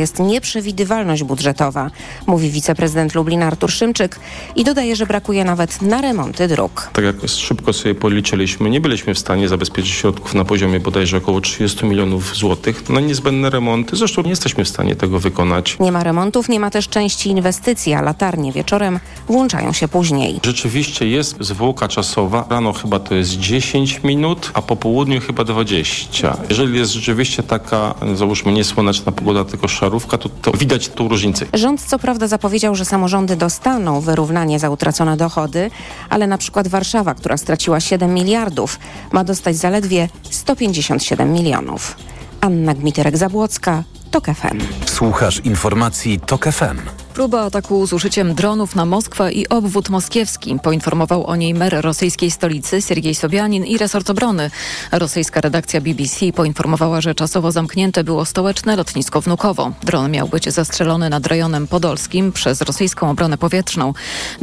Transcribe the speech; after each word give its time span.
jest 0.00 0.18
nieprzewidywalność 0.18 1.22
budżetowa, 1.22 1.90
mówi 2.26 2.50
wiceprezydent 2.50 3.14
Lublin 3.14 3.42
Artur 3.42 3.70
Szymczyk 3.70 4.20
i 4.56 4.64
dodaje, 4.64 4.96
że 4.96 5.06
brakuje 5.06 5.44
nawet 5.44 5.82
na 5.82 6.00
remonty 6.00 6.48
dróg. 6.48 6.90
Tak 6.92 7.04
jak 7.04 7.16
szybko 7.26 7.72
sobie 7.72 7.94
policzyliśmy, 7.94 8.70
nie 8.70 8.80
byliśmy 8.80 9.14
w 9.14 9.18
stanie 9.18 9.48
zabezpieczyć 9.48 9.92
środków 9.92 10.34
na 10.34 10.44
poziomie 10.44 10.80
bodajże 10.80 11.16
około 11.16 11.40
30 11.40 11.86
milionów 11.86 12.36
złotych 12.36 12.88
na 12.88 13.00
niezbędne 13.00 13.50
remonty. 13.50 13.96
Zresztą 13.96 14.22
nie 14.22 14.30
jesteśmy 14.30 14.64
w 14.64 14.68
stanie 14.68 14.96
tego 14.96 15.18
wykonać. 15.20 15.76
Nie 15.80 15.92
ma 15.92 16.04
remontów, 16.04 16.48
nie 16.48 16.60
ma 16.60 16.70
też 16.70 16.88
części 16.88 17.30
inwestycji, 17.30 17.94
a 17.94 18.02
latarnie 18.02 18.52
wieczorem 18.52 19.00
włączają 19.28 19.72
się 19.72 19.88
później. 19.88 20.40
Rzeczywiście 20.44 21.08
jest 21.08 21.36
zwłoka 21.40 21.88
czasowa. 21.88 22.46
Rano 22.50 22.72
chyba 22.72 22.98
to 22.98 23.14
jest 23.14 23.38
10 23.38 24.02
minut, 24.04 24.50
a 24.54 24.62
po 24.62 24.76
południu 24.76 25.20
chyba 25.20 25.44
20. 25.44 26.36
Jeżeli 26.48 26.78
jest 26.78 26.92
rzeczywiście 26.92 27.42
taka, 27.42 27.94
załóżmy, 28.14 28.52
niesłoneczna 28.52 29.12
pogoda, 29.12 29.44
tylko 29.44 29.68
to, 29.90 30.28
to 30.28 30.52
widać 30.52 30.88
tą 30.88 31.08
różnicę. 31.08 31.46
Rząd 31.54 31.82
co 31.82 31.98
prawda 31.98 32.28
zapowiedział, 32.28 32.74
że 32.74 32.84
samorządy 32.84 33.36
dostaną 33.36 34.00
wyrównanie 34.00 34.58
za 34.58 34.70
utracone 34.70 35.16
dochody, 35.16 35.70
ale 36.10 36.26
na 36.26 36.38
przykład 36.38 36.68
Warszawa, 36.68 37.14
która 37.14 37.36
straciła 37.36 37.80
7 37.80 38.14
miliardów, 38.14 38.78
ma 39.12 39.24
dostać 39.24 39.56
zaledwie 39.56 40.08
157 40.30 41.32
milionów. 41.32 41.96
Anna 42.40 42.74
Gmiterek-Zabłocka, 42.74 43.82
TOK 44.16 44.26
FM. 44.26 44.58
Słuchasz 44.86 45.40
informacji 45.44 46.20
TOK 46.20 46.44
FM. 46.44 46.78
Próba 47.14 47.42
ataku 47.42 47.86
z 47.86 47.92
użyciem 47.92 48.34
dronów 48.34 48.74
na 48.74 48.86
Moskwę 48.86 49.32
i 49.32 49.48
obwód 49.48 49.88
moskiewski. 49.88 50.58
Poinformował 50.62 51.26
o 51.26 51.36
niej 51.36 51.54
mer 51.54 51.80
rosyjskiej 51.80 52.30
stolicy 52.30 52.82
Siergiej 52.82 53.14
Sobianin 53.14 53.64
i 53.64 53.78
resort 53.78 54.10
obrony. 54.10 54.50
Rosyjska 54.92 55.40
redakcja 55.40 55.80
BBC 55.80 56.32
poinformowała, 56.32 57.00
że 57.00 57.14
czasowo 57.14 57.52
zamknięte 57.52 58.04
było 58.04 58.24
stołeczne 58.24 58.76
lotnisko 58.76 59.20
Wnukowo. 59.20 59.72
Dron 59.82 60.10
miał 60.10 60.28
być 60.28 60.48
zastrzelony 60.52 61.10
nad 61.10 61.26
rejonem 61.26 61.66
podolskim 61.66 62.32
przez 62.32 62.62
rosyjską 62.62 63.10
obronę 63.10 63.38
powietrzną. 63.38 63.94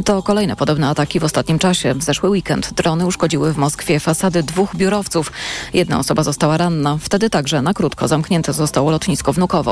To 0.04 0.22
kolejne 0.22 0.56
podobne 0.56 0.88
ataki 0.88 1.20
w 1.20 1.24
ostatnim 1.24 1.58
czasie. 1.58 1.94
W 1.94 2.02
zeszły 2.02 2.30
weekend 2.30 2.72
drony 2.72 3.06
uszkodziły 3.06 3.52
w 3.52 3.56
Moskwie 3.56 4.00
fasady 4.00 4.42
dwóch 4.42 4.76
biurowców. 4.76 5.32
Jedna 5.74 5.98
osoba 5.98 6.22
została 6.22 6.56
ranna. 6.56 6.98
Wtedy 7.00 7.30
także 7.30 7.62
na 7.62 7.74
krótko 7.74 8.08
zamknięte 8.08 8.52
zostało 8.52 8.90
lotnisko 8.90 9.32
Wnukowo. 9.32 9.63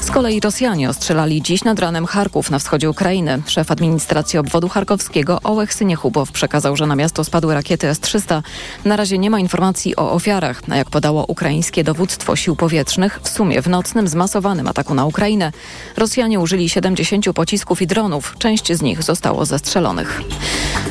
Z 0.00 0.10
kolei 0.10 0.40
Rosjanie 0.40 0.90
ostrzelali 0.90 1.42
dziś 1.42 1.64
nad 1.64 1.78
ranem 1.78 2.06
Charków 2.06 2.50
na 2.50 2.58
wschodzie 2.58 2.90
Ukrainy. 2.90 3.42
Szef 3.46 3.70
administracji 3.70 4.38
obwodu 4.38 4.68
charkowskiego 4.68 5.40
Ołech 5.44 5.74
Syniechubow 5.74 6.32
przekazał, 6.32 6.76
że 6.76 6.86
na 6.86 6.96
miasto 6.96 7.24
spadły 7.24 7.54
rakiety 7.54 7.88
S-300. 7.88 8.42
Na 8.84 8.96
razie 8.96 9.18
nie 9.18 9.30
ma 9.30 9.38
informacji 9.38 9.96
o 9.96 10.12
ofiarach. 10.12 10.62
A 10.70 10.76
jak 10.76 10.90
podało 10.90 11.24
ukraińskie 11.26 11.84
dowództwo 11.84 12.36
sił 12.36 12.56
powietrznych, 12.56 13.20
w 13.22 13.28
sumie 13.28 13.62
w 13.62 13.68
nocnym 13.68 14.08
zmasowanym 14.08 14.68
ataku 14.68 14.94
na 14.94 15.04
Ukrainę 15.04 15.52
Rosjanie 15.96 16.40
użyli 16.40 16.68
70 16.68 17.32
pocisków 17.34 17.82
i 17.82 17.86
dronów. 17.86 18.34
Część 18.38 18.72
z 18.72 18.82
nich 18.82 19.02
zostało 19.02 19.46
zestrzelonych. 19.46 20.22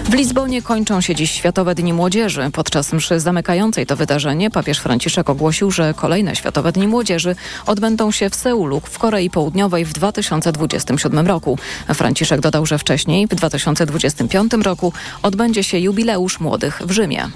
W 0.04 0.14
Lizbonie 0.14 0.62
kończą 0.62 1.02
się 1.02 1.16
dziś 1.16 1.32
Światowe 1.32 1.76
Dni 1.76 1.94
Młodzieży. 1.94 2.50
Podczas 2.54 2.94
mszy 2.94 3.20
zamykającej 3.20 3.86
to 3.86 3.96
wydarzenie 3.96 4.52
papież 4.52 4.80
Franciszek 4.80 5.30
ogłosił, 5.30 5.72
że 5.72 5.94
kolejne 5.94 6.36
Światowe 6.36 6.72
Dni 6.72 6.88
Młodzieży 6.88 7.36
odbędą 7.66 8.12
się 8.12 8.30
w 8.30 8.33
Seulu 8.36 8.80
w 8.80 9.00
Korei 9.00 9.30
Południowej 9.30 9.86
w 9.86 9.94
2027 9.94 11.28
roku. 11.28 11.58
Franciszek 11.94 12.42
dodał, 12.42 12.66
że 12.66 12.78
wcześniej 12.78 13.28
w 13.28 13.36
2025 13.36 14.54
roku 14.54 14.94
odbędzie 15.22 15.64
się 15.64 15.80
jubileusz 15.80 16.40
młodych 16.40 16.82
w 16.86 16.92
Rzymie. 16.92 17.30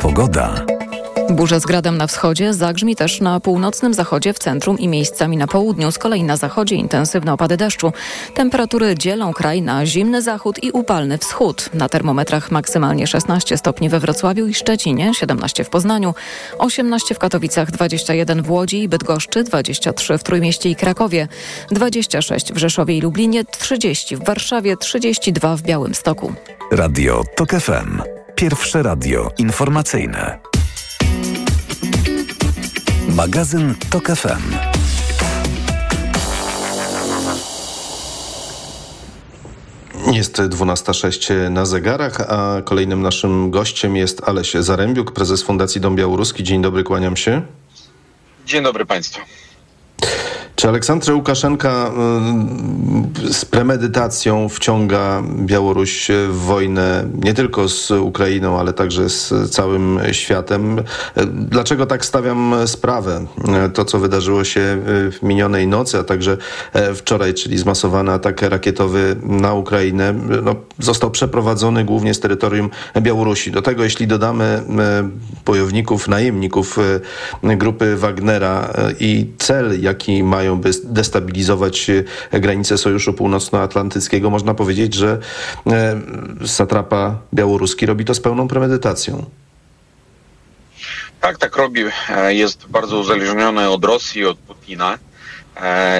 Pogoda. 0.00 0.64
Burze 1.36 1.60
z 1.60 1.66
gradem 1.66 1.96
na 1.96 2.06
wschodzie, 2.06 2.54
zagrzmi 2.54 2.96
też 2.96 3.20
na 3.20 3.40
północnym 3.40 3.94
zachodzie, 3.94 4.32
w 4.32 4.38
centrum 4.38 4.78
i 4.78 4.88
miejscami 4.88 5.36
na 5.36 5.46
południu. 5.46 5.92
Z 5.92 5.98
kolei 5.98 6.22
na 6.22 6.36
zachodzie 6.36 6.76
intensywne 6.76 7.32
opady 7.32 7.56
deszczu. 7.56 7.92
Temperatury 8.34 8.94
dzielą 8.94 9.32
kraj 9.32 9.62
na 9.62 9.86
zimny 9.86 10.22
zachód 10.22 10.64
i 10.64 10.70
upalny 10.70 11.18
wschód. 11.18 11.70
Na 11.74 11.88
termometrach 11.88 12.50
maksymalnie 12.50 13.06
16 13.06 13.58
stopni 13.58 13.88
we 13.88 14.00
Wrocławiu 14.00 14.46
i 14.46 14.54
Szczecinie, 14.54 15.14
17 15.14 15.64
w 15.64 15.70
Poznaniu, 15.70 16.14
18 16.58 17.14
w 17.14 17.18
Katowicach, 17.18 17.70
21 17.70 18.42
w 18.42 18.50
Łodzi 18.50 18.82
i 18.82 18.88
Bydgoszczy, 18.88 19.44
23 19.44 20.18
w 20.18 20.22
Trójmieście 20.22 20.70
i 20.70 20.76
Krakowie, 20.76 21.28
26 21.70 22.52
w 22.52 22.56
Rzeszowie 22.56 22.96
i 22.96 23.00
Lublinie, 23.00 23.44
30 23.44 24.16
w 24.16 24.24
Warszawie, 24.24 24.76
32 24.76 25.56
w 25.56 25.62
Białymstoku. 25.62 26.32
Radio 26.72 27.24
TOK 27.36 27.50
FM. 27.50 28.02
Pierwsze 28.34 28.82
radio 28.82 29.30
informacyjne. 29.38 30.38
Magazyn 33.14 33.74
TOK 33.90 34.06
FM. 34.06 34.42
Jest 40.12 40.36
12.06 40.36 41.50
na 41.50 41.66
zegarach, 41.66 42.20
a 42.20 42.62
kolejnym 42.64 43.02
naszym 43.02 43.50
gościem 43.50 43.96
jest 43.96 44.28
Aleś 44.28 44.54
Zarębiuk, 44.54 45.12
prezes 45.12 45.42
Fundacji 45.42 45.80
Dom 45.80 45.96
Białoruski. 45.96 46.44
Dzień 46.44 46.62
dobry, 46.62 46.84
kłaniam 46.84 47.16
się. 47.16 47.42
Dzień 48.46 48.62
dobry 48.62 48.86
Państwu. 48.86 49.20
Czy 50.62 50.68
Aleksandr 50.68 51.12
Łukaszenka 51.12 51.90
y, 53.28 53.32
z 53.32 53.44
premedytacją 53.44 54.48
wciąga 54.48 55.22
Białoruś 55.36 56.08
w 56.28 56.36
wojnę 56.36 57.04
nie 57.14 57.34
tylko 57.34 57.68
z 57.68 57.90
Ukrainą, 57.90 58.58
ale 58.58 58.72
także 58.72 59.08
z 59.08 59.50
całym 59.50 60.00
światem? 60.12 60.82
Dlaczego 61.26 61.86
tak 61.86 62.04
stawiam 62.04 62.54
sprawę? 62.66 63.26
To, 63.74 63.84
co 63.84 63.98
wydarzyło 63.98 64.44
się 64.44 64.60
w 64.86 65.18
minionej 65.22 65.66
nocy, 65.66 65.98
a 65.98 66.04
także 66.04 66.36
wczoraj, 66.94 67.34
czyli 67.34 67.58
zmasowany 67.58 68.12
atak 68.12 68.42
rakietowy 68.42 69.16
na 69.22 69.54
Ukrainę, 69.54 70.14
no, 70.42 70.54
został 70.78 71.10
przeprowadzony 71.10 71.84
głównie 71.84 72.14
z 72.14 72.20
terytorium 72.20 72.70
Białorusi. 73.00 73.50
Do 73.50 73.62
tego, 73.62 73.84
jeśli 73.84 74.06
dodamy 74.06 74.62
bojowników, 75.44 76.08
najemników 76.08 76.78
grupy 77.42 77.96
Wagnera 77.96 78.72
i 79.00 79.30
cel, 79.38 79.80
jaki 79.80 80.22
mają 80.22 80.51
by 80.56 80.70
destabilizować 80.84 81.90
granice 82.32 82.78
Sojuszu 82.78 83.12
Północnoatlantyckiego, 83.12 84.30
można 84.30 84.54
powiedzieć, 84.54 84.94
że 84.94 85.18
satrapa 86.46 87.18
białoruski 87.34 87.86
robi 87.86 88.04
to 88.04 88.14
z 88.14 88.20
pełną 88.20 88.48
premedytacją. 88.48 89.26
Tak, 91.20 91.38
tak 91.38 91.56
robi. 91.56 91.80
Jest 92.28 92.66
bardzo 92.68 92.98
uzależniony 92.98 93.70
od 93.70 93.84
Rosji, 93.84 94.24
od 94.24 94.38
Putina. 94.38 94.98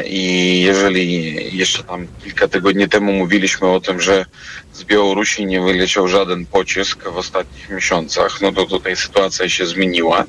I 0.06 0.60
jeżeli 0.60 1.34
jeszcze 1.58 1.82
tam 1.82 2.06
kilka 2.24 2.48
tygodni 2.48 2.88
temu 2.88 3.12
mówiliśmy 3.12 3.68
o 3.68 3.80
tym, 3.80 4.00
że 4.00 4.26
z 4.72 4.84
Białorusi 4.84 5.46
nie 5.46 5.60
wyleciał 5.60 6.08
żaden 6.08 6.46
pocisk 6.46 7.04
w 7.04 7.16
ostatnich 7.16 7.70
miesiącach, 7.70 8.40
no 8.40 8.52
to 8.52 8.66
tutaj 8.66 8.96
sytuacja 8.96 9.48
się 9.48 9.66
zmieniła. 9.66 10.24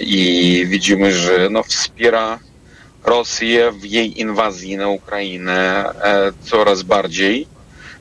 I 0.00 0.64
widzimy, 0.68 1.14
że 1.14 1.48
no, 1.50 1.62
wspiera 1.62 2.38
Rosję 3.08 3.72
w 3.72 3.84
jej 3.84 4.20
inwazji 4.20 4.76
na 4.76 4.88
Ukrainę 4.88 5.90
e, 6.02 6.32
coraz 6.42 6.82
bardziej. 6.82 7.46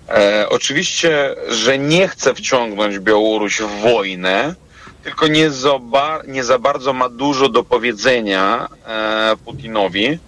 E, 0.09 0.45
oczywiście, 0.49 1.35
że 1.47 1.77
nie 1.77 2.07
chce 2.07 2.33
wciągnąć 2.33 2.99
Białoruś 2.99 3.61
w 3.61 3.81
wojnę, 3.81 4.55
tylko 5.03 5.27
nie 5.27 5.49
za, 5.49 5.79
nie 6.27 6.43
za 6.43 6.59
bardzo 6.59 6.93
ma 6.93 7.09
dużo 7.09 7.49
do 7.49 7.63
powiedzenia 7.63 8.69
e, 8.87 9.35
Putinowi. 9.45 10.19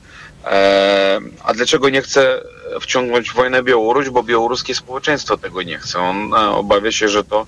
A 1.43 1.53
dlaczego 1.53 1.89
nie 1.89 2.01
chce 2.01 2.41
wciągnąć 2.81 3.29
w 3.29 3.33
wojnę 3.33 3.63
Białoruś? 3.63 4.09
Bo 4.09 4.23
białoruskie 4.23 4.75
społeczeństwo 4.75 5.37
tego 5.37 5.61
nie 5.61 5.77
chce. 5.77 5.99
On 5.99 6.33
e, 6.33 6.49
obawia 6.49 6.91
się, 6.91 7.09
że 7.09 7.23
to 7.23 7.47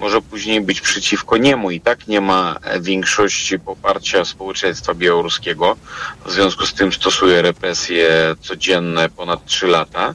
może 0.00 0.22
później 0.22 0.60
być 0.60 0.80
przeciwko 0.80 1.36
niemu 1.36 1.70
i 1.70 1.80
tak 1.80 2.08
nie 2.08 2.20
ma 2.20 2.56
większości 2.80 3.58
poparcia 3.58 4.24
społeczeństwa 4.24 4.94
białoruskiego. 4.94 5.76
W 6.24 6.30
związku 6.32 6.66
z 6.66 6.74
tym 6.74 6.92
stosuje 6.92 7.42
represje 7.42 8.34
codzienne 8.40 9.08
ponad 9.08 9.44
3 9.44 9.66
lata, 9.66 10.14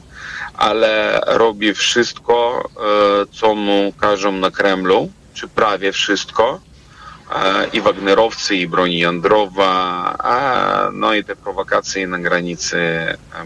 ale 0.54 1.20
robi 1.26 1.74
wszystko, 1.74 2.68
e, 2.76 3.26
co 3.32 3.54
mu 3.54 3.92
każą 4.00 4.32
na 4.32 4.50
Kremlu, 4.50 5.10
czy 5.34 5.48
prawie 5.48 5.92
wszystko 5.92 6.60
i 7.72 7.80
Wagnerowcy, 7.80 8.56
i 8.56 8.68
broni 8.68 8.98
jądrowa, 8.98 10.16
no 10.92 11.14
i 11.14 11.24
te 11.24 11.36
prowokacje 11.36 12.06
na 12.06 12.18
granicy 12.18 12.78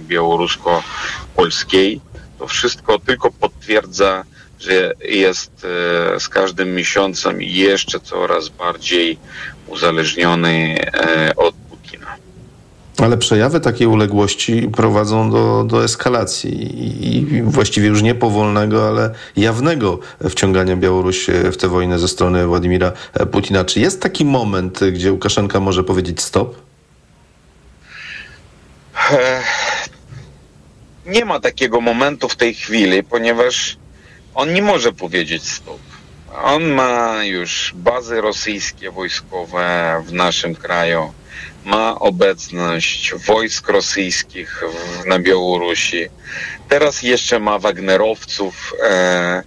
białorusko-polskiej. 0.00 2.00
To 2.38 2.46
wszystko 2.46 2.98
tylko 2.98 3.30
potwierdza, 3.30 4.24
że 4.60 4.92
jest 5.00 5.52
e, 5.64 6.20
z 6.20 6.28
każdym 6.28 6.74
miesiącem 6.74 7.42
jeszcze 7.42 8.00
coraz 8.00 8.48
bardziej 8.48 9.18
uzależniony 9.66 10.78
e, 10.94 11.36
od. 11.36 11.65
Ale 12.98 13.16
przejawy 13.16 13.60
takiej 13.60 13.86
uległości 13.86 14.68
prowadzą 14.76 15.30
do, 15.30 15.64
do 15.64 15.84
eskalacji 15.84 16.56
i 17.16 17.42
właściwie 17.42 17.88
już 17.88 18.02
nie 18.02 18.14
powolnego, 18.14 18.88
ale 18.88 19.10
jawnego 19.36 19.98
wciągania 20.30 20.76
Białorusi 20.76 21.32
w 21.32 21.56
tę 21.56 21.68
wojnę 21.68 21.98
ze 21.98 22.08
strony 22.08 22.46
Władimira 22.46 22.92
Putina. 23.32 23.64
Czy 23.64 23.80
jest 23.80 24.02
taki 24.02 24.24
moment, 24.24 24.80
gdzie 24.92 25.12
Łukaszenka 25.12 25.60
może 25.60 25.84
powiedzieć 25.84 26.22
stop? 26.22 26.56
nie 31.06 31.24
ma 31.24 31.40
takiego 31.40 31.80
momentu 31.80 32.28
w 32.28 32.36
tej 32.36 32.54
chwili, 32.54 33.02
ponieważ 33.02 33.76
on 34.34 34.52
nie 34.52 34.62
może 34.62 34.92
powiedzieć 34.92 35.52
stop. 35.52 35.80
On 36.42 36.64
ma 36.64 37.24
już 37.24 37.72
bazy 37.76 38.20
rosyjskie 38.20 38.90
wojskowe 38.90 40.02
w 40.06 40.12
naszym 40.12 40.54
kraju, 40.54 41.12
ma 41.66 41.98
obecność 41.98 43.14
wojsk 43.14 43.68
rosyjskich 43.68 44.62
w, 44.62 45.06
na 45.06 45.18
Białorusi. 45.18 46.06
Teraz 46.68 47.02
jeszcze 47.02 47.38
ma 47.38 47.58
Wagnerowców 47.58 48.72
e, 48.82 49.42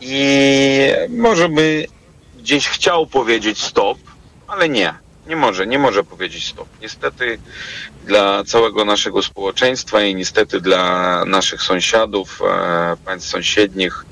i 0.00 0.92
może 1.08 1.48
by 1.48 1.86
gdzieś 2.38 2.68
chciał 2.68 3.06
powiedzieć 3.06 3.62
stop, 3.62 3.98
ale 4.46 4.68
nie. 4.68 5.05
Nie 5.26 5.36
może, 5.36 5.66
nie 5.66 5.78
może 5.78 6.04
powiedzieć 6.04 6.48
stop. 6.48 6.68
Niestety 6.82 7.38
dla 8.04 8.44
całego 8.44 8.84
naszego 8.84 9.22
społeczeństwa 9.22 10.02
i 10.02 10.14
niestety 10.14 10.60
dla 10.60 11.24
naszych 11.24 11.62
sąsiadów, 11.62 12.42
e, 12.42 12.96
państw 13.04 13.30
sąsiednich, 13.30 14.04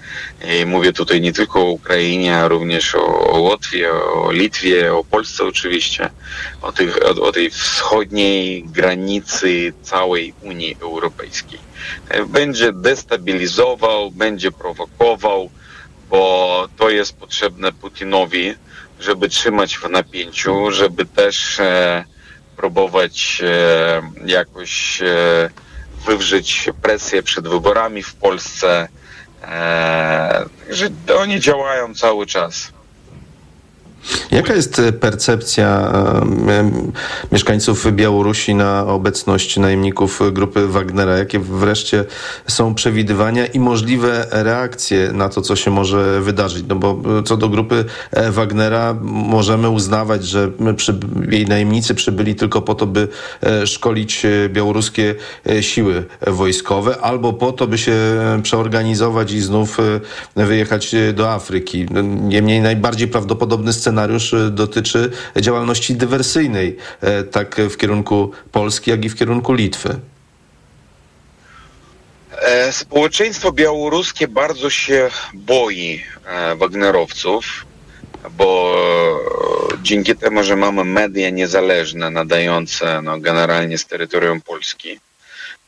i 0.61 0.67
mówię 0.67 0.93
tutaj 0.93 1.21
nie 1.21 1.33
tylko 1.33 1.61
o 1.61 1.71
Ukrainie, 1.71 2.37
a 2.37 2.49
również 2.49 2.95
o, 2.95 3.31
o 3.31 3.41
Łotwie, 3.41 3.93
o 3.93 4.33
Litwie, 4.33 4.95
o 4.95 5.05
Polsce 5.05 5.45
oczywiście, 5.45 6.11
o, 6.63 6.73
tych, 6.73 6.99
o, 7.03 7.23
o 7.23 7.33
tej 7.33 7.51
wschodniej 7.51 8.65
granicy 8.65 9.73
całej 9.83 10.35
Unii 10.43 10.77
Europejskiej. 10.81 11.59
E, 12.09 12.25
będzie 12.25 12.73
destabilizował, 12.73 14.11
będzie 14.11 14.53
prowokował, 14.53 15.51
bo 16.11 16.69
to 16.77 16.91
jest 16.91 17.17
potrzebne 17.17 17.73
Putinowi, 17.73 18.55
żeby 19.01 19.29
trzymać 19.29 19.77
w 19.77 19.91
napięciu, 19.91 20.71
żeby 20.71 21.07
też 21.07 21.61
e, 21.61 22.05
próbować 22.57 23.43
e, 23.43 24.03
jakoś 24.27 25.03
e, 25.03 25.51
wywrzeć 26.07 26.71
presję 26.83 27.23
przed 27.23 27.49
wyborami 27.49 28.03
w 28.03 28.15
Polsce. 28.15 28.89
E, 29.43 30.45
że 30.71 30.89
oni 31.19 31.41
działają 31.41 31.95
cały 31.95 32.27
czas. 32.27 32.73
Jaka 34.31 34.55
jest 34.55 34.79
e, 34.79 34.93
percepcja 34.93 35.93
mieszkańców 37.33 37.93
Białorusi 37.93 38.55
na 38.55 38.87
obecność 38.87 39.57
najemników 39.57 40.21
grupy 40.33 40.69
Wagnera? 40.69 41.19
Jakie 41.19 41.39
wreszcie 41.39 42.05
są 42.49 42.75
przewidywania 42.75 43.47
i 43.47 43.61
możliwe 43.61 44.27
reakcje 44.31 45.13
na 45.13 45.29
to, 45.29 45.43
co 45.43 45.57
się 45.57 45.71
może 45.71 46.21
wydarzyć? 46.21 46.65
No 46.69 46.77
bo 46.77 47.01
e, 47.19 47.23
co 47.23 47.37
do 47.37 47.49
grupy 47.49 47.85
e, 48.11 48.31
Wagnera 48.31 48.97
możemy 49.03 49.71
uznawać, 49.71 50.25
że 50.25 50.51
przy, 50.77 50.99
jej 51.31 51.47
najemnicy 51.47 51.95
przybyli 51.95 52.35
tylko 52.35 52.63
po 52.63 52.75
to, 52.75 52.87
by 52.87 53.09
szkolić 53.65 54.27
białoruskie 54.49 55.15
siły 55.61 56.05
wojskowe, 56.27 57.01
albo 57.01 57.33
po 57.33 57.53
to, 57.53 57.67
by 57.67 57.79
się 57.79 57.95
przeorganizować 58.43 59.33
i 59.33 59.41
znów 59.41 59.79
wyjechać 60.37 60.95
do 61.15 61.33
Afryki. 61.33 61.87
No, 61.91 62.03
niemniej 62.03 62.61
najbardziej 62.61 63.09
prawdopodobny 63.09 63.73
scenariusz 63.73 63.94
scenariusz 63.95 64.33
y, 64.33 64.51
dotyczy 64.51 65.11
działalności 65.41 65.95
dywersyjnej, 65.95 66.77
e, 67.01 67.23
tak 67.23 67.57
w 67.57 67.77
kierunku 67.77 68.31
Polski, 68.53 68.91
jak 68.91 69.05
i 69.05 69.09
w 69.09 69.15
kierunku 69.15 69.53
Litwy. 69.53 70.01
E, 72.31 72.73
społeczeństwo 72.73 73.53
białoruskie 73.53 74.29
bardzo 74.29 74.71
się 74.71 75.11
boi 75.35 76.03
e, 76.27 76.57
Wagnerowców, 76.57 77.67
bo 78.31 78.77
dzięki 79.83 80.17
temu, 80.17 80.43
że 80.43 80.57
mamy 80.57 80.85
media 80.85 81.31
niezależne 81.31 82.11
nadające 82.11 83.03
no, 83.03 83.19
generalnie 83.19 83.79
z 83.79 83.87
terytorium 83.87 84.41
Polski, 84.41 85.01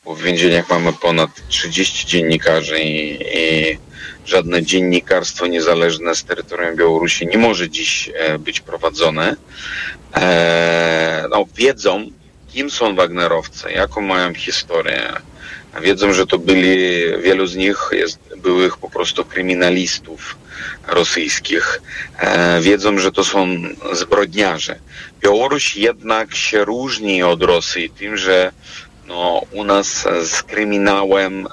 bo 0.07 0.15
w 0.15 0.23
więzieniach 0.23 0.71
mamy 0.71 0.93
ponad 0.93 1.31
30 1.49 2.07
dziennikarzy 2.07 2.81
i, 2.81 3.23
i 3.39 3.79
żadne 4.27 4.63
dziennikarstwo 4.63 5.47
niezależne 5.47 6.15
z 6.15 6.25
terytorium 6.25 6.77
Białorusi 6.77 7.27
nie 7.27 7.39
może 7.39 7.71
dziś 7.71 8.11
e, 8.15 8.39
być 8.39 8.61
prowadzone. 8.61 9.37
E, 10.17 11.25
no, 11.31 11.45
wiedzą, 11.57 12.11
kim 12.53 12.71
są 12.71 12.95
Wagnerowcy, 12.95 13.73
jaką 13.73 14.01
mają 14.01 14.35
historię. 14.35 15.13
Wiedzą, 15.83 16.13
że 16.13 16.27
to 16.27 16.39
byli, 16.39 17.03
wielu 17.23 17.47
z 17.47 17.57
nich 17.57 17.77
jest 17.93 18.19
byłych 18.37 18.77
po 18.77 18.91
prostu 18.91 19.25
kryminalistów 19.25 20.37
rosyjskich. 20.89 21.81
E, 22.19 22.61
wiedzą, 22.61 22.99
że 22.99 23.13
to 23.13 23.25
są 23.25 23.47
zbrodniarze. 23.93 24.79
Białoruś 25.21 25.77
jednak 25.77 26.35
się 26.35 26.65
różni 26.65 27.23
od 27.23 27.43
Rosji 27.43 27.91
tym, 27.91 28.17
że 28.17 28.53
no, 29.09 29.43
u 29.53 29.65
nas 29.65 30.05
z 30.23 30.43
kryminałem 30.43 31.47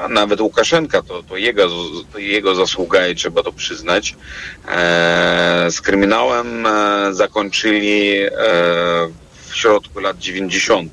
a 0.00 0.08
nawet 0.08 0.40
Łukaszenka, 0.40 1.02
to, 1.02 1.22
to, 1.22 1.36
jego, 1.36 1.68
to 2.12 2.18
jego 2.18 2.54
zasługa 2.54 3.08
i 3.08 3.14
trzeba 3.14 3.42
to 3.42 3.52
przyznać. 3.52 4.16
E, 4.68 5.66
z 5.70 5.80
kryminałem 5.80 6.66
e, 6.66 7.14
zakończyli 7.14 8.22
e, 8.22 8.30
w 9.48 9.56
środku 9.56 10.00
lat 10.00 10.18
90. 10.18 10.92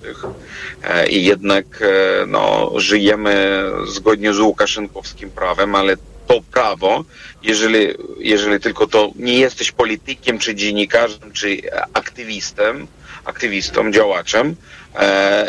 E, 0.84 1.08
i 1.08 1.26
jednak 1.26 1.66
e, 1.82 2.26
no, 2.26 2.72
żyjemy 2.76 3.64
zgodnie 3.88 4.34
z 4.34 4.40
łukaszenkowskim 4.40 5.30
prawem, 5.30 5.76
ale 5.76 5.98
to 6.28 6.42
prawo, 6.52 7.06
jeżeli, 7.44 7.88
jeżeli 8.20 8.60
tylko 8.60 8.88
to 8.88 9.12
nie 9.16 9.40
jesteś 9.40 9.72
politykiem, 9.72 10.40
czy 10.40 10.56
dziennikarzem, 10.56 11.32
czy 11.34 11.62
aktywistą, 11.94 12.64
aktywistą, 13.26 13.92
działaczem, 13.92 14.48
e, 14.50 14.56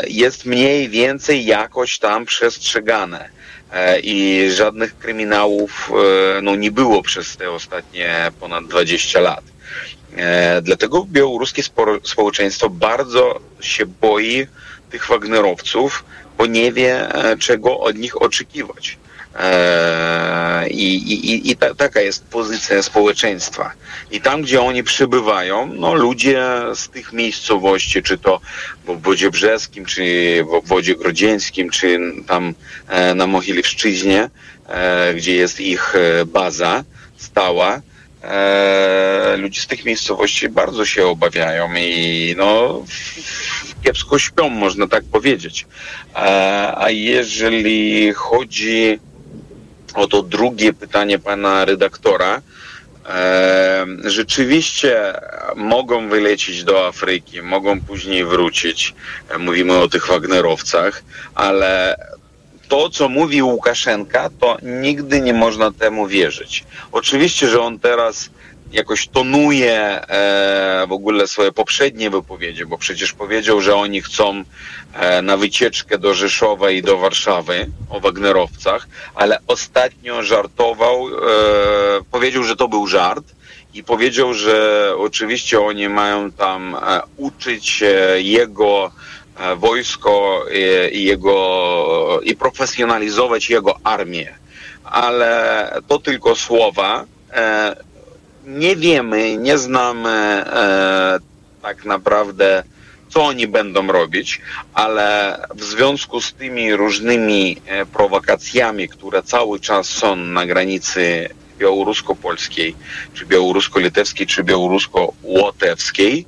jest 0.07 0.45
mniej 0.45 0.89
więcej 0.89 1.45
jakoś 1.45 1.99
tam 1.99 2.25
przestrzegane. 2.25 3.29
E, 3.73 3.99
i 3.99 4.51
żadnych 4.51 4.97
kryminałów 4.97 5.91
e, 6.37 6.41
no, 6.41 6.55
nie 6.55 6.71
było 6.71 7.01
przez 7.01 7.37
te 7.37 7.51
ostatnie 7.51 8.31
ponad 8.39 8.67
20 8.67 9.19
lat. 9.19 9.43
E, 10.17 10.61
dlatego 10.61 11.05
białoruskie 11.09 11.63
społeczeństwo 12.03 12.69
bardzo 12.69 13.39
się 13.61 13.85
boi 13.85 14.47
tych 14.89 15.07
Wagnerowców, 15.07 16.05
bo 16.37 16.45
nie 16.45 16.71
wie, 16.71 17.07
czego 17.39 17.79
od 17.79 17.95
nich 17.95 18.21
oczekiwać. 18.21 18.97
Eee, 19.35 20.71
I, 20.71 20.95
i, 21.13 21.51
i 21.51 21.57
ta, 21.57 21.75
taka 21.75 22.01
jest 22.01 22.25
pozycja 22.25 22.83
społeczeństwa. 22.83 23.71
I 24.11 24.21
tam, 24.21 24.41
gdzie 24.41 24.61
oni 24.61 24.83
przybywają, 24.83 25.65
no 25.73 25.93
ludzie 25.93 26.45
z 26.75 26.89
tych 26.89 27.13
miejscowości, 27.13 28.03
czy 28.03 28.17
to 28.17 28.41
w 28.85 28.89
obwodzie 28.89 29.31
brzeskim, 29.31 29.85
czy 29.85 30.03
w 30.49 30.53
obwodzie 30.53 30.95
grodzieńskim, 30.95 31.69
czy 31.69 31.99
tam 32.27 32.53
e, 32.87 33.15
na 33.15 33.27
Mogilewszczyźnie, 33.27 34.29
e, 34.67 35.13
gdzie 35.13 35.35
jest 35.35 35.59
ich 35.59 35.95
e, 35.95 36.25
baza 36.25 36.83
stała, 37.17 37.81
ludzie 39.37 39.61
z 39.61 39.67
tych 39.67 39.85
miejscowości 39.85 40.49
bardzo 40.49 40.85
się 40.85 41.07
obawiają 41.07 41.69
i 41.75 42.35
no 42.37 42.83
kiepsko 43.83 44.19
śpią, 44.19 44.49
można 44.49 44.87
tak 44.87 45.03
powiedzieć. 45.03 45.67
A 46.75 46.85
jeżeli 46.89 48.13
chodzi 48.13 48.99
Oto 49.93 50.23
drugie 50.23 50.73
pytanie 50.73 51.19
pana 51.19 51.65
redaktora. 51.65 52.41
E, 53.09 53.85
rzeczywiście 54.03 55.13
mogą 55.55 56.09
wylecieć 56.09 56.63
do 56.63 56.87
Afryki, 56.87 57.41
mogą 57.41 57.81
później 57.81 58.25
wrócić. 58.25 58.95
E, 59.29 59.37
mówimy 59.37 59.77
o 59.77 59.87
tych 59.87 60.07
Wagnerowcach, 60.07 61.03
ale 61.35 61.97
to, 62.67 62.89
co 62.89 63.09
mówi 63.09 63.43
Łukaszenka, 63.43 64.29
to 64.39 64.57
nigdy 64.61 65.21
nie 65.21 65.33
można 65.33 65.71
temu 65.71 66.07
wierzyć. 66.07 66.63
Oczywiście, 66.91 67.47
że 67.47 67.61
on 67.61 67.79
teraz 67.79 68.29
jakoś 68.71 69.07
tonuje 69.07 69.75
e, 69.75 70.85
w 70.87 70.91
ogóle 70.91 71.27
swoje 71.27 71.51
poprzednie 71.51 72.09
wypowiedzi, 72.09 72.65
bo 72.65 72.77
przecież 72.77 73.13
powiedział, 73.13 73.61
że 73.61 73.75
oni 73.75 74.01
chcą 74.01 74.43
e, 74.93 75.21
na 75.21 75.37
wycieczkę 75.37 75.97
do 75.97 76.13
Rzeszowa 76.13 76.71
i 76.71 76.81
do 76.81 76.97
Warszawy 76.97 77.69
o 77.89 77.99
Wagnerowcach, 77.99 78.87
ale 79.15 79.39
ostatnio 79.47 80.23
żartował, 80.23 81.07
e, 81.07 81.11
powiedział, 82.11 82.43
że 82.43 82.55
to 82.55 82.67
był 82.67 82.87
żart 82.87 83.25
i 83.73 83.83
powiedział, 83.83 84.33
że 84.33 84.93
oczywiście 84.97 85.61
oni 85.61 85.89
mają 85.89 86.31
tam 86.31 86.77
uczyć 87.17 87.83
jego 88.17 88.91
wojsko 89.57 90.45
i, 90.91 91.03
jego 91.03 92.19
i 92.23 92.35
profesjonalizować 92.35 93.49
jego 93.49 93.79
armię. 93.83 94.35
Ale 94.83 95.71
to 95.87 95.99
tylko 95.99 96.35
słowa 96.35 97.05
nie 98.49 98.75
wiemy, 98.75 99.37
nie 99.37 99.57
znamy 99.57 100.09
e, 100.09 101.19
tak 101.61 101.85
naprawdę, 101.85 102.63
co 103.09 103.25
oni 103.25 103.47
będą 103.47 103.87
robić, 103.87 104.41
ale 104.73 105.37
w 105.55 105.63
związku 105.63 106.21
z 106.21 106.33
tymi 106.33 106.75
różnymi 106.75 107.57
e, 107.65 107.85
prowokacjami, 107.85 108.89
które 108.89 109.23
cały 109.23 109.59
czas 109.59 109.87
są 109.87 110.15
na 110.15 110.45
granicy 110.45 111.29
białorusko-polskiej, 111.57 112.75
czy 113.13 113.25
białorusko-litewskiej, 113.25 114.27
czy 114.27 114.43
białorusko-łotewskiej, 114.43 116.25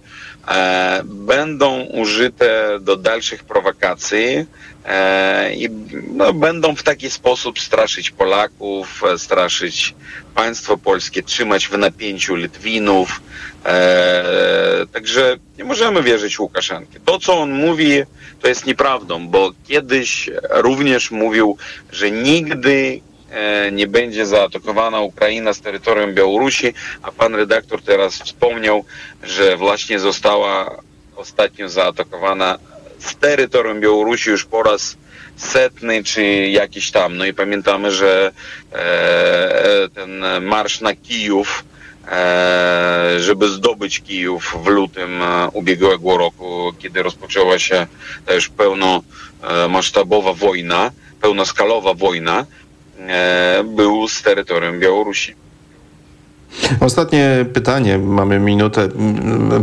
e, 0.48 1.02
będą 1.06 1.82
użyte 1.82 2.80
do 2.82 2.98
dalszych 2.98 3.44
prowokacji 3.44 4.46
i 5.56 5.70
no, 6.14 6.34
będą 6.34 6.76
w 6.76 6.84
taki 6.84 7.10
sposób 7.10 7.60
straszyć 7.60 8.12
Polaków, 8.12 9.04
e, 9.04 9.18
straszyć 9.18 9.96
państwo 10.36 10.78
polskie, 10.78 11.24
trzymać 11.24 11.68
w 11.68 11.78
napięciu 11.78 12.36
Litwinów. 12.36 13.22
E, 13.66 14.86
także 14.94 15.38
nie 15.58 15.64
możemy 15.64 16.04
wierzyć 16.04 16.40
Łukaszenki. 16.40 17.00
To, 17.06 17.20
co 17.20 17.40
on 17.40 17.52
mówi, 17.52 18.04
to 18.42 18.48
jest 18.48 18.66
nieprawdą, 18.66 19.28
bo 19.28 19.52
kiedyś 19.68 20.30
również 20.50 21.12
mówił, 21.12 21.58
że 21.92 22.12
nigdy 22.12 23.02
e, 23.32 23.72
nie 23.72 23.88
będzie 23.88 24.26
zaatakowana 24.26 25.00
Ukraina 25.00 25.54
z 25.54 25.62
terytorium 25.62 26.14
Białorusi, 26.14 26.74
a 27.02 27.12
pan 27.12 27.36
redaktor 27.36 27.82
teraz 27.82 28.16
wspomniał, 28.16 28.86
że 29.24 29.58
właśnie 29.58 30.00
została 30.00 30.82
ostatnio 31.16 31.70
zaatakowana 31.70 32.58
z 33.06 33.16
terytorium 33.16 33.80
Białorusi 33.80 34.30
już 34.30 34.46
po 34.46 34.64
raz 34.64 34.98
setny 35.38 36.04
czy 36.04 36.24
jakiś 36.48 36.92
tam. 36.92 37.18
No 37.18 37.26
i 37.26 37.34
pamiętamy, 37.34 37.92
że 37.92 38.32
e, 38.74 39.90
ten 39.96 40.24
marsz 40.42 40.82
na 40.82 40.96
Kijów, 40.96 41.64
e, 42.12 43.16
żeby 43.20 43.50
zdobyć 43.50 44.02
Kijów 44.02 44.58
w 44.64 44.68
lutym 44.68 45.22
e, 45.22 45.48
ubiegłego 45.54 46.18
roku, 46.18 46.74
kiedy 46.80 47.04
rozpoczęła 47.04 47.60
się 47.60 47.88
ta 48.26 48.34
już 48.34 48.50
pełnomasштabowa 48.50 50.34
wojna, 50.34 50.92
pełnoskalowa 51.22 51.94
wojna, 51.94 52.46
e, 53.00 53.64
był 53.64 54.08
z 54.08 54.22
terytorium 54.22 54.80
Białorusi. 54.80 55.36
Ostatnie 56.80 57.46
pytanie, 57.54 57.98
mamy 57.98 58.40
minutę. 58.40 58.90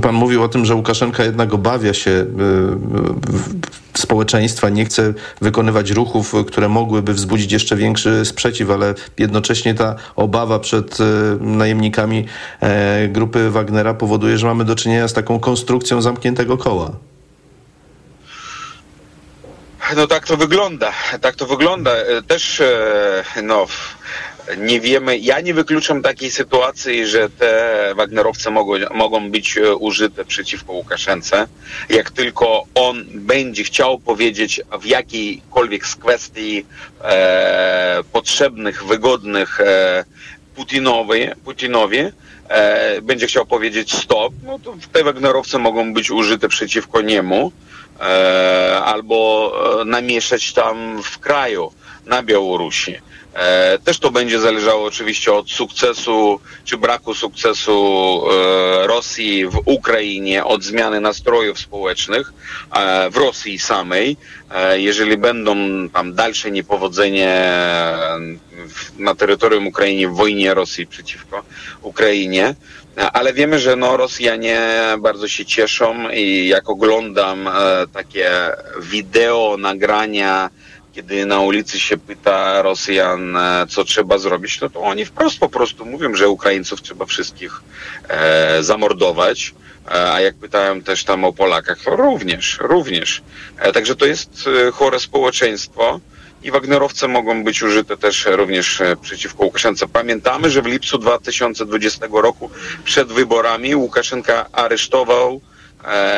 Pan 0.03 0.15
mówił 0.15 0.43
o 0.43 0.49
tym, 0.49 0.65
że 0.65 0.75
Łukaszenka 0.75 1.25
jednak 1.25 1.55
obawia 1.55 1.95
się 1.95 2.11
y, 2.11 2.27
społeczeństwa, 3.99 4.69
nie 4.69 4.85
chce 4.85 5.15
wykonywać 5.41 5.91
ruchów, 5.91 6.35
które 6.47 6.69
mogłyby 6.69 7.15
wzbudzić 7.15 7.53
jeszcze 7.53 7.77
większy 7.77 8.25
sprzeciw, 8.25 8.71
ale 8.71 8.95
jednocześnie 9.19 9.75
ta 9.75 9.95
obawa 10.17 10.59
przed 10.59 11.01
y, 11.01 11.05
najemnikami 11.41 12.27
e, 12.61 13.09
grupy 13.09 13.51
Wagnera 13.51 13.95
powoduje, 13.95 14.39
że 14.39 14.47
mamy 14.47 14.65
do 14.65 14.75
czynienia 14.75 15.09
z 15.09 15.13
taką 15.13 15.41
konstrukcją 15.41 16.03
zamkniętego 16.03 16.57
koła. 16.57 16.91
No 19.97 20.07
tak 20.07 20.27
to 20.27 20.37
wygląda, 20.37 20.93
tak 21.21 21.37
to 21.37 21.47
wygląda. 21.47 21.91
E, 21.91 22.23
Też 22.23 22.61
e, 22.61 23.25
no, 23.43 23.67
nie 24.57 24.81
wiemy, 24.81 25.19
ja 25.19 25.41
nie 25.41 25.55
wykluczam 25.55 26.03
takiej 26.03 26.31
sytuacji, 26.31 27.07
że 27.07 27.31
te 27.31 27.93
Wagnerowce 27.95 28.51
mogą, 28.51 28.73
mogą 28.95 29.31
być 29.31 29.59
e, 29.59 29.75
użyte 29.75 30.25
przeciwko 30.25 30.73
Łukaszence. 30.73 31.49
Jak 31.89 32.11
tylko 32.11 32.65
on 32.75 33.05
będzie 33.15 33.65
chciał 33.65 33.99
powiedzieć 33.99 34.61
w 34.81 34.87
jakiejkolwiek 34.87 35.87
z 35.87 35.97
kwestii 35.97 36.67
e, 37.05 38.01
potrzebnych, 38.13 38.85
wygodnych 38.85 39.61
e, 39.61 40.05
Putinowi, 40.55 41.29
Putinowi 41.45 41.99
e, 42.49 43.03
będzie 43.03 43.27
chciał 43.27 43.47
powiedzieć 43.47 43.95
stop, 43.95 44.33
no 44.45 44.59
to 44.59 44.75
te 44.93 45.05
Wagnerowce 45.05 45.59
mogą 45.59 45.95
być 45.95 46.11
użyte 46.11 46.49
przeciwko 46.49 47.01
niemu 47.01 47.53
e, 48.01 48.81
albo 48.85 49.53
e, 49.81 49.85
namieszać 49.85 50.53
tam 50.53 51.03
w 51.03 51.19
kraju, 51.19 51.73
na 52.07 52.23
Białorusi. 52.23 52.95
E, 53.39 53.79
też 53.79 53.99
to 53.99 54.11
będzie 54.11 54.41
zależało 54.41 54.85
oczywiście 54.85 55.33
od 55.33 55.51
sukcesu 55.51 56.41
czy 56.65 56.77
braku 56.77 57.15
sukcesu 57.15 57.73
e, 58.31 58.87
Rosji 58.87 59.47
w 59.47 59.61
Ukrainie, 59.65 60.45
od 60.45 60.63
zmiany 60.63 61.01
nastrojów 61.01 61.59
społecznych 61.59 62.33
e, 62.73 63.11
w 63.11 63.17
Rosji 63.17 63.59
samej. 63.59 64.17
Jeżeli 64.75 65.17
będą 65.17 65.57
tam 65.89 66.15
dalsze 66.15 66.51
niepowodzenie 66.51 67.53
na 68.99 69.15
terytorium 69.15 69.67
Ukrainy 69.67 70.09
w 70.09 70.17
wojnie 70.17 70.55
Rosji 70.55 70.87
przeciwko 70.87 71.43
Ukrainie, 71.83 72.55
ale 73.13 73.33
wiemy, 73.33 73.59
że 73.59 73.77
no, 73.77 73.97
Rosjanie 73.97 74.61
bardzo 74.99 75.29
się 75.29 75.45
cieszą 75.45 76.11
i 76.11 76.49
jak 76.49 76.71
oglądam 76.71 77.49
takie 77.93 78.31
wideo, 78.81 79.57
nagrania, 79.59 80.51
kiedy 80.99 81.27
na 81.27 81.41
ulicy 81.41 81.81
się 81.81 81.97
pyta 81.97 82.63
Rosjan, 82.63 83.37
e, 83.37 83.67
co 83.69 83.85
trzeba 83.85 84.19
zrobić, 84.19 84.61
no 84.61 84.71
to 84.71 84.81
oni 84.81 85.05
wprost 85.05 85.39
po 85.39 85.49
prostu 85.49 85.87
mówią, 85.87 86.15
że 86.15 86.29
Ukraińców 86.29 86.83
trzeba 86.83 87.07
wszystkich 87.07 87.61
e, 88.09 88.63
zamordować. 88.63 89.55
E, 89.91 90.13
A 90.13 90.21
jak 90.21 90.35
pytałem 90.35 90.83
też 90.83 91.05
tam 91.05 91.25
o 91.25 91.33
Polakach, 91.33 91.79
to 91.85 91.97
również, 91.97 92.59
również. 92.61 93.23
E, 93.59 93.73
Także 93.73 93.97
to 93.97 94.07
jest 94.07 94.49
chore 94.73 95.01
społeczeństwo 95.01 96.01
i 96.43 96.51
Wagnerowce 96.51 97.09
mogą 97.09 97.45
być 97.45 97.63
użyte 97.63 97.97
też 97.97 98.27
również 98.27 98.83
przeciwko 99.03 99.45
Łukaszence. 99.45 99.89
Pamiętamy, 99.89 100.51
że 100.51 100.63
w 100.63 100.67
lipcu 100.67 100.99
2020 100.99 102.07
roku 102.13 102.51
przed 102.85 103.09
wyborami 103.13 103.75
Łukaszenka 103.77 104.47
aresztował 104.53 105.41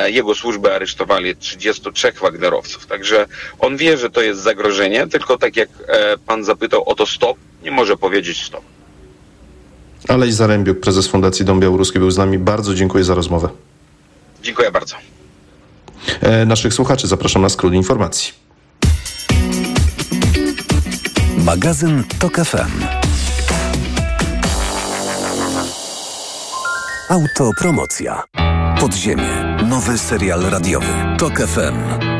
jego 0.07 0.35
służby 0.35 0.75
aresztowali 0.75 1.37
33 1.37 2.13
Wagnerowców. 2.21 2.87
Także 2.87 3.27
on 3.59 3.77
wie, 3.77 3.97
że 3.97 4.11
to 4.11 4.21
jest 4.21 4.41
zagrożenie, 4.41 5.07
tylko 5.07 5.39
tak 5.39 5.57
jak 5.57 5.69
e, 5.89 6.19
pan 6.19 6.45
zapytał 6.45 6.89
o 6.89 6.95
to 6.95 7.07
stop, 7.07 7.37
nie 7.63 7.71
może 7.71 7.97
powiedzieć 7.97 8.45
stop. 8.45 8.65
Alej 10.09 10.33
Zarębiuk, 10.33 10.81
prezes 10.81 11.07
Fundacji 11.07 11.45
Dom 11.45 11.61
Białoruski 11.61 11.99
był 11.99 12.11
z 12.11 12.19
nami. 12.19 12.39
Bardzo 12.39 12.75
dziękuję 12.75 13.05
za 13.05 13.15
rozmowę. 13.15 13.49
Dziękuję 14.43 14.71
bardzo. 14.71 14.97
E, 16.21 16.47
naszych 16.47 16.75
słuchaczy 16.75 17.07
zapraszam 17.07 17.43
na 17.43 17.49
skrót 17.49 17.75
informacji. 17.75 18.33
Magazyn 21.37 22.05
TOK 22.19 22.37
FM. 22.37 22.85
Autopromocja. 27.09 28.23
Podziemie. 28.81 29.57
Nowy 29.69 29.99
serial 29.99 30.41
radiowy. 30.41 30.87
TOK 31.19 31.41
FM. 31.41 32.20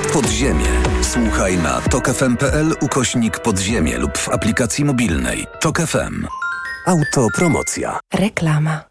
Podziemie. 0.13 0.65
Słuchaj 1.01 1.57
na 1.57 1.81
tokefm.pl 1.81 2.75
ukośnik 2.81 3.39
podziemie 3.39 3.97
lub 3.97 4.17
w 4.17 4.29
aplikacji 4.29 4.85
mobilnej. 4.85 5.47
TOK 5.59 5.81
FM. 5.81 6.27
Autopromocja. 6.85 7.99
Reklama. 8.13 8.83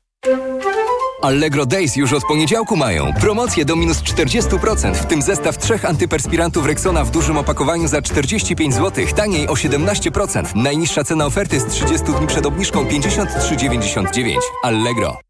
Allegro 1.23 1.67
Days 1.67 1.97
już 1.97 2.12
od 2.12 2.25
poniedziałku 2.25 2.77
mają. 2.77 3.12
Promocje 3.12 3.65
do 3.65 3.77
minus 3.77 4.03
40%, 4.03 4.95
w 4.95 5.07
tym 5.07 5.23
zestaw 5.23 5.59
trzech 5.59 5.85
antyperspirantów 5.85 6.67
Rexona 6.67 7.05
w 7.05 7.11
dużym 7.11 7.37
opakowaniu 7.37 7.89
za 7.89 8.03
45 8.03 8.75
zł, 8.75 9.05
taniej 9.17 9.49
o 9.49 9.53
17%. 9.53 10.57
Najniższa 10.57 11.05
cena 11.05 11.27
oferty 11.27 11.61
z 11.61 11.67
30 11.67 12.07
dni 12.07 12.27
przed 12.27 12.47
obniżką 12.47 12.85
53,99. 12.85 14.37
Allegro. 14.62 15.30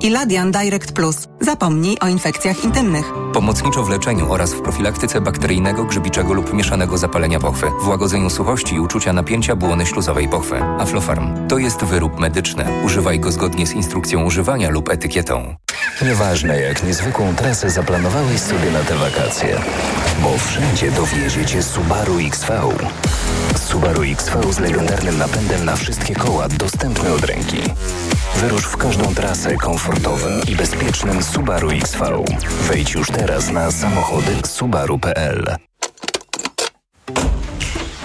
Iladian 0.00 0.52
Direct 0.52 0.92
Plus. 0.92 1.16
Zapomnij 1.40 1.96
o 2.00 2.08
infekcjach 2.08 2.64
intymnych. 2.64 3.12
Pomocniczo 3.32 3.82
w 3.82 3.88
leczeniu 3.90 4.32
oraz 4.32 4.54
w 4.54 4.62
profilaktyce 4.62 5.20
bakteryjnego, 5.20 5.84
grzybiczego 5.84 6.32
lub 6.32 6.52
mieszanego 6.52 6.98
zapalenia 6.98 7.40
pochwy, 7.40 7.66
w 7.82 7.88
łagodzeniu 7.88 8.30
suchości 8.30 8.74
i 8.74 8.80
uczucia 8.80 9.12
napięcia 9.12 9.56
błony 9.56 9.86
śluzowej 9.86 10.28
pochwy. 10.28 10.62
Aflofarm 10.62 11.48
to 11.48 11.58
jest 11.58 11.84
wyrób 11.84 12.20
medyczny. 12.20 12.64
Używaj 12.84 13.20
go 13.20 13.32
zgodnie 13.32 13.66
z 13.66 13.72
instrukcją 13.72 14.24
używania 14.24 14.70
lub 14.70 14.88
etykietą. 14.88 15.54
Nieważne 16.02 16.60
jak 16.60 16.82
niezwykłą 16.82 17.34
trasę 17.34 17.70
zaplanowałeś 17.70 18.40
sobie 18.40 18.70
na 18.70 18.80
te 18.80 18.96
wakacje, 18.96 19.60
bo 20.22 20.38
wszędzie 20.38 20.90
dowiezie 20.90 21.46
cię 21.46 21.62
Subaru 21.62 22.14
XV. 22.18 22.60
Subaru 23.58 24.02
XV 24.02 24.52
z 24.52 24.58
legendarnym 24.58 25.18
napędem 25.18 25.64
na 25.64 25.76
wszystkie 25.76 26.14
koła 26.14 26.48
dostępny 26.48 27.12
od 27.12 27.24
ręki. 27.24 27.58
Wyrusz 28.36 28.64
w 28.64 28.76
każdą 28.76 29.14
trasę 29.14 29.56
komfortowym 29.56 30.40
i 30.48 30.56
bezpiecznym 30.56 31.22
Subaru 31.22 31.70
XV. 31.70 32.24
Wejdź 32.68 32.94
już 32.94 33.08
teraz 33.08 33.50
na 33.50 33.70
samochody 33.70 34.32
subaru.pl. 34.46 35.67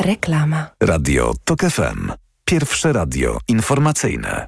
Reklama. 0.00 0.66
Radio 0.82 1.32
TOK 1.44 1.60
FM. 1.60 2.12
Pierwsze 2.44 2.92
radio 2.92 3.38
informacyjne. 3.48 4.46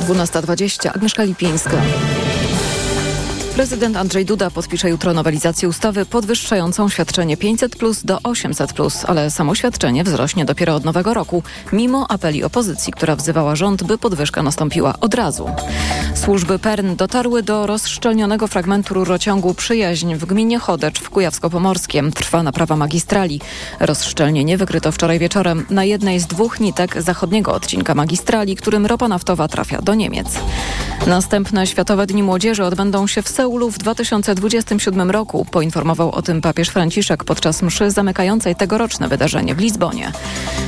Dwunasta 0.00 0.42
dwadzieścia. 0.42 0.92
Agnieszka 0.92 1.22
Lipińska. 1.22 1.76
Prezydent 3.54 3.96
Andrzej 3.96 4.24
Duda 4.24 4.50
podpisze 4.50 4.90
jutro 4.90 5.12
nowelizację 5.12 5.68
ustawy 5.68 6.06
podwyższającą 6.06 6.88
świadczenie 6.88 7.36
500 7.36 7.76
plus 7.76 8.04
do 8.04 8.18
800 8.22 8.72
plus, 8.72 9.04
ale 9.04 9.30
samo 9.30 9.54
świadczenie 9.54 10.04
wzrośnie 10.04 10.44
dopiero 10.44 10.74
od 10.74 10.84
nowego 10.84 11.14
roku, 11.14 11.42
mimo 11.72 12.10
apeli 12.10 12.44
opozycji, 12.44 12.92
która 12.92 13.16
wzywała 13.16 13.56
rząd, 13.56 13.82
by 13.82 13.98
podwyżka 13.98 14.42
nastąpiła 14.42 14.94
od 15.00 15.14
razu. 15.14 15.50
Służby 16.14 16.58
PERN 16.58 16.96
dotarły 16.96 17.42
do 17.42 17.66
rozszczelnionego 17.66 18.46
fragmentu 18.46 18.94
rurociągu 18.94 19.54
Przyjaźń 19.54 20.14
w 20.14 20.24
gminie 20.24 20.58
Chodecz 20.58 21.00
w 21.00 21.10
Kujawsko-Pomorskiem. 21.10 22.12
Trwa 22.12 22.42
naprawa 22.42 22.76
magistrali. 22.76 23.40
Rozszczelnienie 23.80 24.56
wykryto 24.56 24.92
wczoraj 24.92 25.18
wieczorem 25.18 25.66
na 25.70 25.84
jednej 25.84 26.20
z 26.20 26.26
dwóch 26.26 26.60
nitek 26.60 27.02
zachodniego 27.02 27.52
odcinka 27.54 27.94
magistrali, 27.94 28.56
którym 28.56 28.86
ropa 28.86 29.08
naftowa 29.08 29.48
trafia 29.48 29.82
do 29.82 29.94
Niemiec. 29.94 30.38
Następne 31.06 31.66
Światowe 31.66 32.06
Dni 32.06 32.22
Młodzieży 32.22 32.64
odbędą 32.64 33.06
się 33.06 33.22
w 33.22 33.28
Seulu 33.42 33.70
w 33.70 33.78
2027 33.78 35.10
roku. 35.10 35.46
Poinformował 35.50 36.10
o 36.10 36.22
tym 36.22 36.40
papież 36.40 36.68
Franciszek 36.68 37.24
podczas 37.24 37.62
mszy 37.62 37.90
zamykającej 37.90 38.56
tegoroczne 38.56 39.08
wydarzenie 39.08 39.54
w 39.54 39.58
Lizbonie. 39.58 40.12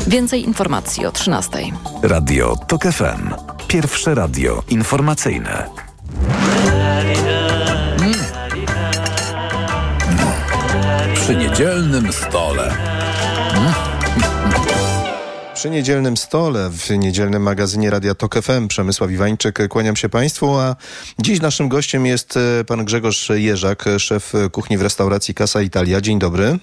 Więcej 0.07 0.45
informacji 0.45 1.07
o 1.07 1.13
13. 1.13 1.59
Radio 2.03 2.57
TOK 2.57 2.83
FM. 2.83 3.35
Pierwsze 3.69 4.15
radio 4.15 4.63
informacyjne. 4.69 5.67
Przy 11.15 11.37
niedzielnym 11.37 12.13
stole. 12.13 12.75
Przy 15.65 15.71
niedzielnym 15.71 16.17
stole, 16.17 16.71
w 16.71 16.91
niedzielnym 16.91 17.43
magazynie 17.43 17.91
Radia 17.91 18.15
Tok 18.15 18.43
FM 18.43 18.69
Przemysław 18.69 19.11
Iwańczyk, 19.11 19.69
kłaniam 19.69 19.97
się 19.97 20.09
Państwu, 20.09 20.59
a 20.59 20.77
dziś 21.19 21.41
naszym 21.41 21.69
gościem 21.69 22.07
jest 22.07 22.37
e, 22.37 22.65
pan 22.65 22.85
Grzegorz 22.85 23.29
Jerzak, 23.35 23.85
szef 23.99 24.33
kuchni 24.53 24.79
w 24.79 24.83
restauracji 24.83 25.35
Casa 25.35 25.63
Italia. 25.63 26.01
Dzień 26.01 26.19
dobry. 26.19 26.59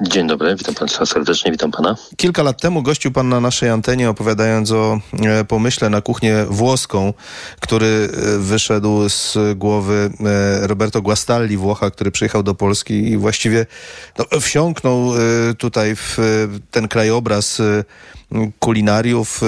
Dzień 0.00 0.26
dobry, 0.26 0.56
witam 0.56 0.74
Państwa 0.74 1.06
serdecznie, 1.06 1.52
witam 1.52 1.70
Pana. 1.70 1.96
Kilka 2.16 2.42
lat 2.42 2.60
temu 2.60 2.82
gościł 2.82 3.12
Pan 3.12 3.28
na 3.28 3.40
naszej 3.40 3.68
antenie 3.68 4.10
opowiadając 4.10 4.70
o 4.70 5.00
e, 5.12 5.44
pomyśle 5.44 5.90
na 5.90 6.00
kuchnię 6.00 6.44
włoską, 6.48 7.12
który 7.60 7.86
e, 7.86 8.38
wyszedł 8.38 9.08
z 9.08 9.38
głowy 9.56 10.10
Roberto 10.62 11.02
Guastalli, 11.02 11.56
Włocha, 11.56 11.90
który 11.90 12.10
przyjechał 12.10 12.42
do 12.42 12.54
Polski 12.54 12.94
i 12.94 13.16
właściwie 13.16 13.66
no, 14.18 14.40
wsiąknął 14.40 15.12
tutaj 15.58 15.96
w 15.96 16.18
ten 16.70 16.88
krajobraz 16.88 17.60
kulinariów, 18.58 19.40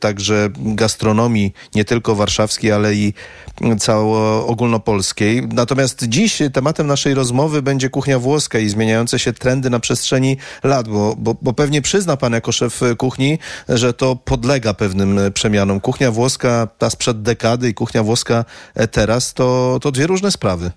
także 0.00 0.48
gastronomii, 0.56 1.52
nie 1.74 1.84
tylko 1.84 2.14
warszawskiej, 2.14 2.72
ale 2.72 2.94
i 2.94 3.14
cało 3.78 4.46
ogólnopolskiej. 4.46 5.48
Natomiast 5.52 6.04
dziś 6.08 6.38
tematem 6.52 6.86
naszej 6.86 7.14
rozmowy 7.14 7.62
będzie 7.62 7.90
kuchnia 7.90 8.18
włoska 8.18 8.58
i 8.58 8.68
zmieniające 8.68 9.18
się 9.18 9.32
trendy 9.32 9.70
na 9.70 9.80
przestrzeni 9.80 10.36
lat, 10.64 10.88
bo, 10.88 11.14
bo, 11.18 11.36
bo 11.42 11.52
pewnie 11.52 11.82
przyzna 11.82 12.16
pan 12.16 12.32
jako 12.32 12.52
szef 12.52 12.80
kuchni, 12.98 13.38
że 13.68 13.92
to 13.92 14.16
podlega 14.16 14.74
pewnym 14.74 15.20
przemianom. 15.34 15.80
Kuchnia 15.80 16.10
włoska 16.10 16.68
ta 16.78 16.90
sprzed 16.90 17.22
dekady 17.22 17.68
i 17.68 17.74
kuchnia 17.74 18.02
włoska 18.02 18.44
teraz 18.90 19.34
to, 19.34 19.78
to 19.82 19.92
dwie 19.92 20.06
różne 20.06 20.30
sprawy. 20.30 20.70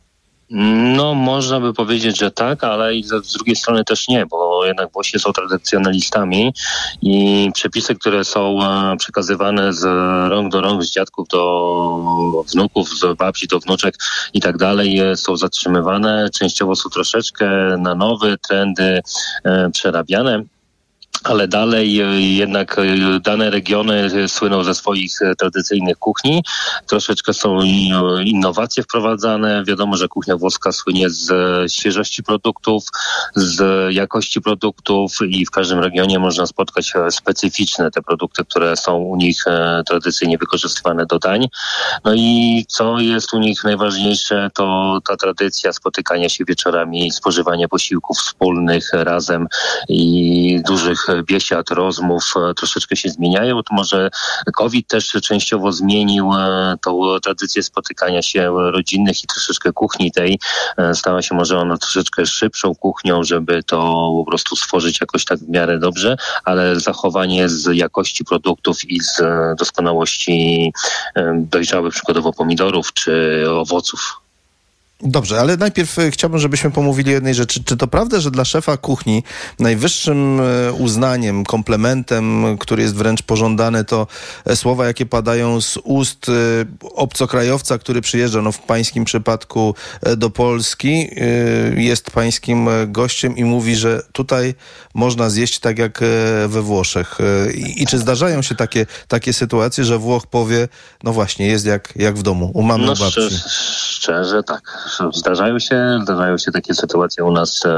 No, 0.50 1.16
można 1.16 1.60
by 1.60 1.74
powiedzieć, 1.74 2.20
że 2.20 2.32
tak, 2.32 2.64
ale 2.64 2.96
i 2.96 3.04
z 3.04 3.34
drugiej 3.34 3.56
strony 3.56 3.84
też 3.84 4.08
nie, 4.08 4.26
bo 4.26 4.66
jednak 4.66 4.92
Włosi 4.92 5.20
są 5.20 5.34
tradycjonalistami 5.34 6.54
i 7.02 7.50
przepisy, 7.54 7.96
które 7.96 8.24
są 8.24 8.64
e, 8.64 8.98
przekazywane 8.98 9.74
z 9.74 9.84
rąk 10.30 10.52
do 10.52 10.62
rąk, 10.62 10.84
z 10.84 10.92
dziadków 10.92 11.28
do 11.28 12.44
wnuków, 12.54 12.90
z 12.90 13.18
babci 13.18 13.48
do 13.48 13.60
wnuczek 13.60 13.96
i 14.34 14.42
tak 14.42 14.58
dalej, 14.58 15.00
e, 15.00 15.16
są 15.16 15.38
zatrzymywane. 15.38 16.30
Częściowo 16.30 16.76
są 16.76 16.90
troszeczkę 16.90 17.48
na 17.80 17.96
nowe 17.96 18.38
trendy 18.38 19.02
e, 19.44 19.70
przerabiane 19.74 20.44
ale 21.24 21.48
dalej 21.48 22.02
e, 22.02 22.22
jednak 22.22 22.80
e, 22.80 22.84
dane 23.20 23.50
regiony 23.50 24.10
słyną 24.28 24.64
ze 24.64 24.76
swoich 24.76 25.22
e, 25.22 25.36
tradycyjnych 25.36 25.98
kuchni. 25.98 26.44
Troszeczkę 26.88 27.34
są 27.34 27.62
innowacje 28.26 28.84
wprowadzane. 28.84 29.64
Wiadomo, 29.68 29.98
że 29.98 30.08
kuchnia 30.08 30.38
włoska 30.38 30.72
słynie 30.72 31.10
z 31.10 31.32
świeżości 31.72 32.24
produktów, 32.24 32.84
z 33.36 33.62
jakości 33.94 34.42
produktów 34.42 35.12
i 35.28 35.46
w 35.46 35.52
każdym 35.52 35.80
regionie 35.80 36.20
można 36.20 36.46
spotkać 36.46 36.94
specyficzne 37.10 37.92
te 37.92 38.02
produkty, 38.02 38.46
które 38.46 38.78
są 38.78 38.98
u 38.98 39.16
nich 39.16 39.44
tradycyjnie 39.88 40.38
wykorzystywane 40.38 41.06
do 41.06 41.20
dań. 41.20 41.48
No 42.06 42.14
i 42.16 42.66
co 42.68 43.00
jest 43.00 43.34
u 43.34 43.40
nich 43.40 43.64
najważniejsze, 43.64 44.50
to 44.54 44.98
ta 45.08 45.18
tradycja 45.18 45.74
spotykania 45.74 46.30
się 46.30 46.46
wieczorami, 46.46 47.12
spożywania 47.12 47.68
posiłków 47.68 48.18
wspólnych 48.18 48.90
razem 48.94 49.48
i 49.90 50.62
dużych 50.68 51.07
biesiad, 51.24 51.70
rozmów 51.70 52.34
e, 52.36 52.54
troszeczkę 52.54 52.96
się 52.96 53.10
zmieniają. 53.10 53.64
To 53.64 53.76
może 53.76 54.10
COVID 54.56 54.88
też 54.88 55.12
częściowo 55.24 55.72
zmienił 55.72 56.34
e, 56.34 56.76
tą 56.82 57.20
tradycję 57.24 57.64
spotykania 57.64 58.22
się 58.22 58.52
rodzinnych 58.72 59.24
i 59.24 59.28
troszeczkę 59.28 59.74
kuchni 59.74 60.12
tej. 60.12 60.40
E, 60.78 60.96
stała 60.96 61.22
się 61.22 61.36
może 61.36 61.60
ona 61.60 61.78
troszeczkę 61.78 62.26
szybszą 62.26 62.76
kuchnią, 62.76 63.24
żeby 63.24 63.64
to 63.64 63.78
po 64.18 64.26
prostu 64.28 64.56
stworzyć 64.56 65.02
jakoś 65.02 65.26
tak 65.26 65.40
w 65.40 65.50
miarę 65.50 65.80
dobrze, 65.80 66.18
ale 66.44 66.80
zachowanie 66.80 67.50
z 67.50 67.76
jakości 67.76 68.26
produktów 68.26 68.90
i 68.90 69.00
z 69.02 69.22
doskonałości 69.60 70.72
dojrzałych 71.34 71.94
przykładowo 71.94 72.34
pomidorów 72.34 72.94
czy 72.94 73.44
owoców. 73.50 74.27
Dobrze, 75.02 75.40
ale 75.40 75.58
najpierw 75.58 76.00
e, 76.00 76.12
chciałbym, 76.12 76.40
żebyśmy 76.40 76.72
pomówili 76.72 77.10
o 77.12 77.14
jednej 77.14 77.34
rzeczy. 77.34 77.64
Czy 77.64 77.78
to 77.78 77.88
prawda, 77.88 78.20
że 78.20 78.32
dla 78.32 78.46
szefa 78.46 78.78
kuchni 78.78 79.24
najwyższym 79.60 80.40
e, 80.40 80.74
uznaniem, 80.74 81.44
komplementem, 81.44 82.58
który 82.58 82.84
jest 82.84 82.96
wręcz 82.96 83.22
pożądany, 83.22 83.86
to 83.86 84.08
e, 84.46 84.56
słowa, 84.56 84.88
jakie 84.88 85.06
padają 85.06 85.62
z 85.62 85.78
ust 85.84 86.26
obcokrajowca, 86.82 87.78
który 87.78 88.02
przyjeżdża, 88.02 88.42
no 88.42 88.52
w 88.52 88.60
pańskim 88.60 89.06
przypadku 89.06 89.76
do 90.18 90.30
Polski, 90.30 91.10
jest 91.76 92.12
pańskim 92.12 92.70
gościem 92.88 93.38
i 93.38 93.44
mówi, 93.44 93.76
że 93.76 94.04
tutaj 94.12 94.56
można 94.94 95.30
zjeść 95.30 95.60
tak 95.60 95.80
jak 95.80 96.00
we 96.48 96.62
Włoszech. 96.62 97.18
I, 97.56 97.84
i 97.84 97.88
czy 97.88 97.98
zdarzają 97.98 98.42
się 98.42 98.56
takie, 98.56 98.86
takie 99.08 99.34
sytuacje, 99.34 99.84
że 99.84 99.98
Włoch 99.98 100.28
powie, 100.28 100.68
no 101.04 101.14
właśnie, 101.14 101.48
jest 101.48 101.66
jak, 101.66 101.94
jak 101.96 102.18
w 102.18 102.22
domu, 102.22 102.52
u 102.54 102.62
mamy 102.62 102.86
no, 102.86 102.96
babci? 102.96 103.22
Szczerze, 103.98 104.44
tak. 104.44 104.90
Zdarzają 105.14 105.60
się, 105.60 106.00
zdarzają 106.04 106.38
się 106.38 106.52
takie 106.52 106.74
sytuacje 106.74 107.24
u 107.24 107.32
nas 107.32 107.66
e, 107.66 107.70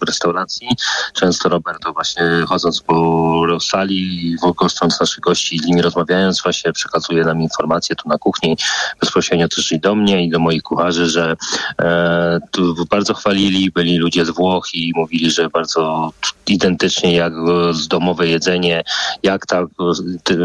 w 0.00 0.02
restauracji. 0.06 0.68
Często 1.12 1.48
Roberto 1.48 1.92
właśnie 1.92 2.44
chodząc 2.48 2.80
po 2.80 3.58
sali, 3.60 4.36
goszcząc 4.56 5.00
naszych 5.00 5.20
gości, 5.20 5.58
z 5.58 5.66
nimi 5.66 5.82
rozmawiając, 5.82 6.42
właśnie 6.42 6.72
przekazuje 6.72 7.24
nam 7.24 7.40
informacje 7.40 7.96
tu 7.96 8.08
na 8.08 8.18
kuchni, 8.18 8.56
bezpośrednio 9.00 9.48
też 9.48 9.72
i 9.72 9.80
do 9.80 9.94
mnie 9.94 10.24
i 10.24 10.30
do 10.30 10.38
moich 10.38 10.62
kucharzy, 10.62 11.06
że 11.06 11.36
e, 11.82 12.38
tu 12.50 12.74
bardzo 12.90 13.14
chwalili, 13.14 13.70
byli 13.70 13.98
ludzie 13.98 14.24
z 14.24 14.30
Włoch 14.30 14.74
i 14.74 14.92
mówili, 14.96 15.30
że 15.30 15.48
bardzo 15.48 16.12
identycznie 16.46 17.14
jak 17.14 17.32
z 17.72 17.88
domowe 17.88 18.28
jedzenie, 18.28 18.84
jak, 19.22 19.46
tak, 19.46 19.66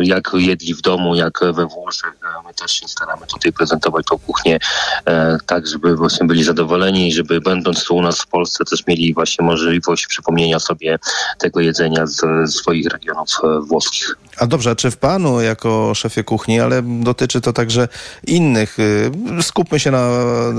jak 0.02 0.32
jedli 0.34 0.74
w 0.74 0.82
domu, 0.82 1.16
jak 1.16 1.40
we 1.54 1.66
Włoszech. 1.66 2.14
My 2.48 2.54
też 2.54 2.72
się 2.72 2.88
staramy 2.88 3.28
tutaj 3.28 3.54
prezentować 3.54 4.06
tą 4.06 4.20
kuchnię 4.20 4.56
e, 4.56 5.03
tak, 5.46 5.68
żeby 5.68 5.96
właśnie 5.96 6.28
byli 6.28 6.44
zadowoleni 6.44 7.14
żeby 7.14 7.42
będąc 7.42 7.84
tu 7.84 7.96
u 7.96 8.02
nas 8.02 8.22
w 8.22 8.28
Polsce 8.28 8.66
też 8.66 8.88
mieli 8.88 9.14
właśnie 9.14 9.46
możliwość 9.46 10.08
przypomnienia 10.08 10.60
sobie 10.60 11.00
tego 11.40 11.60
jedzenia 11.60 12.06
z, 12.06 12.22
swoich 12.54 12.88
regionów 12.88 13.30
e, 13.44 13.60
włoskich. 13.60 14.16
A 14.38 14.48
dobrze, 14.48 14.76
czy 14.76 14.92
w 14.92 14.98
panu 14.98 15.42
jako 15.42 15.96
szefie 15.96 16.24
kuchni, 16.24 16.60
ale 16.60 16.82
dotyczy 16.82 17.42
to 17.42 17.54
także 17.54 17.88
innych, 18.28 18.80
y, 18.80 19.12
skupmy 19.42 19.80
się 19.80 19.92
na, 19.92 20.10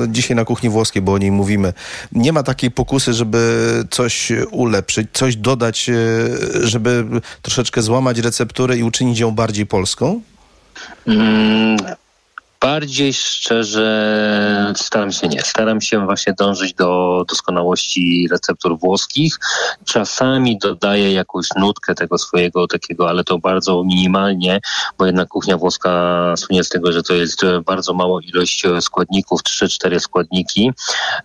dzisiaj 0.08 0.36
na 0.36 0.44
kuchni 0.44 0.68
włoskiej, 0.68 1.02
bo 1.02 1.12
o 1.12 1.18
niej 1.18 1.30
mówimy, 1.30 1.72
nie 2.12 2.32
ma 2.32 2.42
takiej 2.42 2.70
pokusy, 2.70 3.12
żeby 3.12 3.84
coś 3.90 4.32
ulepszyć, 4.50 5.08
coś 5.12 5.36
dodać, 5.36 5.88
y, 5.88 6.66
żeby 6.66 7.04
troszeczkę 7.42 7.82
złamać 7.82 8.18
recepturę 8.18 8.76
i 8.76 8.82
uczynić 8.82 9.18
ją 9.18 9.30
bardziej 9.30 9.66
polską? 9.66 10.20
Mm, 11.06 11.76
bardziej 12.64 13.12
szczerze 13.12 14.72
staram 14.76 15.12
się 15.12 15.28
nie. 15.28 15.42
Staram 15.42 15.80
się 15.80 16.04
właśnie 16.04 16.32
dążyć 16.32 16.74
do 16.74 17.24
doskonałości 17.28 18.28
receptur 18.30 18.78
włoskich. 18.78 19.38
Czasami 19.84 20.58
dodaję 20.58 21.12
jakąś 21.12 21.46
nutkę 21.56 21.94
tego 21.94 22.18
swojego 22.18 22.66
takiego, 22.66 23.08
ale 23.08 23.24
to 23.24 23.38
bardzo 23.38 23.84
minimalnie, 23.84 24.60
bo 24.98 25.06
jednak 25.06 25.28
kuchnia 25.28 25.56
włoska 25.56 25.90
słynie 26.36 26.64
z 26.64 26.68
tego, 26.68 26.92
że 26.92 27.02
to 27.02 27.14
jest 27.14 27.40
bardzo 27.66 27.94
mała 27.94 28.20
ilość 28.22 28.62
składników, 28.80 29.40
3-4 29.42 30.00
składniki. 30.00 30.72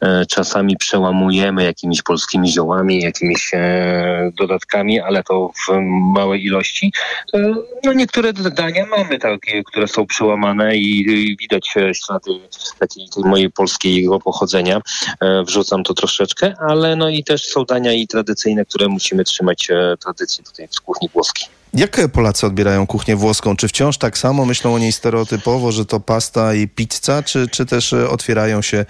E, 0.02 0.26
czasami 0.26 0.78
przełamujemy 0.78 1.64
jakimiś 1.64 2.02
polskimi 2.02 2.52
ziołami, 2.52 3.02
jakimiś 3.02 3.52
e, 3.54 4.32
dodatkami, 4.38 5.00
ale 5.00 5.24
to 5.24 5.52
w 5.68 5.74
małej 6.16 6.46
ilości. 6.46 6.92
E, 7.34 7.56
no 7.84 7.94
niektóre 7.94 8.34
dania 8.34 8.86
mamy 8.86 9.20
takie, 9.20 9.64
które 9.64 9.88
są 9.88 10.06
przełamane 10.06 10.78
i 10.78 11.29
widać 11.38 11.74
e, 11.78 11.96
ślady 11.96 12.40
takiej 12.80 13.08
mojej 13.26 13.52
polskiego 13.52 14.20
pochodzenia. 14.20 14.82
E, 15.22 15.44
wrzucam 15.44 15.84
to 15.84 15.94
troszeczkę, 15.94 16.54
ale 16.70 16.96
no 16.96 17.10
i 17.10 17.24
też 17.24 17.46
są 17.46 17.66
dania 17.66 17.94
i 17.94 18.08
tradycyjne, 18.08 18.66
które 18.66 18.88
musimy 18.88 19.24
trzymać 19.24 19.68
e, 19.72 19.98
tradycji 19.98 20.44
tutaj 20.44 20.68
w 20.68 20.82
kuchni 20.82 21.10
włoskiej. 21.14 21.48
Jak 21.74 22.12
Polacy 22.14 22.46
odbierają 22.46 22.88
kuchnię 22.88 23.16
włoską? 23.16 23.56
Czy 23.56 23.68
wciąż 23.68 23.98
tak 23.98 24.18
samo 24.18 24.46
myślą 24.46 24.74
o 24.74 24.80
niej 24.80 24.92
stereotypowo, 24.92 25.72
że 25.72 25.86
to 25.86 26.00
pasta 26.00 26.54
i 26.54 26.68
pizza, 26.68 27.24
czy, 27.24 27.48
czy 27.48 27.66
też 27.66 27.94
otwierają 27.94 28.62
się 28.62 28.86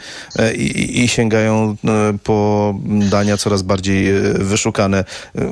i, 0.56 1.04
i 1.04 1.08
sięgają 1.08 1.76
po 2.24 2.74
dania 2.84 3.38
coraz 3.38 3.62
bardziej 3.62 4.14
wyszukane? 4.34 5.04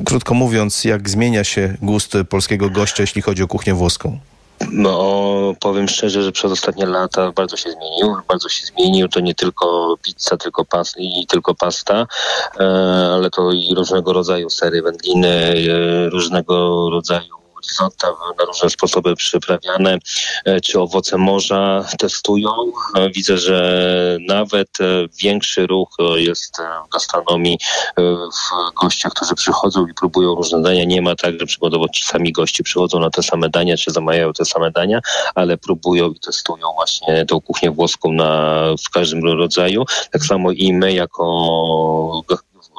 Krótko 0.06 0.34
mówiąc, 0.34 0.84
jak 0.84 1.10
zmienia 1.10 1.44
się 1.44 1.76
gust 1.82 2.14
polskiego 2.30 2.70
gościa, 2.70 3.04
jeśli 3.04 3.22
chodzi 3.22 3.44
o 3.44 3.48
kuchnię 3.48 3.74
włoską? 3.74 4.20
No, 4.72 5.54
powiem 5.60 5.88
szczerze, 5.88 6.24
że 6.24 6.32
przez 6.32 6.52
ostatnie 6.52 6.86
lata 6.86 7.32
bardzo 7.32 7.58
się 7.58 7.72
zmienił. 7.72 8.18
Bardzo 8.28 8.50
się 8.50 8.66
zmienił. 8.66 9.10
To 9.10 9.20
nie 9.20 9.36
tylko 9.36 9.96
pizza, 10.02 10.38
tylko 10.38 10.66
pas 10.66 10.96
i 10.98 11.28
tylko 11.28 11.56
pasta, 11.56 12.08
e, 12.60 12.64
ale 13.14 13.30
to 13.30 13.52
i 13.52 13.76
różnego 13.76 14.14
rodzaju 14.14 14.50
sery 14.50 14.82
wędliny, 14.82 15.28
e, 15.28 16.10
różnego 16.10 16.90
rodzaju 16.90 17.37
risotto 17.62 18.18
na 18.40 18.46
różne 18.46 18.70
sposoby 18.70 19.16
przyprawiane, 19.16 19.98
e, 20.46 20.62
czy 20.62 20.80
owoce 20.80 21.18
morza 21.18 21.86
testują. 22.00 22.52
E, 22.96 23.10
widzę, 23.10 23.38
że 23.38 24.18
nawet 24.28 24.70
e, 24.82 24.84
większy 25.24 25.68
ruch 25.68 25.98
jest 26.16 26.58
w 26.88 26.90
gastronomii 26.90 27.58
w 27.98 28.74
gościach, 28.82 29.14
którzy 29.14 29.36
przychodzą 29.36 29.88
i 29.88 29.94
próbują 29.94 30.36
różne 30.36 30.62
dania. 30.62 30.84
Nie 30.84 31.02
ma 31.02 31.16
tak, 31.16 31.40
że 31.40 31.46
przykładowo 31.46 31.90
ci 31.90 32.06
sami 32.06 32.32
goście 32.32 32.64
przychodzą 32.64 33.00
na 33.00 33.10
te 33.10 33.24
same 33.24 33.50
dania, 33.50 33.78
czy 33.78 33.92
zamawiają 33.92 34.34
te 34.34 34.46
same 34.46 34.72
dania, 34.72 35.00
ale 35.36 35.58
próbują 35.58 36.12
i 36.12 36.20
testują 36.20 36.68
właśnie 36.76 37.26
tą 37.26 37.42
kuchnię 37.42 37.72
włoską 37.72 38.12
na, 38.12 38.62
w 38.88 38.90
każdym 38.90 39.24
rodzaju. 39.24 39.86
Tak 40.12 40.24
samo 40.24 40.52
i 40.52 40.74
my 40.74 40.94
jako 40.94 41.24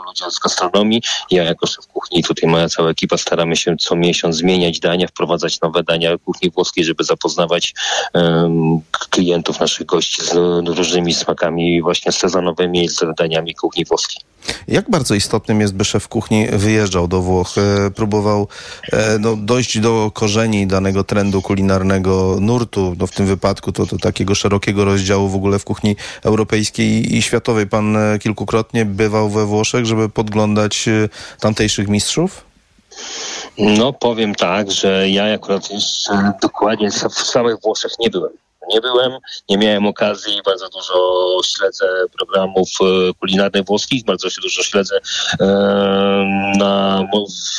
ludzie 0.08 0.30
z 0.30 0.38
gastronomii. 0.38 1.02
Ja 1.30 1.44
jako 1.44 1.66
szef 1.66 1.86
kuchni, 1.86 2.22
tutaj 2.22 2.50
moja 2.50 2.68
cała 2.68 2.90
ekipa 2.90 3.16
staramy 3.18 3.56
się 3.56 3.76
co 3.76 3.96
miesiąc 3.96 4.36
zmieniać 4.36 4.80
dania, 4.80 5.06
wprowadzać 5.06 5.60
nowe 5.60 5.82
dania 5.82 6.18
kuchni 6.18 6.50
włoskiej, 6.50 6.84
żeby 6.84 7.04
zapoznawać 7.04 7.74
um, 8.14 8.80
klientów, 9.10 9.60
naszych 9.60 9.86
gości 9.86 10.22
z 10.22 10.32
różnymi 10.68 11.14
smakami 11.14 11.82
właśnie 11.82 12.12
sezonowymi 12.12 12.84
i 12.84 12.88
z 12.88 13.04
daniami 13.18 13.54
kuchni 13.54 13.84
włoskiej. 13.84 14.28
Jak 14.68 14.90
bardzo 14.90 15.14
istotnym 15.14 15.60
jest, 15.60 15.74
by 15.74 15.84
szef 15.84 16.08
kuchni 16.08 16.46
wyjeżdżał 16.52 17.08
do 17.08 17.22
Włoch, 17.22 17.58
e, 17.58 17.90
próbował 17.90 18.48
e, 18.92 19.18
no, 19.18 19.36
dojść 19.36 19.80
do 19.80 20.10
korzeni 20.14 20.66
danego 20.66 21.04
trendu 21.04 21.42
kulinarnego 21.42 22.36
nurtu, 22.40 22.96
no, 22.98 23.06
w 23.06 23.10
tym 23.10 23.26
wypadku 23.26 23.72
to, 23.72 23.86
to 23.86 23.98
takiego 23.98 24.34
szerokiego 24.34 24.84
rozdziału 24.84 25.28
w 25.28 25.34
ogóle 25.34 25.58
w 25.58 25.64
kuchni 25.64 25.96
europejskiej 26.22 27.16
i 27.16 27.22
światowej. 27.22 27.66
Pan 27.66 27.96
e, 27.96 28.18
kilkukrotnie 28.18 28.84
bywał 28.84 29.30
we 29.30 29.46
Włoszech, 29.46 29.86
żeby 29.98 30.08
podglądać 30.08 30.88
tamtejszych 31.40 31.88
mistrzów? 31.88 32.44
No 33.58 33.92
powiem 33.92 34.34
tak, 34.34 34.70
że 34.70 35.08
ja 35.08 35.34
akurat 35.34 35.70
jeszcze 35.70 36.32
dokładnie 36.42 36.90
w 36.90 37.18
samych 37.18 37.60
Włoszech 37.60 37.92
nie 37.98 38.10
byłem 38.10 38.32
nie 38.68 38.80
byłem, 38.80 39.12
nie 39.48 39.58
miałem 39.58 39.86
okazji, 39.86 40.40
bardzo 40.44 40.68
dużo 40.68 41.38
śledzę 41.44 41.86
programów 42.18 42.68
e, 42.80 43.14
kulinarnych 43.14 43.64
włoskich, 43.64 44.04
bardzo 44.04 44.30
się 44.30 44.40
dużo 44.40 44.62
śledzę 44.62 44.98
e, 45.40 45.46
na, 46.58 47.04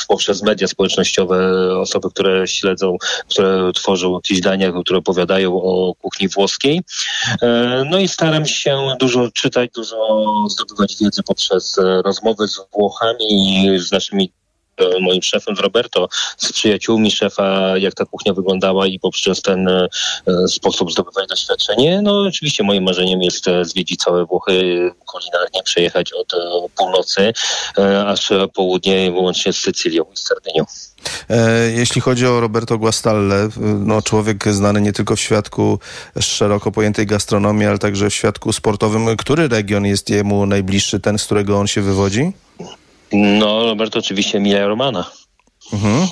poprzez 0.08 0.42
media 0.42 0.68
społecznościowe, 0.68 1.70
osoby, 1.80 2.10
które 2.10 2.48
śledzą, 2.48 2.96
które 3.28 3.72
tworzą 3.74 4.14
jakieś 4.14 4.40
dania, 4.40 4.72
które 4.84 4.98
opowiadają 4.98 5.62
o 5.62 5.94
kuchni 5.94 6.28
włoskiej. 6.28 6.80
E, 7.42 7.84
no 7.90 7.98
i 7.98 8.08
staram 8.08 8.46
się 8.46 8.78
dużo 9.00 9.30
czytać, 9.30 9.70
dużo 9.74 9.96
zdobywać 10.48 10.96
wiedzy 11.00 11.22
poprzez 11.22 11.76
rozmowy 12.04 12.48
z 12.48 12.60
Włochami, 12.72 13.68
z 13.78 13.92
naszymi 13.92 14.32
moim 15.00 15.22
szefem, 15.22 15.54
Roberto, 15.54 16.08
z 16.36 16.52
przyjaciółmi 16.52 17.10
szefa, 17.10 17.78
jak 17.78 17.94
ta 17.94 18.04
kuchnia 18.04 18.34
wyglądała 18.34 18.86
i 18.86 18.98
poprzez 18.98 19.42
ten 19.42 19.68
e, 19.68 19.88
sposób 20.48 20.92
zdobywać 20.92 21.28
doświadczenie. 21.28 22.02
No 22.02 22.20
oczywiście 22.20 22.62
moim 22.62 22.84
marzeniem 22.84 23.22
jest 23.22 23.48
e, 23.48 23.64
zwiedzić 23.64 24.00
całe 24.00 24.26
Włochy 24.26 24.52
kulinarnie, 25.06 25.62
przejechać 25.64 26.12
od 26.12 26.34
e, 26.34 26.36
północy 26.76 27.32
aż 28.06 28.32
południe, 28.54 29.10
wyłącznie 29.10 29.52
z 29.52 29.56
Sycylią 29.56 30.04
i 30.04 30.16
Sardynią. 30.16 30.64
Jeśli 31.74 32.00
chodzi 32.00 32.26
o 32.26 32.40
Roberto 32.40 32.78
Guastalle, 32.78 33.48
no 33.60 34.02
człowiek 34.02 34.48
znany 34.48 34.80
nie 34.80 34.92
tylko 34.92 35.16
w 35.16 35.20
świadku 35.20 35.78
szeroko 36.20 36.72
pojętej 36.72 37.06
gastronomii, 37.06 37.66
ale 37.66 37.78
także 37.78 38.10
w 38.10 38.14
świadku 38.14 38.52
sportowym. 38.52 39.16
Który 39.16 39.48
region 39.48 39.86
jest 39.86 40.10
jemu 40.10 40.46
najbliższy, 40.46 41.00
ten, 41.00 41.18
z 41.18 41.24
którego 41.24 41.58
on 41.58 41.66
się 41.66 41.82
wywodzi? 41.82 42.32
No, 43.12 43.64
Robert 43.64 43.96
oczywiście 43.96 44.38
Emilia 44.38 44.66
Romana. 44.66 45.04
Mhm. 45.72 46.06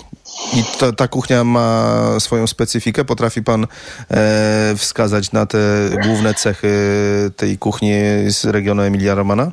I 0.55 0.79
ta, 0.79 0.93
ta, 0.93 1.09
kuchnia 1.09 1.45
ma 1.45 1.95
swoją 2.19 2.47
specyfikę. 2.47 3.05
Potrafi 3.05 3.43
pan 3.43 3.67
e, 4.11 4.75
wskazać 4.77 5.33
na 5.33 5.47
te 5.47 5.59
główne 6.03 6.35
cechy 6.35 6.71
tej 7.37 7.59
kuchni 7.59 7.93
z 8.29 8.45
regionu 8.45 8.83
Emilia 8.83 9.15
Romana? 9.15 9.53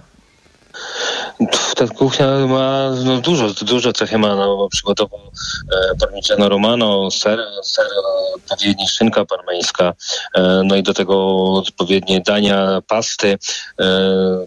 Ta 1.75 1.87
kuchnia 1.87 2.27
ma 2.47 2.89
no, 3.03 3.21
dużo, 3.21 3.47
dużo 3.61 3.93
cechy 3.93 4.17
ma. 4.17 4.35
No, 4.35 4.67
przygotował 4.71 5.19
e, 5.19 5.95
parmigiano 5.99 6.49
romano, 6.49 7.11
ser, 7.11 7.39
ser 7.63 7.87
odpowiedni 8.35 8.87
szynka 8.87 9.25
parmeńska, 9.25 9.93
e, 10.35 10.61
no 10.65 10.75
i 10.75 10.83
do 10.83 10.93
tego 10.93 11.45
odpowiednie 11.53 12.21
dania, 12.21 12.81
pasty. 12.87 13.37
E, 13.79 13.85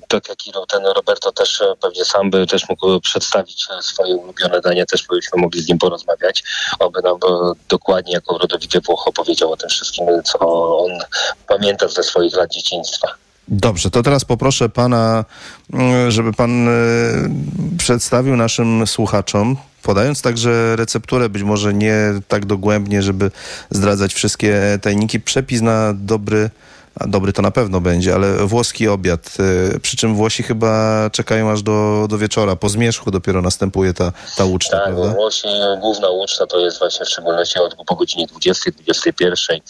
tak 0.08 0.28
jak 0.28 0.46
i 0.46 0.52
ten 0.68 0.86
Roberto 0.86 1.32
też 1.32 1.60
e, 1.60 1.74
pewnie 1.80 2.04
sam 2.04 2.30
by 2.30 2.46
też 2.46 2.68
mógł 2.68 3.00
przedstawić 3.00 3.66
e, 3.78 3.82
swoje 3.82 4.16
ulubione 4.16 4.60
dania, 4.60 4.86
też 4.86 5.06
byśmy 5.06 5.42
mogli 5.42 5.62
z 5.62 5.68
nim 5.68 5.78
porozmawiać, 5.78 6.44
aby 6.78 7.02
nam 7.02 7.16
e, 7.16 7.52
dokładnie 7.68 8.12
jako 8.12 8.38
rodowicie 8.38 8.80
Włoch 8.80 9.08
opowiedział 9.08 9.52
o 9.52 9.56
tym 9.56 9.68
wszystkim, 9.68 10.06
co 10.24 10.38
on 10.78 10.90
pamięta 11.46 11.88
ze 11.88 12.02
swoich 12.02 12.36
lat 12.36 12.50
dzieciństwa. 12.50 13.27
Dobrze, 13.50 13.90
to 13.90 14.02
teraz 14.02 14.24
poproszę 14.24 14.68
pana, 14.68 15.24
mm, 15.72 16.10
żeby 16.10 16.32
pan 16.32 16.68
e, 16.68 16.72
przedstawił 17.78 18.36
naszym 18.36 18.86
słuchaczom, 18.86 19.56
podając 19.82 20.22
także 20.22 20.76
recepturę, 20.76 21.28
być 21.28 21.42
może 21.42 21.74
nie 21.74 21.98
tak 22.28 22.46
dogłębnie, 22.46 23.02
żeby 23.02 23.30
zdradzać 23.70 24.14
wszystkie 24.14 24.78
tajniki, 24.82 25.20
przepis 25.20 25.60
na 25.60 25.94
dobry, 25.94 26.50
dobry 27.06 27.32
to 27.32 27.42
na 27.42 27.50
pewno 27.50 27.80
będzie, 27.80 28.14
ale 28.14 28.46
włoski 28.46 28.88
obiad. 28.88 29.36
e, 29.74 29.78
Przy 29.80 29.96
czym 29.96 30.14
Włosi 30.14 30.42
chyba 30.42 31.00
czekają 31.12 31.50
aż 31.50 31.62
do, 31.62 32.06
do 32.10 32.18
wieczora. 32.18 32.56
Po 32.56 32.68
zmierzchu 32.68 33.10
dopiero 33.10 33.42
następuje 33.42 33.94
ta, 33.94 34.12
ta 34.36 34.44
uczta, 34.44 34.76
Tak, 34.78 34.84
prawda? 34.94 35.14
właśnie 35.14 35.50
główna 35.80 36.08
uczta 36.10 36.46
to 36.46 36.58
jest 36.58 36.78
właśnie 36.78 37.06
w 37.06 37.08
szczególności 37.08 37.58
od 37.58 37.74
po 37.86 37.94
godzinie 37.94 38.26
20, 38.26 38.70
21. 38.70 39.60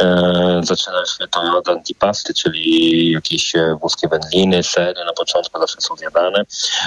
E, 0.00 0.60
zaczyna 0.64 1.06
się 1.06 1.28
to 1.30 1.40
od 1.58 1.68
antipasty, 1.68 2.34
czyli 2.34 3.10
jakieś 3.12 3.56
e, 3.56 3.76
włoskie 3.80 4.08
wędliny, 4.08 4.62
sery 4.62 5.04
na 5.06 5.12
początku 5.12 5.60
zawsze 5.60 5.80
są 5.80 5.96
zjadane. 5.96 6.42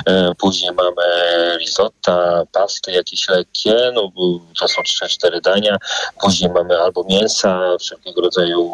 E, 0.06 0.32
później 0.38 0.72
mamy 0.74 1.02
risotta, 1.60 2.44
pasty 2.52 2.92
jakieś 2.92 3.30
lekkie, 3.30 3.76
no 3.94 4.12
to 4.60 4.68
są 4.68 4.82
3-4 4.82 5.42
dania. 5.42 5.78
Później 6.22 6.52
mamy 6.52 6.78
albo 6.80 7.04
mięsa, 7.04 7.62
wszelkiego 7.80 8.22
rodzaju 8.22 8.72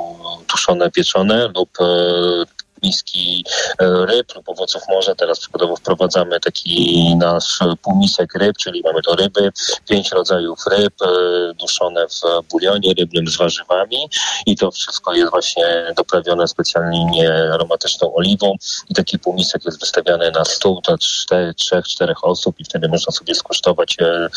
tuszone, 0.47 0.91
pieczone 0.91 1.10
lub 1.53 1.69
e, 1.79 2.45
miski 2.83 3.45
e, 3.79 4.05
ryb 4.05 4.35
lub 4.35 4.49
owoców 4.49 4.81
morza. 4.89 5.15
Teraz 5.15 5.39
przykładowo 5.39 5.75
wprowadzamy 5.75 6.39
taki 6.39 7.15
nasz 7.15 7.59
półmisek 7.81 8.35
ryb, 8.35 8.57
czyli 8.57 8.81
mamy 8.85 9.01
to 9.01 9.15
ryby, 9.15 9.51
pięć 9.89 10.11
rodzajów 10.11 10.59
ryb 10.71 10.93
e, 11.01 11.07
duszone 11.53 12.07
w 12.07 12.47
bulionie 12.51 12.93
rybnym 12.99 13.27
z 13.27 13.37
warzywami. 13.37 14.09
I 14.45 14.55
to 14.55 14.71
wszystko 14.71 15.13
jest 15.13 15.31
właśnie 15.31 15.93
doprawione 15.97 16.47
specjalnie 16.47 17.51
aromatyczną 17.53 18.13
oliwą. 18.15 18.55
I 18.89 18.93
taki 18.93 19.19
półmisek 19.19 19.65
jest 19.65 19.79
wystawiany 19.79 20.31
na 20.31 20.45
stół 20.45 20.81
dla 20.81 20.97
trzech, 21.55 21.87
czterech 21.87 22.23
osób 22.23 22.59
i 22.59 22.63
wtedy 22.63 22.87
można 22.87 23.11
sobie 23.11 23.35
skosztować 23.35 23.97
e, 24.01 24.29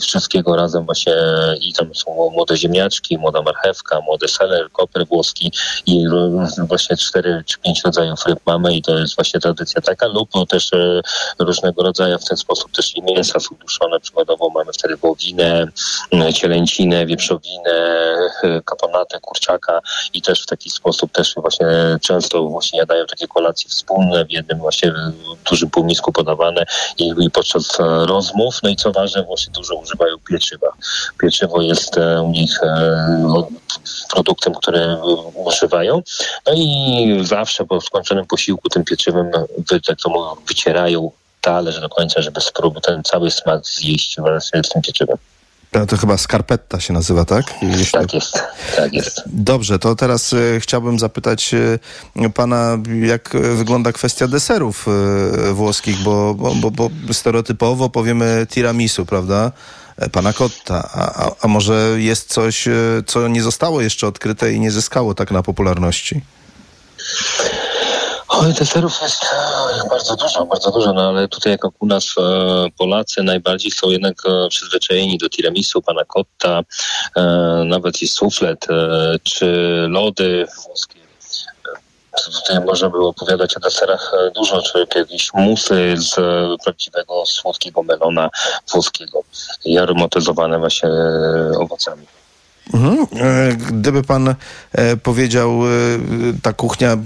wszystkiego 0.00 0.56
razem 0.56 0.84
właśnie. 0.84 1.14
I 1.60 1.72
tam 1.72 1.94
są 1.94 2.30
młode 2.30 2.56
ziemniaczki, 2.56 3.18
młoda 3.18 3.42
marchewka, 3.42 4.00
młody 4.00 4.28
seler, 4.28 4.70
koper 4.72 5.06
włoski 5.06 5.52
i 5.86 6.06
właśnie 6.68 6.96
cztery 6.96 7.42
czy 7.46 7.58
pięć 7.58 7.84
rodzajów 7.84 7.91
ryb 8.26 8.38
mamy 8.46 8.74
i 8.74 8.82
to 8.82 8.98
jest 8.98 9.16
właśnie 9.16 9.40
tradycja 9.40 9.80
taka 9.80 10.06
lub 10.06 10.28
no 10.34 10.46
też 10.46 10.72
e, 10.72 11.00
różnego 11.38 11.82
rodzaju 11.82 12.18
w 12.18 12.24
ten 12.24 12.36
sposób 12.36 12.72
też 12.72 12.96
i 12.96 13.02
mięsa 13.02 13.40
są 13.40 13.56
duszone, 13.60 14.00
przykładowo 14.00 14.50
mamy 14.50 14.72
wtedy 14.72 14.96
wołowinę, 14.96 15.66
cielęcinę, 16.34 17.06
wieprzowinę, 17.06 17.70
e, 18.42 18.60
kaponatę, 18.64 19.20
kurczaka 19.20 19.80
i 20.12 20.22
też 20.22 20.42
w 20.42 20.46
taki 20.46 20.70
sposób 20.70 21.12
też 21.12 21.34
właśnie 21.36 21.66
często 22.00 22.48
właśnie 22.48 22.78
jadają 22.78 23.06
takie 23.06 23.28
kolacje 23.28 23.70
wspólne 23.70 24.24
w 24.24 24.32
jednym 24.32 24.58
właśnie 24.58 24.88
e, 24.88 25.12
dużym 25.50 25.70
półmisku 25.70 26.12
podawane 26.12 26.64
i, 26.98 27.12
i 27.18 27.30
podczas 27.30 27.78
rozmów, 28.06 28.58
no 28.62 28.70
i 28.70 28.76
co 28.76 28.92
ważne 28.92 29.22
właśnie 29.22 29.52
dużo 29.52 29.74
używają 29.74 30.16
pieczywa. 30.28 30.72
Pieczywo 31.20 31.62
jest 31.62 31.96
u 32.22 32.28
nich 32.28 32.60
produktem, 34.10 34.54
który 34.54 34.78
e, 34.78 35.02
używają. 35.34 36.02
No 36.46 36.52
i 36.56 37.20
zawsze 37.24 37.64
po 37.64 37.80
skończonym 37.80 38.26
posiłku 38.26 38.68
tym 38.68 38.84
pieczywem 38.84 39.30
tak 39.86 39.96
mówią, 40.06 40.36
wycierają 40.48 41.10
talerz 41.40 41.80
do 41.80 41.88
końca, 41.88 42.22
żeby 42.22 42.40
spróbować 42.40 42.84
ten 42.84 43.02
cały 43.02 43.30
smak 43.30 43.66
zjeść 43.66 44.16
właśnie 44.20 44.64
z 44.64 44.68
tym 44.68 44.82
pieczywem. 44.82 45.16
To 45.88 45.96
chyba 45.96 46.16
skarpetta 46.16 46.80
się 46.80 46.92
nazywa, 46.92 47.24
tak? 47.24 47.44
Jeśli... 47.62 47.92
Tak 47.92 48.14
jest, 48.14 48.42
tak 48.76 48.92
jest. 48.92 49.22
Dobrze, 49.26 49.78
to 49.78 49.94
teraz 49.94 50.32
e, 50.32 50.60
chciałbym 50.60 50.98
zapytać 50.98 51.54
e, 51.54 52.30
pana, 52.30 52.78
jak 53.02 53.30
wygląda 53.56 53.92
kwestia 53.92 54.28
deserów 54.28 54.86
włoskich, 55.52 55.96
bo, 55.98 56.34
bo, 56.34 56.54
bo, 56.54 56.70
bo 56.70 57.14
stereotypowo 57.14 57.90
powiemy 57.90 58.46
tiramisu, 58.50 59.06
prawda? 59.06 59.52
E, 60.02 60.10
Pana 60.10 60.32
cotta, 60.32 60.88
a, 60.94 61.24
a, 61.24 61.30
a 61.40 61.48
może 61.48 61.94
jest 61.96 62.32
coś, 62.32 62.68
e, 62.68 62.72
co 63.06 63.28
nie 63.28 63.42
zostało 63.42 63.80
jeszcze 63.80 64.06
odkryte 64.06 64.52
i 64.52 64.60
nie 64.60 64.70
zyskało 64.70 65.14
tak 65.14 65.30
na 65.30 65.42
popularności? 65.42 66.20
Oj, 68.28 68.52
deserów 68.52 69.02
jest 69.02 69.24
e, 69.24 69.88
bardzo 69.88 70.16
dużo, 70.16 70.46
bardzo 70.46 70.70
dużo, 70.70 70.92
no 70.92 71.08
ale 71.08 71.28
tutaj 71.28 71.52
jak 71.52 71.82
u 71.82 71.86
nas 71.86 72.14
Polacy 72.78 73.22
najbardziej 73.22 73.70
są 73.70 73.90
jednak 73.90 74.14
przyzwyczajeni 74.48 75.18
do 75.18 75.28
tiramisu, 75.28 75.82
pana 75.82 76.02
cotta, 76.04 76.60
e, 77.16 77.22
nawet 77.66 78.02
i 78.02 78.08
suflet, 78.08 78.66
czy 79.22 79.46
lody 79.88 80.46
włoskie. 80.66 81.01
Tutaj 82.16 82.64
można 82.66 82.90
było 82.90 83.08
opowiadać 83.08 83.56
o 83.56 83.60
deserach 83.60 84.12
e, 84.14 84.30
dużo, 84.30 84.62
czy 84.62 84.86
jakieś 84.98 85.30
musy 85.34 85.94
z 85.96 86.18
e, 86.18 86.56
prawdziwego 86.64 87.26
słodkiego 87.26 87.82
melona 87.82 88.30
włoskiego 88.72 89.22
i 89.64 89.78
aromatyzowane 89.78 90.58
właśnie 90.58 90.88
e, 90.88 91.58
owocami. 91.58 92.06
Mhm. 92.74 93.06
Gdyby 93.56 94.02
pan 94.02 94.34
powiedział, 95.02 95.60
ta 96.42 96.52
kuchnia 96.52 96.96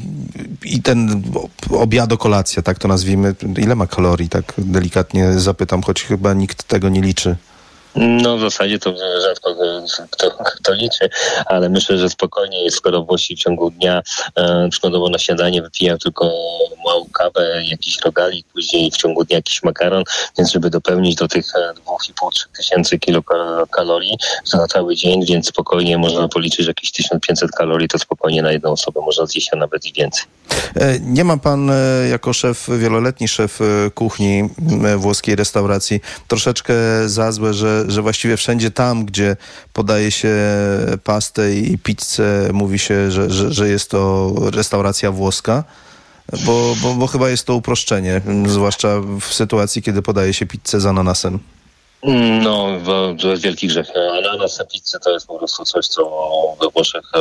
i 0.64 0.82
ten 0.82 1.22
o- 1.70 1.78
obiado, 1.80 2.18
kolacja, 2.18 2.62
tak 2.62 2.78
to 2.78 2.88
nazwijmy, 2.88 3.34
ile 3.58 3.74
ma 3.74 3.86
kalorii, 3.86 4.28
tak 4.28 4.52
delikatnie 4.58 5.32
zapytam, 5.38 5.82
choć 5.82 6.02
chyba 6.02 6.34
nikt 6.34 6.62
tego 6.62 6.88
nie 6.88 7.00
liczy. 7.00 7.36
No 7.96 8.36
w 8.36 8.40
zasadzie 8.40 8.78
to 8.78 8.94
rzadko 9.22 9.54
kto, 10.10 10.30
kto 10.30 10.74
liczy, 10.74 11.08
ale 11.46 11.68
myślę, 11.68 11.98
że 11.98 12.10
spokojnie 12.10 12.70
skoro 12.70 13.02
Włosi 13.02 13.36
w 13.36 13.38
ciągu 13.38 13.70
dnia 13.70 14.02
e, 14.36 14.68
przykładowo 14.70 15.10
na 15.10 15.18
śniadanie 15.18 15.62
wypijają 15.62 15.98
tylko 15.98 16.32
małą 16.84 17.06
kawę, 17.12 17.64
jakiś 17.64 18.00
rogalik, 18.04 18.46
później 18.52 18.90
w 18.90 18.96
ciągu 18.96 19.24
dnia 19.24 19.36
jakiś 19.36 19.62
makaron, 19.62 20.04
więc 20.38 20.52
żeby 20.52 20.70
dopełnić 20.70 21.14
do 21.14 21.28
tych 21.28 21.46
e, 21.56 21.72
2,5-3 21.86 22.46
tysięcy 22.56 22.98
kilokalorii 22.98 24.18
na 24.54 24.66
cały 24.66 24.96
dzień, 24.96 25.26
więc 25.26 25.48
spokojnie 25.48 25.98
można 25.98 26.28
policzyć, 26.28 26.64
że 26.64 26.70
jakieś 26.70 26.92
1500 26.92 27.50
kalorii 27.50 27.88
to 27.88 27.98
spokojnie 27.98 28.42
na 28.42 28.52
jedną 28.52 28.70
osobę 28.72 29.00
można 29.00 29.26
zjeść, 29.26 29.48
a 29.52 29.56
nawet 29.56 29.86
i 29.86 29.92
więcej. 29.92 30.24
E, 30.76 31.00
Nie 31.00 31.24
ma 31.24 31.36
pan 31.36 31.70
e, 31.70 32.08
jako 32.10 32.32
szef, 32.32 32.68
wieloletni 32.78 33.28
szef 33.28 33.60
e, 33.60 33.90
kuchni 33.90 34.48
włoskiej 34.96 35.36
restauracji 35.36 36.00
troszeczkę 36.28 36.74
za 37.06 37.32
złe, 37.32 37.54
że, 37.54 37.84
że 37.88 38.02
właściwie 38.02 38.36
wszędzie 38.36 38.70
tam, 38.70 39.04
gdzie 39.04 39.36
podaje 39.72 40.10
się 40.10 40.34
pastę 41.04 41.54
i 41.54 41.78
pizzę, 41.78 42.50
mówi 42.52 42.78
się, 42.78 43.10
że, 43.10 43.30
że, 43.30 43.52
że 43.52 43.68
jest 43.68 43.90
to 43.90 44.32
restauracja 44.50 45.12
włoska? 45.12 45.64
Bo, 46.44 46.76
bo, 46.82 46.94
bo 46.94 47.06
chyba 47.06 47.30
jest 47.30 47.46
to 47.46 47.54
uproszczenie, 47.54 48.20
zwłaszcza 48.46 49.00
w 49.20 49.34
sytuacji, 49.34 49.82
kiedy 49.82 50.02
podaje 50.02 50.34
się 50.34 50.46
pizzę 50.46 50.80
z 50.80 50.86
ananasem. 50.86 51.38
No, 52.42 52.68
to 53.22 53.28
jest 53.28 53.42
wielki 53.42 53.66
grzech. 53.66 53.90
Ananas 54.18 54.58
na 54.58 54.64
pizzę 54.64 54.98
to 55.00 55.10
jest 55.10 55.26
po 55.26 55.38
prostu 55.38 55.64
coś, 55.64 55.86
co 55.86 56.02
we 56.60 56.68
Włoszech 56.70 57.04
e, 57.14 57.20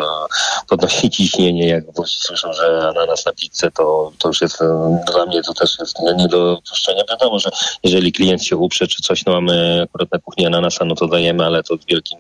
podnosi 0.68 1.10
ciśnienie. 1.10 1.68
Jak 1.68 1.94
Włosi 1.94 2.16
słyszą, 2.20 2.54
że 2.54 2.88
ananas 2.90 3.26
na 3.26 3.34
pizzę, 3.34 3.72
to, 3.72 4.12
to 4.20 4.28
już 4.28 4.42
jest 4.42 4.62
e, 4.62 5.00
dla 5.14 5.26
mnie 5.26 5.42
to 5.44 5.54
też 5.54 5.80
jest 5.80 6.00
nie- 6.00 6.28
do 6.28 6.56
dopuszczenia. 6.56 7.04
Wiadomo, 7.10 7.40
że 7.40 7.50
jeżeli 7.84 8.12
klient 8.14 8.44
się 8.44 8.58
uprze 8.58 8.88
czy 8.88 9.02
coś, 9.02 9.26
no 9.26 9.34
mamy 9.34 9.82
akurat 9.84 10.12
na 10.12 10.20
kuchni 10.20 10.46
ananasa, 10.46 10.86
no 10.86 10.96
to 10.96 11.08
dajemy, 11.08 11.46
ale 11.46 11.64
to 11.64 11.78
z 11.78 11.86
wielkim 11.86 12.20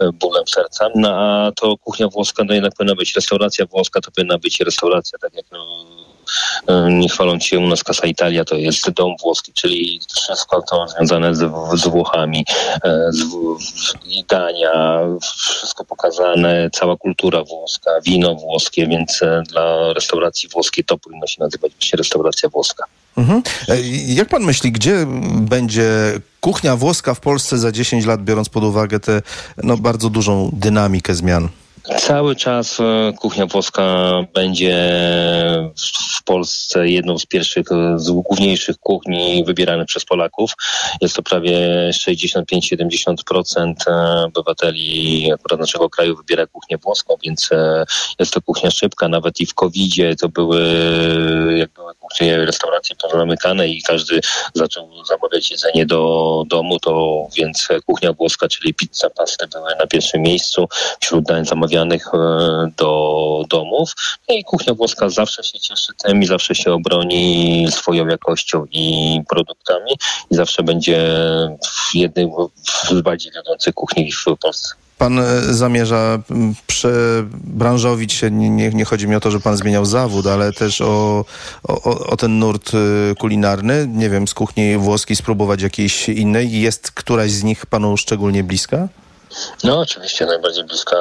e, 0.00 0.12
bólem 0.12 0.44
serca. 0.48 0.88
No 0.94 1.08
a 1.10 1.52
to 1.56 1.76
kuchnia 1.76 2.08
włoska, 2.08 2.44
no 2.44 2.54
jednak 2.54 2.74
powinna 2.74 2.94
być 2.94 3.14
restauracja 3.16 3.66
włoska, 3.66 4.00
to 4.00 4.10
powinna 4.10 4.38
być 4.38 4.60
restauracja, 4.60 5.18
tak 5.18 5.34
jak 5.34 5.46
no, 5.52 5.84
nie 6.90 7.08
chwaląc 7.08 7.44
się 7.44 7.58
u 7.58 7.66
nas 7.66 7.82
Casa 7.82 8.06
Italia, 8.06 8.44
to 8.44 8.54
jest 8.54 8.90
dom 8.90 9.14
włoski, 9.22 9.52
czyli 9.52 10.00
wszystko 10.16 10.62
to 10.62 10.88
związane 10.88 11.34
z, 11.34 11.52
z 11.74 11.88
Włochami, 11.88 12.46
e, 12.84 13.12
z, 13.12 13.18
z, 13.18 13.94
dania, 14.28 15.00
wszystko 15.22 15.84
pokazane, 15.84 16.70
cała 16.72 16.96
kultura 16.96 17.44
włoska, 17.44 17.90
wino 18.04 18.34
włoskie, 18.34 18.86
więc 18.86 19.22
e, 19.22 19.42
dla 19.48 19.92
restauracji 19.92 20.48
włoskiej 20.48 20.84
to 20.84 20.98
powinno 20.98 21.26
się 21.26 21.36
nazywać 21.40 21.72
właśnie 21.72 21.96
restauracja 21.96 22.48
włoska. 22.48 22.84
Mhm. 23.16 23.42
E, 23.68 23.76
Jak 24.06 24.28
pan 24.28 24.42
myśli, 24.42 24.72
gdzie 24.72 25.06
będzie 25.32 25.90
kuchnia 26.40 26.76
włoska 26.76 27.14
w 27.14 27.20
Polsce 27.20 27.58
za 27.58 27.72
10 27.72 28.06
lat, 28.06 28.24
biorąc 28.24 28.48
pod 28.48 28.64
uwagę 28.64 29.00
tę 29.00 29.22
no, 29.62 29.76
bardzo 29.76 30.10
dużą 30.10 30.50
dynamikę 30.52 31.14
zmian? 31.14 31.48
Cały 31.94 32.36
czas 32.36 32.80
e, 32.80 33.12
kuchnia 33.18 33.46
włoska 33.46 34.12
będzie 34.34 34.76
w 36.18 36.22
Polsce 36.24 36.88
jedną 36.88 37.18
z 37.18 37.26
pierwszych, 37.26 37.72
e, 37.72 37.98
z 37.98 38.10
główniejszych 38.10 38.78
kuchni 38.78 39.44
wybieranych 39.44 39.86
przez 39.86 40.04
Polaków. 40.04 40.52
Jest 41.00 41.16
to 41.16 41.22
prawie 41.22 41.58
65-70% 41.92 43.74
e, 43.86 44.24
obywateli 44.24 45.32
akurat 45.32 45.60
naszego 45.60 45.90
kraju 45.90 46.16
wybiera 46.16 46.46
kuchnię 46.46 46.78
włoską, 46.78 47.14
więc 47.24 47.50
jest 48.18 48.32
to 48.32 48.42
kuchnia 48.42 48.70
szybka. 48.70 49.08
Nawet 49.08 49.40
i 49.40 49.46
w 49.46 49.54
COVID-zie 49.54 50.16
to 50.16 50.28
były, 50.28 50.62
jak 51.58 51.70
były 51.70 51.94
kuchnie 51.94 52.36
restauracje 52.36 52.96
pozamykane 52.96 53.68
i 53.68 53.82
każdy 53.82 54.20
zaczął 54.54 55.04
zamawiać 55.04 55.50
jedzenie 55.50 55.86
do 55.86 56.42
domu, 56.46 56.78
to 56.78 57.26
więc 57.36 57.68
kuchnia 57.86 58.12
włoska, 58.12 58.48
czyli 58.48 58.74
pizza, 58.74 59.10
pasty 59.10 59.46
były 59.46 59.70
na 59.80 59.86
pierwszym 59.86 60.22
miejscu 60.22 60.68
wśród 61.00 61.24
dań 61.24 61.44
zamawianych 61.44 61.75
e, 61.84 62.18
do 62.76 63.44
domów. 63.48 63.92
No 64.28 64.34
I 64.34 64.44
kuchnia 64.44 64.74
włoska 64.74 65.08
zawsze 65.08 65.44
się 65.44 65.58
cieszy 65.58 65.92
tym 66.04 66.22
i 66.22 66.26
zawsze 66.26 66.54
się 66.54 66.72
obroni 66.72 67.66
swoją 67.70 68.06
jakością 68.06 68.64
i 68.70 69.20
produktami 69.28 69.92
i 70.30 70.34
zawsze 70.34 70.62
będzie 70.62 71.18
w 71.62 71.94
jednej 71.94 72.28
z 72.88 73.00
bardziej 73.00 73.32
wiodących 73.32 73.74
kuchni 73.74 74.12
w 74.12 74.24
Polsce. 74.40 74.74
Pan 74.98 75.18
e, 75.18 75.40
zamierza 75.54 76.18
przebranżowić 76.66 78.12
się, 78.12 78.30
nie, 78.30 78.70
nie, 78.70 78.84
chodzi 78.84 79.08
mi 79.08 79.16
o 79.16 79.20
to, 79.20 79.30
że 79.30 79.40
pan 79.40 79.56
zmieniał 79.56 79.84
zawód, 79.84 80.26
ale 80.26 80.52
też 80.52 80.80
o, 80.80 81.24
o, 81.62 82.06
o, 82.06 82.16
ten 82.16 82.38
nurt 82.38 82.72
e, 82.74 83.14
kulinarny. 83.14 83.86
Nie 83.88 84.10
wiem, 84.10 84.28
z 84.28 84.34
kuchni 84.34 84.76
włoskiej 84.76 85.16
spróbować 85.16 85.62
jakiejś 85.62 86.08
innej. 86.08 86.60
Jest 86.60 86.90
któraś 86.90 87.30
z 87.30 87.44
nich 87.44 87.66
panu 87.66 87.96
szczególnie 87.96 88.44
bliska? 88.44 88.88
No 89.64 89.80
oczywiście 89.80 90.26
najbardziej 90.26 90.64
bliska 90.64 90.96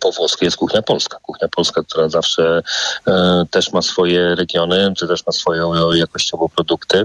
po 0.00 0.12
włoskiej 0.12 0.46
jest 0.46 0.56
kuchnia 0.56 0.82
polska. 0.82 1.18
Kuchnia 1.22 1.48
polska, 1.48 1.82
która 1.82 2.08
zawsze 2.08 2.62
e, 3.06 3.44
też 3.50 3.72
ma 3.72 3.82
swoje 3.82 4.34
regiony, 4.34 4.92
czy 4.96 5.08
też 5.08 5.26
ma 5.26 5.32
swoje 5.32 5.62
jakościowo 5.94 6.48
produkty, 6.48 7.02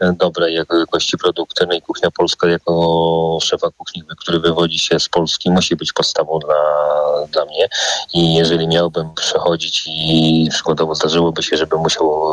e, 0.00 0.12
dobre 0.12 0.50
jakości 0.52 1.18
produkty. 1.18 1.66
No 1.66 1.74
i 1.74 1.82
kuchnia 1.82 2.10
polska 2.10 2.48
jako 2.48 3.38
szefa 3.42 3.68
kuchni, 3.78 4.02
który 4.18 4.40
wywodzi 4.40 4.78
się 4.78 5.00
z 5.00 5.08
Polski, 5.08 5.50
musi 5.50 5.76
być 5.76 5.92
podstawą 5.92 6.38
dla, 6.38 6.56
dla 7.26 7.44
mnie. 7.44 7.68
I 8.14 8.34
jeżeli 8.34 8.68
miałbym 8.68 9.14
przechodzić 9.14 9.84
i 9.86 10.48
przykładowo 10.50 10.94
zdarzyłoby 10.94 11.42
się, 11.42 11.56
żebym 11.56 11.80
musiał 11.80 12.24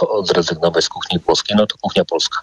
odrezygnować 0.00 0.84
z 0.84 0.88
kuchni 0.88 1.18
włoskiej, 1.18 1.56
no 1.56 1.66
to 1.66 1.76
kuchnia 1.80 2.04
polska. 2.04 2.40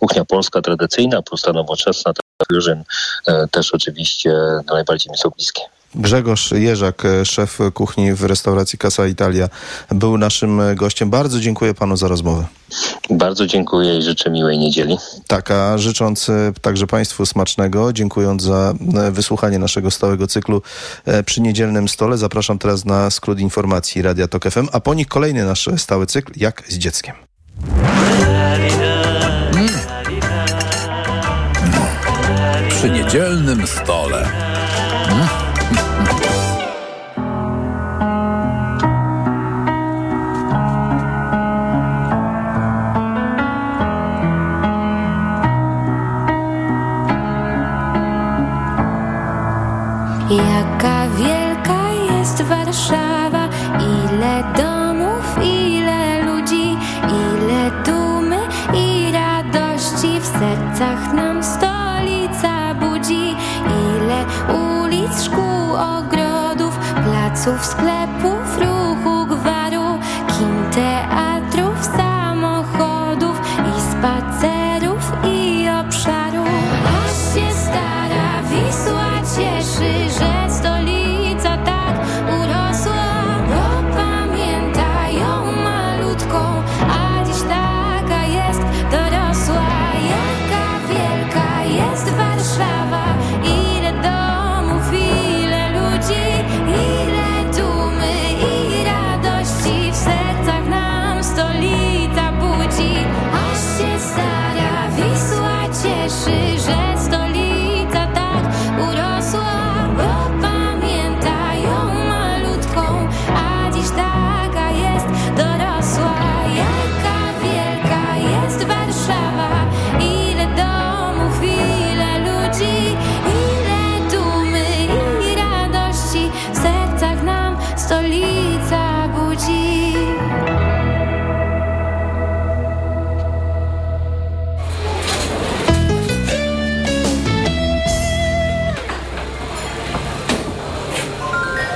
Kuchnia 0.00 0.24
polska 0.24 0.60
tradycyjna, 0.62 1.22
prosta 1.22 1.52
nowoczesna, 1.52 2.12
Fusion 2.46 2.84
e, 3.26 3.48
też 3.50 3.74
oczywiście 3.74 4.32
najbardziej 4.66 5.10
mi 5.10 5.18
są 5.18 5.30
bliskie. 5.30 5.62
Grzegorz 5.94 6.50
Jerzak, 6.50 7.04
e, 7.04 7.24
szef 7.24 7.58
kuchni 7.74 8.14
w 8.14 8.24
restauracji 8.24 8.78
Casa 8.78 9.06
Italia, 9.06 9.48
był 9.90 10.18
naszym 10.18 10.60
gościem. 10.74 11.10
Bardzo 11.10 11.40
dziękuję 11.40 11.74
panu 11.74 11.96
za 11.96 12.08
rozmowę. 12.08 12.46
Bardzo 13.10 13.46
dziękuję 13.46 13.98
i 13.98 14.02
życzę 14.02 14.30
miłej 14.30 14.58
niedzieli. 14.58 14.96
Tak, 15.26 15.50
a 15.50 15.78
życząc 15.78 16.28
e, 16.28 16.52
także 16.60 16.86
państwu 16.86 17.26
smacznego, 17.26 17.92
dziękując 17.92 18.42
za 18.42 18.74
wysłuchanie 19.10 19.58
naszego 19.58 19.90
stałego 19.90 20.26
cyklu 20.26 20.62
przy 21.24 21.40
niedzielnym 21.40 21.88
stole, 21.88 22.18
zapraszam 22.18 22.58
teraz 22.58 22.84
na 22.84 23.10
skrót 23.10 23.40
informacji 23.40 24.02
Radia 24.02 24.28
Tok 24.28 24.50
FM, 24.50 24.68
a 24.72 24.80
po 24.80 24.94
nich 24.94 25.08
kolejny 25.08 25.44
nasz 25.44 25.68
stały 25.76 26.06
cykl, 26.06 26.32
jak 26.36 26.62
z 26.68 26.78
dzieckiem. 26.78 27.14
Przy 33.08 33.18
niedzielnym 33.18 33.66
stole. 33.66 34.24
Jaka 50.30 51.08
wielka 51.08 51.90
jest 52.12 52.42
Warszawa, 52.42 53.48
ile 53.80 54.44
domów, 54.56 55.38
ile 55.42 56.24
ludzi, 56.24 56.76
ile 57.08 57.70
dumy 57.84 58.38
i 58.74 59.12
radości 59.12 60.20
w 60.20 60.26
sercach 60.26 61.12
nam 61.14 61.42
stolica 61.44 61.67
czasu 67.48 67.58
w 67.58 67.66
sklepu. 67.66 68.37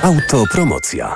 Autopromocja. 0.03 1.15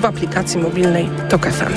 w 0.00 0.04
aplikacji 0.04 0.60
mobilnej 0.60 1.10
Tok 1.28 1.46
FM. 1.46 1.72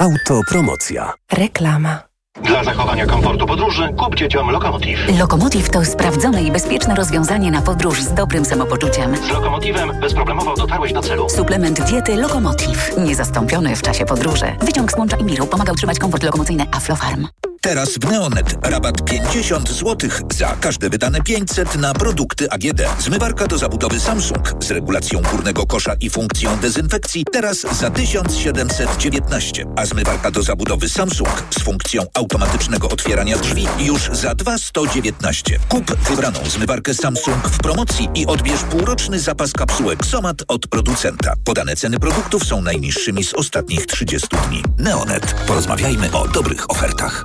Autopromocja. 0.00 1.12
Reklama. 1.32 2.02
Dla 2.42 2.64
zachowania 2.64 3.06
komfortu 3.06 3.46
podróży 3.46 3.88
kup 3.98 4.14
dzieciom 4.14 4.50
Lokomotiv. 4.50 5.18
Lokomotiv 5.18 5.70
to 5.70 5.84
sprawdzone 5.84 6.42
i 6.42 6.52
bezpieczne 6.52 6.94
rozwiązanie 6.94 7.50
na 7.50 7.62
podróż 7.62 8.02
z 8.02 8.14
dobrym 8.14 8.44
samopoczuciem. 8.44 9.16
Z 9.16 9.30
Lokomotivem 9.30 10.00
bezproblemowo 10.00 10.56
dotarłeś 10.56 10.92
do 10.92 11.02
celu. 11.02 11.28
Suplement 11.28 11.82
diety 11.82 12.16
Lokomotiv. 12.16 12.96
Niezastąpiony 12.98 13.76
w 13.76 13.82
czasie 13.82 14.04
podróży. 14.04 14.46
Wyciąg 14.60 14.92
z 14.92 14.98
łącza 14.98 15.16
Imiru 15.16 15.46
pomaga 15.46 15.72
utrzymać 15.72 15.98
komfort 15.98 16.22
lokomocyjny 16.22 16.66
Aflofarm. 16.72 17.26
Teraz 17.64 17.98
w 17.98 18.10
Neonet 18.10 18.56
rabat 18.62 19.04
50 19.04 19.70
zł 19.70 20.10
za 20.34 20.56
każde 20.60 20.90
wydane 20.90 21.20
500 21.22 21.76
na 21.76 21.94
produkty 21.94 22.50
AGD. 22.50 22.82
Zmywarka 22.98 23.46
do 23.46 23.58
zabudowy 23.58 24.00
Samsung 24.00 24.54
z 24.60 24.70
regulacją 24.70 25.22
górnego 25.30 25.66
kosza 25.66 25.94
i 26.00 26.10
funkcją 26.10 26.56
dezynfekcji 26.56 27.24
teraz 27.32 27.60
za 27.60 27.90
1719, 27.90 29.66
a 29.76 29.86
zmywarka 29.86 30.30
do 30.30 30.42
zabudowy 30.42 30.88
Samsung 30.88 31.44
z 31.58 31.62
funkcją 31.62 32.02
automatycznego 32.14 32.88
otwierania 32.88 33.38
drzwi 33.38 33.66
już 33.78 34.10
za 34.12 34.34
2119. 34.34 35.58
Kup 35.68 35.96
wybraną 36.08 36.38
zmywarkę 36.46 36.94
Samsung 36.94 37.48
w 37.48 37.58
promocji 37.58 38.08
i 38.14 38.26
odbierz 38.26 38.62
półroczny 38.62 39.20
zapas 39.20 39.52
kapsułek 39.52 40.06
Somat 40.06 40.36
od 40.48 40.66
producenta. 40.66 41.34
Podane 41.44 41.76
ceny 41.76 42.00
produktów 42.00 42.44
są 42.44 42.62
najniższymi 42.62 43.24
z 43.24 43.34
ostatnich 43.34 43.86
30 43.86 44.28
dni. 44.48 44.62
Neonet. 44.78 45.34
Porozmawiajmy 45.46 46.12
o 46.12 46.28
dobrych 46.28 46.70
ofertach. 46.70 47.24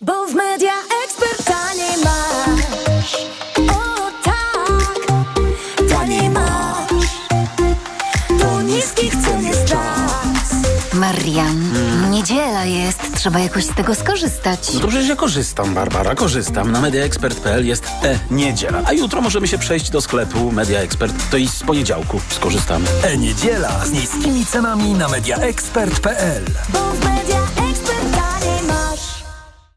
Bo 0.00 0.26
w 0.26 0.34
media 0.34 0.72
ekspert 1.04 1.44
taniej 1.44 1.96
masz. 2.04 3.16
O 3.70 4.10
tak, 4.24 5.06
taniej 5.90 6.30
masz. 6.30 7.06
Po 8.40 8.62
niskich 8.62 9.12
cen 9.16 9.46
jest 9.46 9.64
czas. 9.64 10.54
Marian, 10.94 11.72
niedziela 12.10 12.64
jest, 12.64 13.00
trzeba 13.16 13.38
jakoś 13.38 13.64
z 13.64 13.74
tego 13.74 13.94
skorzystać. 13.94 14.74
No 14.74 14.80
to 14.80 14.88
przecież 14.88 15.08
ja 15.08 15.16
korzystam, 15.16 15.74
Barbara, 15.74 16.14
korzystam. 16.14 16.72
Na 16.72 16.80
mediaexpert.pl 16.80 17.66
jest 17.66 17.84
e-niedziela. 18.02 18.82
A 18.84 18.92
jutro 18.92 19.20
możemy 19.20 19.48
się 19.48 19.58
przejść 19.58 19.90
do 19.90 20.00
sklepu 20.00 20.52
Media 20.52 20.80
Expert. 20.80 21.30
To 21.30 21.36
i 21.36 21.48
z 21.48 21.62
poniedziałku 21.62 22.20
skorzystamy. 22.28 22.86
E-niedziela 23.02 23.86
z 23.86 23.90
niskimi 23.92 24.46
cenami 24.46 24.92
na 24.92 25.08
mediaexpert.pl 25.08 26.44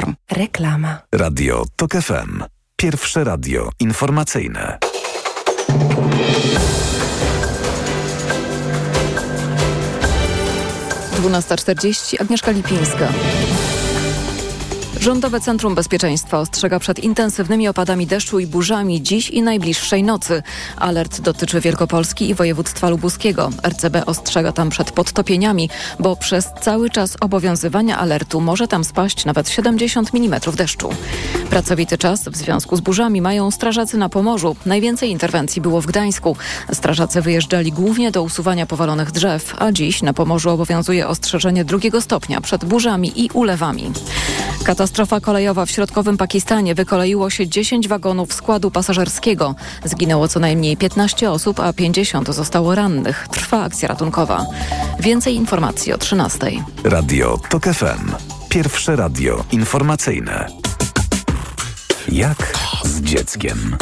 Aflofarm. 0.00 0.14
Reklama. 0.30 0.98
Radio 1.14 1.64
TOK 1.76 1.92
FM. 1.92 2.42
Pierwsze 2.76 3.24
radio 3.24 3.70
informacyjne. 3.80 4.78
Dwunasta 11.16 11.56
czterdzieści. 11.56 12.20
Agnieszka 12.20 12.50
Lipińska. 12.50 13.08
Rządowe 15.00 15.40
Centrum 15.40 15.74
Bezpieczeństwa 15.74 16.38
ostrzega 16.38 16.78
przed 16.78 16.98
intensywnymi 16.98 17.68
opadami 17.68 18.06
deszczu 18.06 18.38
i 18.38 18.46
burzami 18.46 19.02
dziś 19.02 19.30
i 19.30 19.42
najbliższej 19.42 20.02
nocy. 20.02 20.42
Alert 20.76 21.20
dotyczy 21.20 21.60
Wielkopolski 21.60 22.28
i 22.28 22.34
województwa 22.34 22.88
lubuskiego. 22.88 23.50
RCB 23.62 24.06
ostrzega 24.06 24.52
tam 24.52 24.70
przed 24.70 24.92
podtopieniami, 24.92 25.70
bo 25.98 26.16
przez 26.16 26.48
cały 26.60 26.90
czas 26.90 27.16
obowiązywania 27.20 27.98
alertu 27.98 28.40
może 28.40 28.68
tam 28.68 28.84
spaść 28.84 29.24
nawet 29.24 29.48
70 29.48 30.10
mm 30.14 30.40
deszczu. 30.56 30.90
Pracowity 31.50 31.98
czas 31.98 32.28
w 32.28 32.36
związku 32.36 32.76
z 32.76 32.80
burzami 32.80 33.20
mają 33.22 33.50
strażacy 33.50 33.98
na 33.98 34.08
Pomorzu. 34.08 34.56
Najwięcej 34.66 35.10
interwencji 35.10 35.62
było 35.62 35.80
w 35.80 35.86
Gdańsku. 35.86 36.36
Strażacy 36.72 37.22
wyjeżdżali 37.22 37.72
głównie 37.72 38.10
do 38.10 38.22
usuwania 38.22 38.66
powalonych 38.66 39.10
drzew, 39.10 39.54
a 39.58 39.72
dziś 39.72 40.02
na 40.02 40.12
Pomorzu 40.12 40.50
obowiązuje 40.50 41.08
ostrzeżenie 41.08 41.64
drugiego 41.64 42.00
stopnia 42.00 42.40
przed 42.40 42.64
burzami 42.64 43.12
i 43.24 43.30
ulewami. 43.30 43.92
Katastrofa 44.64 44.89
kolejowa 45.22 45.66
w 45.66 45.70
środkowym 45.70 46.16
Pakistanie 46.16 46.74
wykoleiło 46.74 47.30
się 47.30 47.48
10 47.48 47.88
wagonów 47.88 48.32
składu 48.32 48.70
pasażerskiego. 48.70 49.54
Zginęło 49.84 50.28
co 50.28 50.40
najmniej 50.40 50.76
15 50.76 51.30
osób, 51.30 51.60
a 51.60 51.72
50 51.72 52.28
zostało 52.28 52.74
rannych. 52.74 53.28
Trwa 53.30 53.62
akcja 53.62 53.88
ratunkowa. 53.88 54.46
Więcej 55.00 55.34
informacji 55.34 55.92
o 55.92 55.98
13. 55.98 56.38
Radio 56.84 57.38
TOK 57.50 57.64
FM. 57.64 58.12
Pierwsze 58.48 58.96
radio 58.96 59.44
informacyjne. 59.52 60.46
Jak 62.08 62.58
z 62.84 63.00
dzieckiem? 63.00 63.76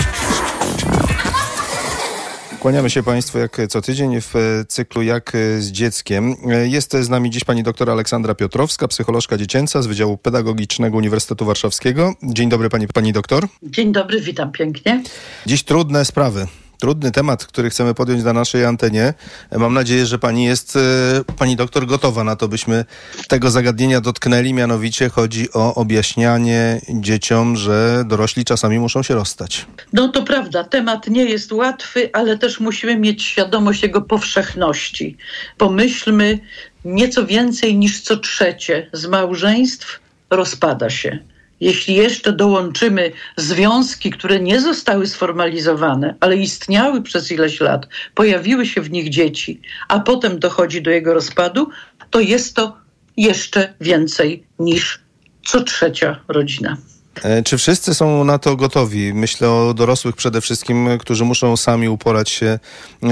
Kłaniamy 2.61 2.91
się 2.91 3.03
Państwu 3.03 3.39
jak 3.39 3.61
co 3.69 3.83
tydzień 3.83 4.21
w 4.21 4.37
e, 4.37 4.65
cyklu 4.69 5.03
Jak 5.03 5.35
e, 5.35 5.61
z 5.61 5.71
dzieckiem. 5.73 6.35
E, 6.51 6.69
Jest 6.69 6.93
z 7.01 7.09
nami 7.09 7.31
dziś 7.31 7.45
pani 7.45 7.63
doktor 7.63 7.91
Aleksandra 7.91 8.35
Piotrowska, 8.35 8.89
psycholożka 8.89 9.37
dziecięca 9.37 9.83
z 9.83 9.87
Wydziału 9.87 10.17
Pedagogicznego 10.17 10.97
Uniwersytetu 10.97 11.45
Warszawskiego. 11.45 12.15
Dzień 12.23 12.49
dobry 12.49 12.69
pani, 12.69 12.89
pani 12.89 13.13
doktor. 13.13 13.49
Dzień 13.63 13.93
dobry, 13.93 14.21
witam 14.21 14.53
pięknie. 14.53 15.03
Dziś 15.47 15.63
trudne 15.63 16.05
sprawy. 16.05 16.47
Trudny 16.79 17.13
temat, 17.13 17.47
który 17.47 17.71
chcemy 17.71 17.95
podjąć 17.95 18.25
na 18.25 18.33
naszej 18.33 18.65
antenie. 18.65 19.15
Mam 19.57 19.75
nadzieję, 19.75 20.07
że 20.07 20.19
pani 20.19 20.45
jest, 20.45 20.77
e, 20.77 21.35
pani 21.39 21.57
doktor, 21.57 21.87
gotowa 21.87 22.25
na 22.25 22.37
to, 22.37 22.49
byśmy 22.49 22.85
tego 23.29 23.51
zagadnienia 23.51 24.01
dotknęli. 24.01 24.55
Mianowicie 24.55 25.09
chodzi 25.09 25.53
o 25.53 25.75
objaśnianie 25.75 26.81
dzieciom, 26.89 27.57
że 27.57 28.05
dorośli 28.07 28.45
czasami 28.45 28.79
muszą 28.79 29.03
się 29.03 29.15
rozstać. 29.15 29.67
No 29.93 30.09
to 30.09 30.23
prawda, 30.23 30.65
temat 30.65 31.07
nie 31.07 31.25
jest 31.25 31.53
łatwy, 31.53 32.11
ale 32.13 32.39
też 32.39 32.61
musimy 32.61 32.97
mieć 32.97 33.23
świadomość 33.23 33.83
jego 33.83 34.03
powszechności. 34.03 35.17
Pomyślmy, 35.57 36.39
nieco 36.85 37.27
więcej 37.27 37.77
niż 37.77 38.01
co 38.01 38.17
trzecie 38.17 38.91
z 38.93 39.07
małżeństw 39.07 40.01
rozpada 40.31 40.91
się. 40.91 41.19
Jeśli 41.61 41.95
jeszcze 41.95 42.33
dołączymy 42.33 43.13
związki, 43.37 44.11
które 44.11 44.41
nie 44.41 44.61
zostały 44.61 45.07
sformalizowane, 45.07 46.15
ale 46.21 46.37
istniały 46.37 47.03
przez 47.03 47.33
ileś 47.33 47.61
lat, 47.61 47.89
pojawiły 48.15 48.67
się 48.67 48.81
w 48.81 48.91
nich 48.91 49.09
dzieci, 49.09 49.61
a 49.89 50.01
potem 50.01 50.39
dochodzi 50.39 50.83
do 50.83 50.91
jego 50.91 51.15
rozpadu, 51.15 51.71
to 52.11 52.21
jest 52.21 52.57
to 52.57 52.77
jeszcze 53.17 53.75
więcej 53.81 54.47
niż 54.59 55.01
co 55.45 55.65
trzecia 55.65 56.21
rodzina. 56.29 56.77
E, 57.23 57.43
Czy 57.43 57.59
wszyscy 57.59 57.95
są 57.95 58.25
na 58.25 58.39
to 58.39 58.57
gotowi? 58.57 59.15
Myślę 59.15 59.51
o 59.51 59.75
dorosłych 59.75 60.17
przede 60.17 60.41
wszystkim, 60.41 60.89
którzy 60.99 61.25
muszą 61.25 61.57
sami 61.57 61.89
uporać 61.89 62.31
się 62.31 62.59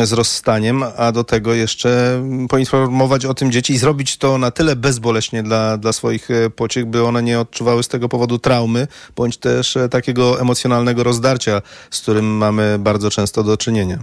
z 0.05 0.13
rozstaniem, 0.13 0.85
a 0.97 1.13
do 1.13 1.25
tego 1.25 1.55
jeszcze 1.55 2.23
poinformować 2.49 3.25
o 3.25 3.35
tym 3.35 3.53
dzieci 3.53 3.73
i 3.73 3.79
zrobić 3.79 4.17
to 4.17 4.39
na 4.39 4.51
tyle 4.51 4.77
bezboleśnie 4.77 5.43
dla, 5.43 5.77
dla 5.77 5.93
swoich 5.93 6.31
e, 6.31 6.51
pociech, 6.51 6.87
by 6.87 7.05
one 7.05 7.23
nie 7.23 7.41
odczuwały 7.41 7.83
z 7.83 7.89
tego 7.89 8.09
powodu 8.09 8.39
traumy, 8.39 8.89
bądź 9.17 9.37
też 9.37 9.77
e, 9.77 9.89
takiego 9.89 10.41
emocjonalnego 10.41 11.03
rozdarcia, 11.03 11.63
z 11.91 12.01
którym 12.01 12.37
mamy 12.37 12.77
bardzo 12.79 13.11
często 13.11 13.43
do 13.43 13.57
czynienia. 13.57 13.99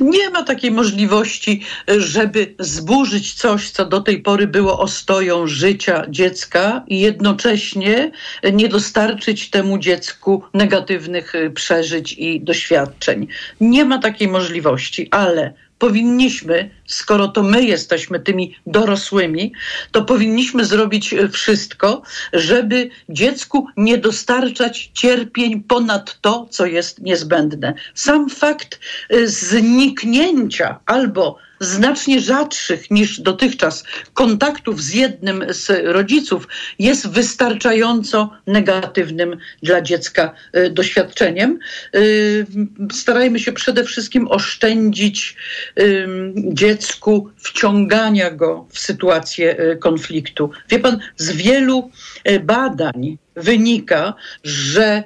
Nie 0.00 0.30
ma 0.30 0.42
takiej 0.42 0.70
możliwości, 0.70 1.62
żeby 1.88 2.54
zburzyć 2.58 3.34
coś, 3.34 3.70
co 3.70 3.86
do 3.86 4.00
tej 4.00 4.22
pory 4.22 4.46
było 4.46 4.78
ostoją 4.78 5.46
życia 5.46 6.04
dziecka 6.08 6.84
i 6.88 7.00
jednocześnie 7.00 8.10
nie 8.52 8.68
dostarczyć 8.68 9.50
temu 9.50 9.78
dziecku 9.78 10.42
negatywnych 10.54 11.34
y, 11.34 11.50
przeżyć 11.50 12.12
i 12.12 12.40
doświadczeń. 12.40 13.26
Nie 13.60 13.84
ma 13.84 13.98
takiej 13.98 14.28
możliwości, 14.28 15.08
ale 15.10 15.54
powinniśmy, 15.82 16.70
skoro 16.86 17.28
to 17.28 17.42
my 17.42 17.64
jesteśmy 17.64 18.20
tymi 18.20 18.56
dorosłymi, 18.66 19.52
to 19.92 20.04
powinniśmy 20.04 20.64
zrobić 20.64 21.12
e, 21.12 21.28
wszystko, 21.28 22.02
żeby 22.32 22.90
dziecku 23.08 23.66
nie 23.76 23.98
dostarczać 23.98 24.90
cierpień 24.94 25.62
ponad 25.62 26.20
to, 26.20 26.46
co 26.50 26.66
jest 26.66 27.00
niezbędne. 27.00 27.74
Sam 27.94 28.30
fakt 28.30 28.80
e, 29.10 29.26
zniknięcia 29.26 30.78
albo 30.86 31.38
znacznie 31.62 32.20
rzadszych 32.20 32.90
niż 32.90 33.20
dotychczas 33.20 33.84
kontaktów 34.14 34.82
z 34.82 34.94
jednym 34.94 35.44
z 35.48 35.70
rodziców 35.84 36.48
jest 36.78 37.08
wystarczająco 37.08 38.30
negatywnym 38.46 39.36
dla 39.62 39.80
dziecka 39.80 40.34
y, 40.56 40.70
doświadczeniem. 40.70 41.58
Y, 41.94 42.46
Starajmy 42.92 43.38
się 43.38 43.52
przede 43.52 43.84
wszystkim 43.84 44.28
oszczędzić 44.28 45.36
ym, 45.80 46.34
dziecku 46.36 47.28
wciągania 47.36 48.30
go 48.30 48.66
w 48.70 48.78
sytuację 48.78 49.60
y, 49.60 49.76
konfliktu. 49.76 50.50
Wie 50.68 50.78
pan, 50.78 50.98
z 51.16 51.32
wielu 51.32 51.90
y, 52.30 52.40
badań 52.40 53.18
wynika, 53.36 54.14
że 54.44 55.02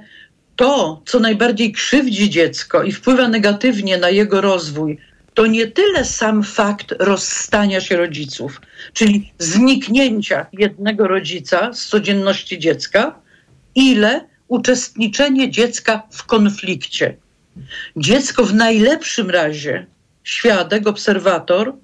to, 0.57 1.03
co 1.07 1.21
najbardziej 1.21 1.73
krzywdzi 1.73 2.31
dziecko 2.31 2.83
i 2.83 2.93
wpływa 2.93 3.29
negatywnie 3.29 3.99
na 3.99 4.11
jego 4.11 4.41
rozwój, 4.41 4.99
to 5.37 5.47
nie 5.47 5.67
tyle 5.67 6.05
sam 6.05 6.43
fakt 6.43 6.95
rozstania 6.99 7.81
się 7.81 7.97
rodziców, 7.97 8.61
czyli 8.93 9.33
zniknięcia 9.39 10.47
jednego 10.53 11.09
rodzica 11.09 11.73
z 11.73 11.87
codzienności 11.87 12.59
dziecka, 12.59 13.19
ile 13.75 14.25
uczestniczenie 14.49 15.51
dziecka 15.51 16.03
w 16.11 16.25
konflikcie. 16.25 17.17
Dziecko 17.97 18.45
w 18.45 18.55
najlepszym 18.55 19.31
razie 19.31 19.87
świadek, 20.25 20.87
obserwator, 20.87 21.75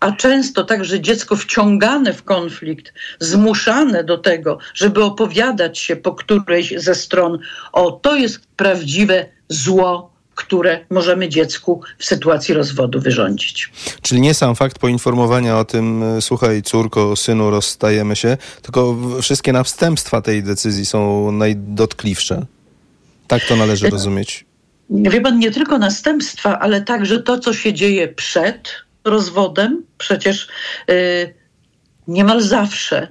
a 0.00 0.12
często 0.12 0.64
także 0.64 1.00
dziecko 1.00 1.36
wciągane 1.36 2.12
w 2.12 2.22
konflikt, 2.22 2.92
zmuszane 3.20 4.04
do 4.04 4.18
tego, 4.18 4.58
żeby 4.74 5.04
opowiadać 5.04 5.78
się 5.78 5.96
po 5.96 6.14
którejś 6.14 6.74
ze 6.76 6.94
stron, 6.94 7.38
o 7.72 7.90
to 7.90 8.16
jest 8.16 8.46
prawdziwe 8.56 9.26
zło, 9.48 10.15
które 10.36 10.86
możemy 10.90 11.28
dziecku 11.28 11.80
w 11.98 12.04
sytuacji 12.04 12.54
rozwodu 12.54 13.00
wyrządzić. 13.00 13.72
Czyli 14.02 14.20
nie 14.20 14.34
sam 14.34 14.56
fakt 14.56 14.78
poinformowania 14.78 15.58
o 15.58 15.64
tym, 15.64 16.02
e, 16.02 16.22
słuchaj, 16.22 16.62
córko, 16.62 17.16
synu, 17.16 17.50
rozstajemy 17.50 18.16
się, 18.16 18.36
tylko 18.62 18.96
wszystkie 19.22 19.52
następstwa 19.52 20.22
tej 20.22 20.42
decyzji 20.42 20.86
są 20.86 21.32
najdotkliwsze. 21.32 22.46
Tak 23.26 23.44
to 23.44 23.56
należy 23.56 23.90
rozumieć. 23.90 24.44
Wie 24.90 25.20
pan, 25.20 25.38
nie 25.38 25.50
tylko 25.50 25.78
następstwa, 25.78 26.58
ale 26.58 26.82
także 26.82 27.22
to, 27.22 27.38
co 27.38 27.52
się 27.54 27.72
dzieje 27.72 28.08
przed 28.08 28.70
rozwodem. 29.04 29.82
Przecież 29.98 30.48
y, 30.90 31.34
niemal 32.08 32.42
zawsze 32.42 33.08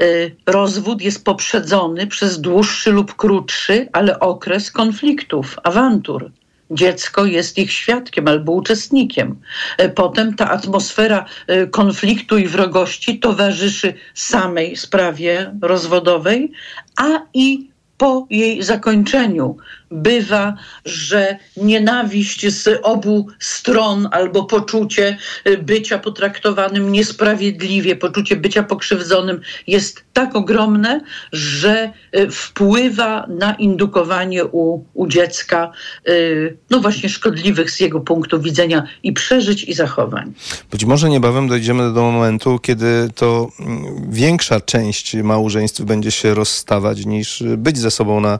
y, 0.00 0.36
rozwód 0.46 1.02
jest 1.02 1.24
poprzedzony 1.24 2.06
przez 2.06 2.40
dłuższy 2.40 2.90
lub 2.90 3.16
krótszy, 3.16 3.88
ale 3.92 4.20
okres 4.20 4.70
konfliktów, 4.70 5.58
awantur. 5.62 6.30
Dziecko 6.70 7.24
jest 7.24 7.58
ich 7.58 7.72
świadkiem 7.72 8.28
albo 8.28 8.52
uczestnikiem. 8.52 9.36
Y, 9.80 9.88
Potem 9.88 10.34
ta 10.34 10.50
atmosfera 10.50 11.24
y, 11.50 11.68
konfliktu 11.68 12.38
i 12.38 12.46
wrogości 12.46 13.18
towarzyszy 13.18 13.94
samej 14.14 14.76
sprawie 14.76 15.52
rozwodowej, 15.62 16.52
a 16.96 17.08
i 17.34 17.70
po 17.98 18.26
jej 18.30 18.62
zakończeniu 18.62 19.56
bywa, 19.90 20.54
że 20.84 21.38
nienawiść 21.56 22.52
z 22.52 22.80
obu 22.82 23.28
stron 23.38 24.08
albo 24.12 24.44
poczucie 24.44 25.16
y, 25.46 25.58
bycia 25.58 25.98
potraktowanym 25.98 26.92
niesprawiedliwie, 26.92 27.96
poczucie 27.96 28.36
bycia 28.36 28.62
pokrzywdzonym 28.62 29.40
jest 29.66 30.04
tak 30.12 30.36
ogromne, 30.36 31.00
że 31.32 31.92
y, 32.16 32.30
wpływa 32.30 33.26
na 33.28 33.54
indukowanie 33.54 34.44
u, 34.44 34.84
u 34.94 35.06
dziecka 35.06 35.72
y, 36.08 36.56
no 36.70 36.80
właśnie 36.80 37.08
szkodliwych 37.08 37.70
z 37.70 37.80
jego 37.80 38.00
punktu 38.00 38.40
widzenia 38.40 38.86
i 39.02 39.12
przeżyć 39.12 39.64
i 39.64 39.74
zachowań. 39.74 40.32
Być 40.70 40.84
może 40.84 41.10
niebawem 41.10 41.48
dojdziemy 41.48 41.92
do 41.92 42.02
momentu, 42.02 42.58
kiedy 42.58 43.08
to 43.14 43.48
mm, 43.60 44.10
większa 44.10 44.60
część 44.60 45.14
małżeństw 45.14 45.80
będzie 45.80 46.10
się 46.10 46.34
rozstawać 46.34 47.06
niż 47.06 47.42
być 47.56 47.78
ze 47.78 47.90
sobą 47.90 48.20
na, 48.20 48.38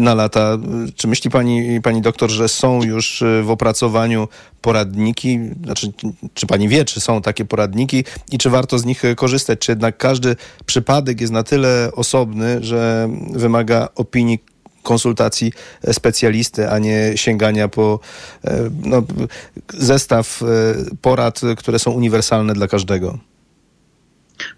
na 0.00 0.14
lata. 0.14 0.58
Czy 0.96 1.08
myśli 1.08 1.30
pani, 1.30 1.80
pani 1.82 2.00
doktor, 2.00 2.30
że 2.30 2.48
są 2.48 2.82
już 2.82 3.22
y, 3.22 3.42
w 3.42 3.50
opracowaniu 3.50 4.28
poradniki? 4.60 5.38
Znaczy, 5.64 5.92
czy 6.34 6.46
pani 6.46 6.68
wie, 6.68 6.84
czy 6.84 7.00
są 7.00 7.22
takie 7.22 7.44
poradniki 7.44 8.04
i 8.32 8.38
czy 8.38 8.50
warto 8.50 8.78
z 8.78 8.84
nich 8.84 9.02
korzystać? 9.16 9.58
Czy 9.58 9.72
jednak 9.72 9.96
każdy 9.96 10.36
przypadek 10.66 11.20
jest 11.20 11.32
na 11.32 11.42
tyle 11.42 11.90
osobny, 11.94 12.58
że 12.64 13.08
wymaga 13.32 13.88
opinii 13.94 14.38
konsultacji 14.82 15.52
specjalisty, 15.92 16.70
a 16.70 16.78
nie 16.78 17.12
sięgania 17.16 17.68
po 17.68 18.00
e, 18.44 18.70
no, 18.84 19.02
zestaw 19.74 20.42
e, 20.42 20.46
porad, 21.02 21.40
które 21.56 21.78
są 21.78 21.90
uniwersalne 21.90 22.54
dla 22.54 22.68
każdego. 22.68 23.18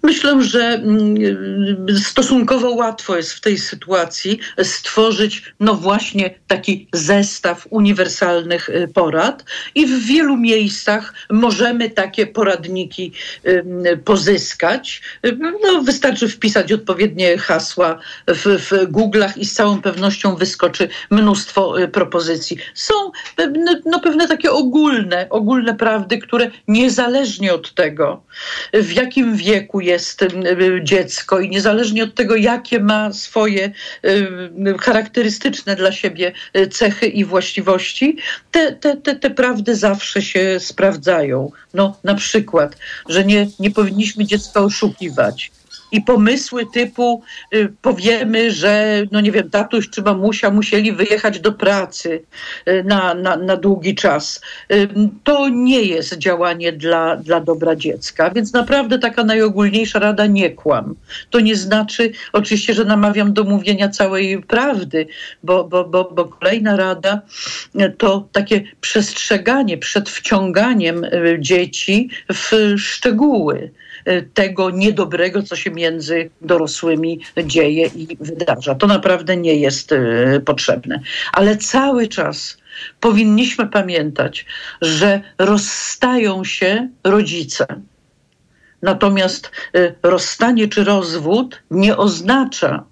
Myślę, 0.02 0.42
że 0.42 0.60
mm, 0.60 1.16
stosunkowo 2.04 2.70
łatwo 2.70 3.16
jest 3.16 3.32
w 3.32 3.40
tej 3.40 3.58
sytuacji 3.58 4.38
stworzyć, 4.62 5.42
no 5.60 5.74
właśnie, 5.74 6.34
taki 6.46 6.88
zestaw 6.92 7.66
uniwersalnych 7.70 8.68
y, 8.68 8.88
porad, 8.94 9.44
i 9.74 9.86
w 9.86 10.06
wielu 10.06 10.36
miejscach 10.36 11.14
możemy 11.30 11.90
takie 11.90 12.26
poradniki 12.26 13.12
ym, 13.46 13.82
pozyskać. 14.04 15.02
No, 15.62 15.82
wystarczy 15.82 16.28
wpisać 16.28 16.72
odpowiednie 16.72 17.38
hasła 17.38 17.98
w, 18.26 18.42
w 18.44 18.70
Google'ach 18.92 19.38
i 19.38 19.44
z 19.44 19.54
całą 19.54 19.82
pewnością 19.82 20.36
wyskoczy 20.36 20.88
mnóstwo 21.10 21.80
y, 21.82 21.88
propozycji. 21.88 22.56
Są 22.74 22.94
pewne, 23.36 23.80
no, 23.86 24.00
pewne 24.00 24.28
takie 24.28 24.52
ogólne, 24.52 25.26
ogólne 25.30 25.74
prawdy, 25.74 26.18
które 26.18 26.50
niezależnie 26.68 27.54
od 27.54 27.74
tego, 27.74 28.22
w 28.72 28.92
jakim 28.92 29.36
wieku 29.36 29.69
jest 29.80 30.22
y, 30.22 30.28
dziecko 30.82 31.40
i 31.40 31.48
niezależnie 31.48 32.04
od 32.04 32.14
tego, 32.14 32.36
jakie 32.36 32.80
ma 32.80 33.12
swoje 33.12 33.72
y, 34.04 34.78
charakterystyczne 34.80 35.76
dla 35.76 35.92
siebie 35.92 36.32
y, 36.56 36.68
cechy 36.68 37.06
i 37.06 37.24
właściwości, 37.24 38.16
te, 38.50 38.72
te, 38.72 38.96
te, 38.96 39.14
te 39.14 39.30
prawdy 39.30 39.76
zawsze 39.76 40.22
się 40.22 40.60
sprawdzają. 40.60 41.50
No, 41.74 41.96
na 42.04 42.14
przykład, 42.14 42.76
że 43.08 43.24
nie, 43.24 43.46
nie 43.58 43.70
powinniśmy 43.70 44.24
dziecka 44.24 44.60
oszukiwać. 44.60 45.50
I 45.92 46.00
pomysły 46.00 46.66
typu 46.74 47.22
y, 47.54 47.72
powiemy, 47.82 48.50
że 48.50 49.02
no 49.12 49.20
nie 49.20 49.32
wiem, 49.32 49.50
tatuś 49.50 49.90
czy 49.90 50.02
mamusia 50.02 50.50
musieli 50.50 50.92
wyjechać 50.92 51.40
do 51.40 51.52
pracy 51.52 52.22
y, 52.68 52.84
na, 52.84 53.14
na, 53.14 53.36
na 53.36 53.56
długi 53.56 53.94
czas. 53.94 54.40
Y, 54.72 54.88
to 55.24 55.48
nie 55.48 55.82
jest 55.82 56.18
działanie 56.18 56.72
dla, 56.72 57.16
dla 57.16 57.40
dobra 57.40 57.76
dziecka, 57.76 58.30
więc 58.30 58.52
naprawdę 58.52 58.98
taka 58.98 59.24
najogólniejsza 59.24 59.98
rada 59.98 60.26
nie 60.26 60.50
kłam. 60.50 60.94
To 61.30 61.40
nie 61.40 61.56
znaczy 61.56 62.12
oczywiście, 62.32 62.74
że 62.74 62.84
namawiam 62.84 63.32
do 63.32 63.44
mówienia 63.44 63.88
całej 63.88 64.42
prawdy, 64.42 65.06
bo, 65.42 65.64
bo, 65.64 65.84
bo, 65.84 66.10
bo 66.14 66.24
kolejna 66.24 66.76
rada 66.76 67.20
y, 67.80 67.94
to 67.98 68.28
takie 68.32 68.62
przestrzeganie 68.80 69.78
przed 69.78 70.10
wciąganiem 70.10 71.04
y, 71.04 71.36
dzieci 71.40 72.10
w 72.32 72.74
szczegóły 72.78 73.70
tego 74.34 74.70
niedobrego, 74.70 75.42
co 75.42 75.56
się 75.56 75.70
między 75.70 76.30
dorosłymi 76.40 77.20
dzieje 77.44 77.86
i 77.86 78.16
wydarza. 78.20 78.74
To 78.74 78.86
naprawdę 78.86 79.36
nie 79.36 79.54
jest 79.54 79.92
y, 79.92 80.42
potrzebne. 80.44 81.00
Ale 81.32 81.56
cały 81.56 82.08
czas 82.08 82.56
powinniśmy 83.00 83.68
pamiętać, 83.68 84.46
że 84.80 85.20
rozstają 85.38 86.44
się 86.44 86.88
rodzice. 87.04 87.66
Natomiast 88.82 89.50
y, 89.76 89.94
rozstanie 90.02 90.68
czy 90.68 90.84
rozwód 90.84 91.62
nie 91.70 91.96
oznacza 91.96 92.84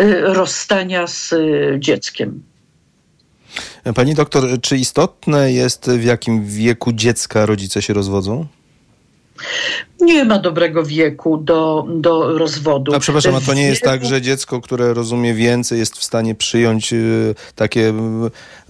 y, 0.00 0.20
rozstania 0.20 1.06
z 1.06 1.32
y, 1.32 1.76
dzieckiem. 1.78 2.42
Pani 3.94 4.14
doktor, 4.14 4.60
czy 4.60 4.76
istotne 4.76 5.52
jest 5.52 5.90
w 5.90 6.04
jakim 6.04 6.46
wieku 6.46 6.92
dziecka 6.92 7.46
rodzice 7.46 7.82
się 7.82 7.92
rozwodzą? 7.92 8.46
Nie 10.00 10.24
ma 10.24 10.38
dobrego 10.38 10.84
wieku 10.84 11.36
do, 11.36 11.86
do 11.88 12.38
rozwodu. 12.38 12.94
A 12.94 12.98
przepraszam, 12.98 13.34
a 13.34 13.40
to 13.40 13.54
nie 13.54 13.66
jest 13.66 13.82
tak, 13.82 14.04
że 14.04 14.22
dziecko, 14.22 14.60
które 14.60 14.94
rozumie 14.94 15.34
więcej, 15.34 15.78
jest 15.78 15.96
w 15.96 16.04
stanie 16.04 16.34
przyjąć 16.34 16.92
y, 16.92 17.34
takie 17.54 17.92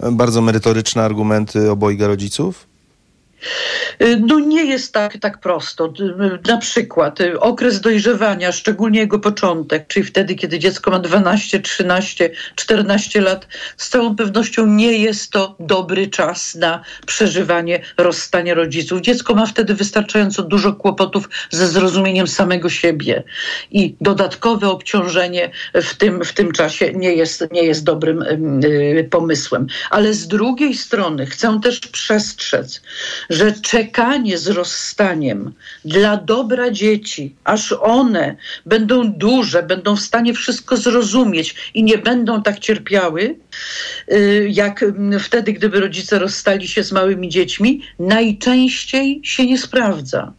y, 0.03 0.11
bardzo 0.11 0.41
merytoryczne 0.41 1.03
argumenty 1.03 1.71
obojga 1.71 2.07
rodziców? 2.07 2.70
Y, 4.01 4.21
No 4.27 4.39
nie 4.39 4.65
jest 4.65 4.93
tak, 4.93 5.17
tak 5.17 5.39
prosto. 5.39 5.93
Y, 5.99 6.39
Na 6.47 6.57
przykład 6.57 7.21
y, 7.21 7.39
okres 7.39 7.81
dojrzewania, 7.81 8.51
szczególnie 8.51 8.99
jego 8.99 9.19
początek, 9.19 9.87
czyli 9.87 10.05
wtedy, 10.05 10.35
kiedy 10.35 10.59
dziecko 10.59 10.91
ma 10.91 10.99
12, 10.99 11.59
13, 11.59 12.29
14 12.55 13.21
lat, 13.21 13.47
z 13.77 13.89
całą 13.89 14.15
pewnością 14.15 14.65
nie 14.65 14.97
jest 14.97 15.31
to 15.31 15.55
dobry 15.59 16.07
czas 16.07 16.55
na 16.55 16.83
przeżywanie 17.05 17.81
rozstania 17.97 18.53
rodziców. 18.53 19.01
Dziecko 19.01 19.35
ma 19.35 19.45
wtedy 19.45 19.73
wystarczająco 19.73 20.43
dużo 20.43 20.73
kłopotów 20.73 21.29
ze 21.49 21.67
zrozumieniem 21.67 22.27
samego 22.27 22.69
siebie 22.69 23.23
i 23.71 23.95
dodatkowe 24.01 24.69
obciążenie 24.69 25.51
w 25.73 25.95
tym, 25.95 26.23
w 26.23 26.33
tym 26.33 26.51
czasie 26.51 26.91
nie 26.93 27.13
jest, 27.13 27.47
nie 27.51 27.63
jest 27.63 27.83
dobrym 27.83 28.21
ym, 28.21 28.61
pomysłem. 29.09 29.67
Ale 29.89 30.13
z 30.13 30.27
drugiej 30.27 30.73
strony 30.73 31.25
chcę 31.25 31.59
też 31.63 31.79
przestrzec, 31.79 32.81
że 33.31 33.51
czekanie 33.51 34.37
z 34.37 34.47
rozstaniem 34.47 35.53
dla 35.85 36.17
dobra 36.17 36.71
dzieci, 36.71 37.35
aż 37.43 37.71
one 37.71 38.35
będą 38.65 39.13
duże, 39.13 39.63
będą 39.63 39.95
w 39.95 40.01
stanie 40.01 40.33
wszystko 40.33 40.77
zrozumieć 40.77 41.55
i 41.73 41.83
nie 41.83 41.97
będą 41.97 42.43
tak 42.43 42.59
cierpiały, 42.59 43.35
y, 44.11 44.47
jak 44.51 44.83
mm, 44.83 45.19
wtedy, 45.19 45.53
gdyby 45.53 45.79
rodzice 45.79 46.19
rozstali 46.19 46.67
się 46.67 46.83
z 46.83 46.91
małymi 46.91 47.29
dziećmi, 47.29 47.81
najczęściej 47.99 49.21
się 49.23 49.45
nie 49.45 49.57
sprawdza, 49.57 50.33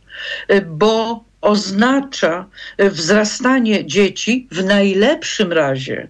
Y, 0.50 0.60
bo 0.60 1.24
oznacza 1.40 2.46
y, 2.80 2.90
wzrastanie 2.90 3.86
dzieci 3.86 4.48
w 4.50 4.64
najlepszym 4.64 5.52
razie 5.52 6.08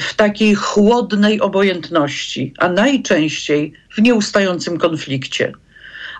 w 0.00 0.14
takiej 0.14 0.54
chłodnej 0.54 1.40
obojętności, 1.40 2.54
a 2.58 2.68
najczęściej 2.68 3.72
w 3.96 4.02
nieustającym 4.02 4.78
konflikcie. 4.78 5.52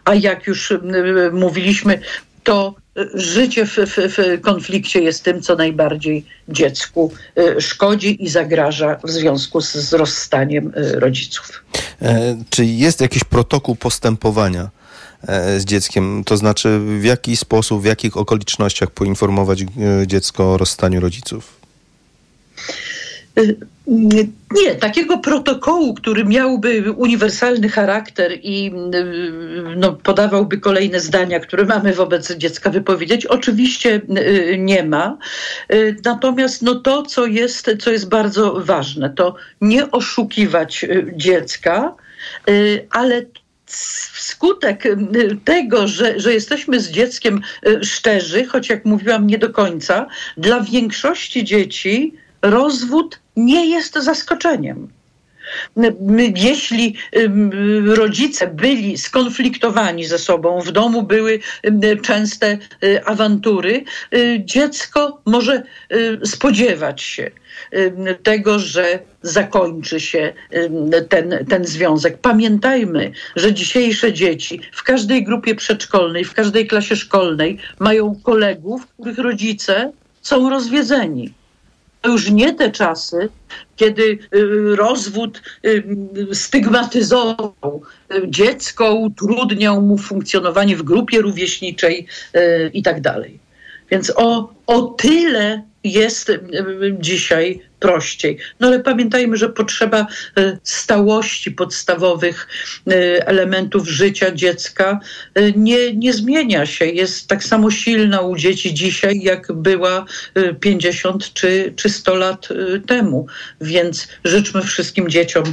A 0.06 0.14
jak 0.14 0.46
już 0.46 0.70
y, 0.70 0.80
mówiliśmy, 1.32 2.00
to 2.44 2.74
y, 2.98 3.08
życie 3.14 3.66
w, 3.66 3.76
w, 3.76 3.96
w 3.96 4.40
konflikcie 4.40 5.00
jest 5.02 5.24
tym, 5.24 5.42
co 5.42 5.56
najbardziej 5.56 6.24
dziecku 6.48 7.12
y, 7.38 7.60
szkodzi 7.60 8.24
i 8.24 8.28
zagraża 8.28 8.98
w 9.04 9.10
związku 9.10 9.60
z, 9.60 9.72
z 9.72 9.92
rozstaniem 9.92 10.72
y, 10.76 11.00
rodziców. 11.00 11.64
E, 12.02 12.36
Czy 12.50 12.64
jest 12.64 13.00
jakiś 13.00 13.24
protokół 13.24 13.76
postępowania 13.76 14.70
e, 15.28 15.60
z 15.60 15.64
dzieckiem? 15.64 16.24
To 16.24 16.36
znaczy, 16.36 16.80
w 17.00 17.04
jaki 17.04 17.36
sposób, 17.36 17.82
w 17.82 17.84
jakich 17.84 18.16
okolicznościach 18.16 18.90
poinformować 18.90 19.64
dziecko 20.06 20.52
o 20.52 20.58
rozstaniu 20.58 21.00
rodziców? 21.00 21.56
Nie, 23.86 24.74
takiego 24.80 25.18
protokołu, 25.18 25.94
który 25.94 26.24
miałby 26.24 26.92
uniwersalny 26.92 27.68
charakter 27.68 28.32
i 28.42 28.72
y, 28.94 29.76
no, 29.76 29.92
podawałby 29.92 30.58
kolejne 30.58 31.00
zdania, 31.00 31.40
które 31.40 31.64
mamy 31.64 31.92
wobec 31.92 32.32
dziecka 32.32 32.70
wypowiedzieć, 32.70 33.26
oczywiście 33.26 34.00
y, 34.18 34.56
nie 34.58 34.84
ma. 34.84 35.18
Y, 35.72 35.96
Natomiast 36.04 36.62
no, 36.62 36.74
to, 36.74 37.02
co 37.02 37.26
jest, 37.26 37.70
co 37.80 37.90
jest 37.90 38.08
bardzo 38.08 38.60
ważne, 38.60 39.10
to 39.10 39.34
nie 39.60 39.90
oszukiwać 39.90 40.86
dziecka, 41.16 41.94
ale 42.90 43.22
wskutek 44.12 44.84
tego, 45.44 45.88
że, 45.88 46.20
że 46.20 46.32
jesteśmy 46.32 46.80
z 46.80 46.90
dzieckiem 46.90 47.40
szczerzy, 47.82 48.44
choć 48.44 48.68
jak 48.68 48.84
mówiłam, 48.84 49.26
nie 49.26 49.38
do 49.38 49.50
końca, 49.50 50.06
dla 50.36 50.60
większości 50.60 51.44
dzieci 51.44 52.14
rozwód 52.50 53.20
nie 53.36 53.66
jest 53.66 53.94
zaskoczeniem. 53.94 54.88
Jeśli 56.36 56.94
rodzice 57.86 58.46
byli 58.46 58.98
skonfliktowani 58.98 60.04
ze 60.04 60.18
sobą, 60.18 60.60
w 60.60 60.72
domu 60.72 61.02
były 61.02 61.40
częste 62.02 62.58
y, 62.84 63.04
awantury, 63.04 63.84
y, 64.14 64.42
dziecko 64.44 65.20
może 65.26 65.62
y, 65.92 66.20
spodziewać 66.26 67.02
się 67.02 67.30
tego, 68.22 68.58
że 68.58 68.98
zakończy 69.22 70.00
się 70.00 70.32
ten, 71.08 71.46
ten 71.48 71.64
związek. 71.64 72.18
Pamiętajmy, 72.18 73.12
że 73.36 73.54
dzisiejsze 73.54 74.12
dzieci 74.12 74.60
w 74.72 74.82
każdej 74.82 75.24
grupie 75.24 75.54
przedszkolnej, 75.54 76.24
w 76.24 76.34
każdej 76.34 76.66
klasie 76.66 76.96
szkolnej 76.96 77.58
mają 77.78 78.20
kolegów, 78.22 78.86
których 78.86 79.18
rodzice 79.18 79.92
są 80.22 80.50
rozwiedzeni. 80.50 81.34
To 82.00 82.10
już 82.10 82.30
nie 82.30 82.54
te 82.54 82.70
czasy, 82.70 83.28
kiedy 83.76 84.02
y, 84.02 84.76
rozwód 84.76 85.42
y, 85.64 85.84
stygmatyzował 86.32 87.82
y, 88.14 88.22
dziecko, 88.26 88.94
utrudniał 88.94 89.82
mu 89.82 89.98
funkcjonowanie 89.98 90.76
w 90.76 90.82
grupie 90.82 91.20
rówieśniczej 91.20 92.06
y, 92.36 92.70
i 92.74 92.82
tak. 92.82 93.00
Więc 93.90 94.12
o, 94.16 94.54
o 94.66 94.82
tyle 94.82 95.62
jest 95.92 96.32
dzisiaj 97.00 97.60
prościej. 97.80 98.38
No 98.60 98.66
ale 98.66 98.80
pamiętajmy, 98.80 99.36
że 99.36 99.48
potrzeba 99.48 100.06
y, 100.38 100.58
stałości 100.62 101.50
podstawowych 101.50 102.48
y, 102.88 103.26
elementów 103.26 103.88
życia 103.88 104.30
dziecka 104.30 105.00
y, 105.38 105.52
nie, 105.56 105.94
nie 105.94 106.12
zmienia 106.12 106.66
się. 106.66 106.84
Jest 106.86 107.28
tak 107.28 107.44
samo 107.44 107.70
silna 107.70 108.20
u 108.20 108.36
dzieci 108.36 108.74
dzisiaj, 108.74 109.20
jak 109.22 109.52
była 109.52 110.04
y, 110.38 110.54
50 110.54 111.32
czy, 111.32 111.72
czy 111.76 111.88
100 111.88 112.14
lat 112.14 112.48
temu. 112.86 113.26
Więc 113.60 114.08
życzmy 114.24 114.62
wszystkim 114.62 115.08
dzieciom 115.08 115.44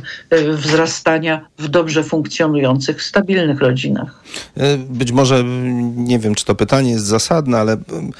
wzrastania 0.51 1.45
w 1.57 1.67
dobrze 1.67 2.03
funkcjonujących, 2.03 3.03
stabilnych 3.03 3.59
rodzinach. 3.59 4.23
E, 4.57 4.77
Być 4.77 5.11
może, 5.11 5.35
m, 5.35 6.05
nie 6.05 6.19
wiem, 6.19 6.35
czy 6.35 6.45
to 6.45 6.55
pytanie 6.55 6.91
jest 6.91 7.05
zasadne, 7.05 7.57
ale 7.57 7.73
m, 7.73 8.11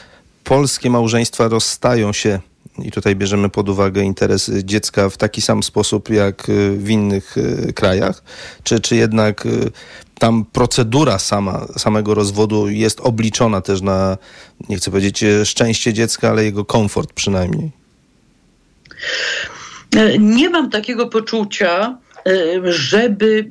polskie 0.44 0.90
małżeństwa 0.90 1.48
rozstają 1.48 2.14
się 2.14 2.40
i 2.80 2.92
tutaj 2.92 3.16
bierzemy 3.16 3.50
pod 3.50 3.70
uwagę 3.70 4.02
interes 4.04 4.52
dziecka 4.64 5.10
w 5.10 5.18
taki 5.18 5.42
sam 5.42 5.64
sposób 5.64 6.10
jak 6.10 6.50
y, 6.50 6.78
w 6.78 6.90
innych 6.90 7.38
y, 7.38 7.74
krajach, 7.74 8.24
czy, 8.64 8.80
czy 8.80 8.96
jednak 8.96 9.46
y, 9.46 9.72
tam 10.20 10.46
procedura 10.46 11.20
sama, 11.20 11.68
samego 11.78 12.14
rozwodu 12.14 12.70
jest 12.70 13.00
obliczona 13.02 13.62
też 13.62 13.82
na, 13.82 14.18
nie 14.70 14.78
chcę 14.78 14.92
powiedzieć 14.92 15.26
szczęście 15.44 15.94
dziecka, 15.94 16.30
ale 16.30 16.44
jego 16.44 16.66
komfort 16.66 17.14
przynajmniej. 17.14 17.72
E, 19.96 20.18
Nie 20.18 20.50
mam 20.50 20.70
takiego 20.70 21.08
poczucia, 21.08 21.98
żeby 22.64 23.46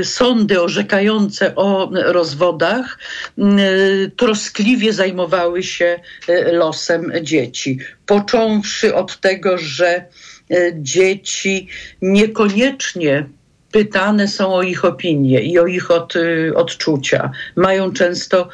y, 0.00 0.04
sądy 0.04 0.62
orzekające 0.62 1.54
o 1.54 1.90
rozwodach 1.92 2.98
y, 3.38 4.10
troskliwie 4.16 4.92
zajmowały 4.92 5.62
się 5.62 6.00
y, 6.28 6.52
losem 6.52 7.12
dzieci. 7.22 7.78
Począwszy 8.06 8.94
od 8.94 9.20
tego, 9.20 9.58
że 9.58 10.04
y, 10.50 10.74
dzieci 10.76 11.68
niekoniecznie 12.02 13.26
pytane 13.72 14.28
są 14.28 14.54
o 14.54 14.62
ich 14.62 14.84
opinie 14.84 15.42
i 15.42 15.58
o 15.58 15.66
ich 15.66 15.90
od, 15.90 16.16
y, 16.16 16.52
odczucia. 16.54 17.30
Mają 17.56 17.92
często 17.92 18.48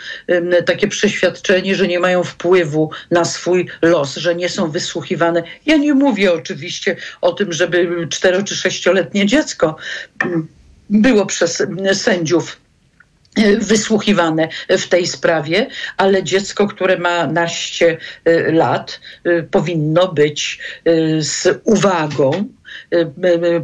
takie 0.66 0.88
przeświadczenie, 0.88 1.74
że 1.74 1.88
nie 1.88 2.00
mają 2.00 2.24
wpływu 2.24 2.90
na 3.10 3.24
swój 3.24 3.68
los, 3.82 4.16
że 4.16 4.34
nie 4.34 4.48
są 4.48 4.70
wysłuchiwane. 4.70 5.42
Ja 5.66 5.76
nie 5.76 5.94
mówię 5.94 6.32
oczywiście 6.32 6.96
o 7.20 7.32
tym, 7.32 7.52
żeby 7.52 8.06
cztero 8.10 8.42
czy 8.42 8.56
sześcioletnie 8.56 9.26
dziecko 9.26 9.76
było 10.90 11.26
przez 11.26 11.62
sędziów 11.92 12.60
y, 13.38 13.58
wysłuchiwane 13.58 14.48
w 14.68 14.88
tej 14.88 15.06
sprawie, 15.06 15.66
ale 15.96 16.22
dziecko, 16.22 16.66
które 16.66 16.98
ma 16.98 17.26
naście 17.26 17.98
y, 18.28 18.52
lat, 18.52 19.00
powinno 19.50 20.12
być 20.12 20.58
z 21.18 21.60
uwagą 21.64 22.48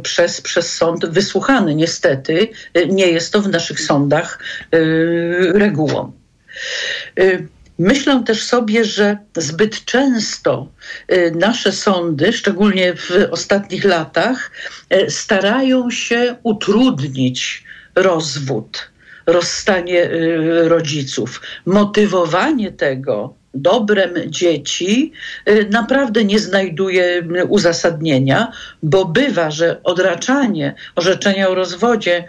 przez, 0.03 0.41
przez 0.41 0.73
sąd 0.73 1.05
wysłuchany. 1.05 1.75
Niestety 1.75 2.47
y, 2.77 2.87
nie 2.87 3.07
jest 3.07 3.33
to 3.33 3.41
w 3.41 3.49
naszych 3.49 3.81
sądach 3.81 4.39
y, 4.73 5.51
regułą. 5.55 6.11
Y, 7.19 7.47
Myślę 7.79 8.23
też 8.25 8.43
sobie, 8.43 8.85
że 8.85 9.17
zbyt 9.37 9.85
często 9.85 10.67
y, 11.11 11.31
nasze 11.35 11.71
sądy, 11.71 12.33
szczególnie 12.33 12.95
w 12.95 13.11
ostatnich 13.31 13.83
latach, 13.83 14.51
y, 14.93 15.11
starają 15.11 15.91
się 15.91 16.35
utrudnić 16.43 17.63
rozwód, 17.95 18.89
rozstanie 19.25 20.03
y, 20.03 20.69
rodziców. 20.69 21.41
Motywowanie 21.65 22.71
tego 22.71 23.38
dobrem 23.53 24.09
dzieci 24.27 25.11
y, 25.49 25.67
naprawdę 25.71 26.23
nie 26.23 26.39
znajduje 26.39 27.03
y, 27.03 27.45
uzasadnienia, 27.45 28.51
bo 28.83 29.05
bywa, 29.05 29.51
że 29.51 29.83
odraczanie 29.83 30.75
orzeczenia 30.95 31.49
o 31.49 31.55
rozwodzie, 31.55 32.25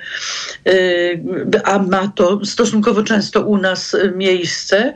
y, 0.68 1.22
a 1.64 1.78
ma 1.78 2.12
to 2.14 2.44
stosunkowo 2.44 3.02
często 3.02 3.40
u 3.40 3.56
nas 3.56 3.96
miejsce, 4.16 4.94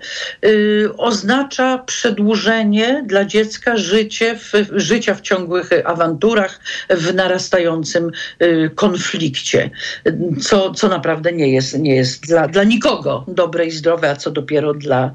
oznacza 0.97 1.79
przedłużenie 1.79 3.05
dla 3.07 3.25
dziecka 3.25 3.77
życie 3.77 4.39
w, 4.39 4.53
życia 4.73 5.15
w 5.15 5.21
ciągłych 5.21 5.71
awanturach, 5.85 6.61
w 6.91 7.15
narastającym 7.15 8.11
konflikcie, 8.75 9.71
co, 10.41 10.71
co 10.71 10.89
naprawdę 10.89 11.33
nie 11.33 11.53
jest, 11.53 11.79
nie 11.79 11.97
jest 11.97 12.27
dla, 12.27 12.49
dla 12.49 12.65
nikogo 12.65 13.25
dobre 13.29 13.67
i 13.67 13.71
zdrowe, 13.71 14.11
a 14.11 14.17
co 14.17 14.31
dopiero 14.31 14.75
dla 14.75 15.15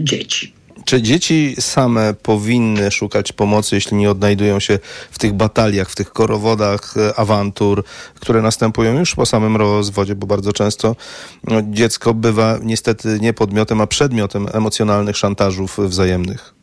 dzieci. 0.00 0.52
Czy 0.84 1.02
dzieci 1.02 1.54
same 1.58 2.14
powinny 2.14 2.90
szukać 2.90 3.32
pomocy, 3.32 3.74
jeśli 3.74 3.96
nie 3.96 4.10
odnajdują 4.10 4.60
się 4.60 4.78
w 5.10 5.18
tych 5.18 5.32
bataliach, 5.32 5.90
w 5.90 5.96
tych 5.96 6.12
korowodach 6.12 6.94
e, 6.96 7.18
awantur, 7.18 7.84
które 8.14 8.42
następują 8.42 8.98
już 8.98 9.14
po 9.14 9.26
samym 9.26 9.56
rozwodzie, 9.56 10.14
bo 10.14 10.26
bardzo 10.26 10.52
często 10.52 10.96
no, 11.44 11.62
dziecko 11.62 12.14
bywa 12.14 12.58
niestety 12.62 13.18
nie 13.20 13.32
podmiotem, 13.32 13.80
a 13.80 13.86
przedmiotem 13.86 14.46
emocjonalnych 14.52 15.16
szantażów 15.16 15.78
wzajemnych? 15.78 16.55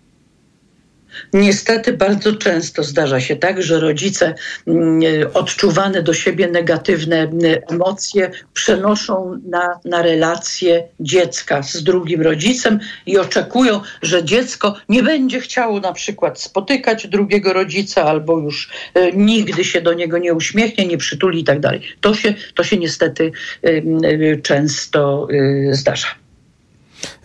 Niestety 1.33 1.93
bardzo 1.93 2.35
często 2.35 2.83
zdarza 2.83 3.19
się 3.19 3.35
tak, 3.35 3.63
że 3.63 3.79
rodzice 3.79 4.35
mm, 4.67 5.01
odczuwane 5.33 6.03
do 6.03 6.13
siebie 6.13 6.47
negatywne 6.47 7.17
mm, 7.17 7.39
emocje 7.71 8.31
przenoszą 8.53 9.39
na, 9.49 9.79
na 9.85 10.01
relacje 10.01 10.83
dziecka 10.99 11.63
z 11.63 11.83
drugim 11.83 12.21
rodzicem 12.21 12.79
i 13.05 13.17
oczekują, 13.17 13.81
że 14.01 14.23
dziecko 14.23 14.75
nie 14.89 15.03
będzie 15.03 15.39
chciało 15.39 15.79
na 15.79 15.93
przykład 15.93 16.41
spotykać 16.41 17.07
drugiego 17.07 17.53
rodzica 17.53 18.03
albo 18.03 18.39
już 18.39 18.69
e, 18.93 19.11
nigdy 19.11 19.63
się 19.63 19.81
do 19.81 19.93
niego 19.93 20.17
nie 20.17 20.33
uśmiechnie, 20.33 20.87
nie 20.87 20.97
przytuli 20.97 21.39
i 21.39 21.43
tak 21.43 21.59
dalej. 21.59 21.81
To 22.01 22.13
się, 22.13 22.33
to 22.55 22.63
się 22.63 22.77
niestety 22.77 23.31
e, 23.63 23.67
e, 23.67 24.41
często 24.41 25.27
e, 25.69 25.73
zdarza. 25.75 26.22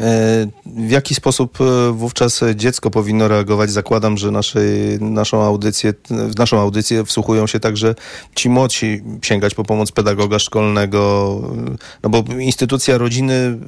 E, 0.01 0.47
W 0.67 0.91
jaki 0.91 1.15
sposób 1.15 1.59
e, 1.61 1.93
wówczas 1.93 2.41
dziecko 2.55 2.91
powinno 2.91 3.29
reagować? 3.29 3.71
Zakładam, 3.71 4.19
że 4.19 4.31
naszej, 4.31 4.99
naszą, 5.01 5.43
audycję, 5.43 5.95
w 6.11 6.39
naszą 6.39 6.61
audycję 6.61 7.05
wsłuchują 7.05 7.47
się 7.47 7.61
także 7.61 7.95
ci 8.35 8.49
młodsi, 8.49 9.03
sięgać 9.23 9.55
po 9.55 9.65
pomoc 9.65 9.93
pedagoga 9.93 10.39
szkolnego, 10.39 11.41
e, 11.69 11.77
no 12.03 12.11
bo 12.11 12.25
instytucja 12.39 12.99
rodziny 12.99 13.59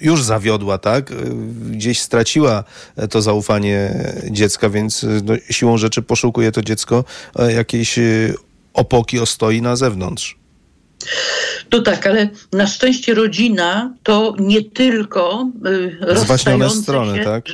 już 0.00 0.22
zawiodła, 0.22 0.78
tak? 0.78 1.12
Gdzieś 1.70 2.00
straciła 2.00 2.64
to 3.10 3.22
zaufanie 3.22 4.04
dziecka, 4.30 4.70
więc 4.70 5.06
no, 5.24 5.34
siłą 5.50 5.78
rzeczy 5.78 6.02
poszukuje 6.02 6.52
to 6.52 6.62
dziecko 6.62 7.04
jakiejś 7.48 7.98
opoki, 8.74 9.20
ostoi 9.20 9.62
na 9.62 9.76
zewnątrz. 9.76 10.45
To 11.68 11.82
tak, 11.82 12.06
ale 12.06 12.28
na 12.52 12.66
szczęście 12.66 13.14
rodzina 13.14 13.94
to 14.02 14.34
nie 14.38 14.62
tylko 14.62 15.48
y, 15.66 15.96
rozstające 16.00 16.76
strony, 16.76 17.18
się, 17.18 17.24
tak? 17.24 17.44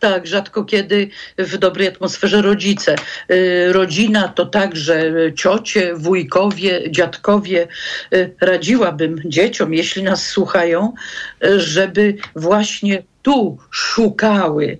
Tak, 0.00 0.26
rzadko 0.26 0.64
kiedy 0.64 1.10
w 1.38 1.58
dobrej 1.58 1.88
atmosferze 1.88 2.42
rodzice. 2.42 2.96
Y, 3.30 3.72
Rodzina 3.72 4.28
to 4.28 4.46
także 4.46 5.12
ciocie, 5.36 5.94
wujkowie, 5.94 6.90
dziadkowie. 6.90 7.68
Y, 8.14 8.34
Radziłabym 8.40 9.20
dzieciom, 9.24 9.74
jeśli 9.74 10.02
nas 10.02 10.26
słuchają, 10.26 10.92
y, 11.44 11.60
żeby 11.60 12.16
właśnie 12.36 13.02
tu 13.22 13.58
szukały 13.70 14.78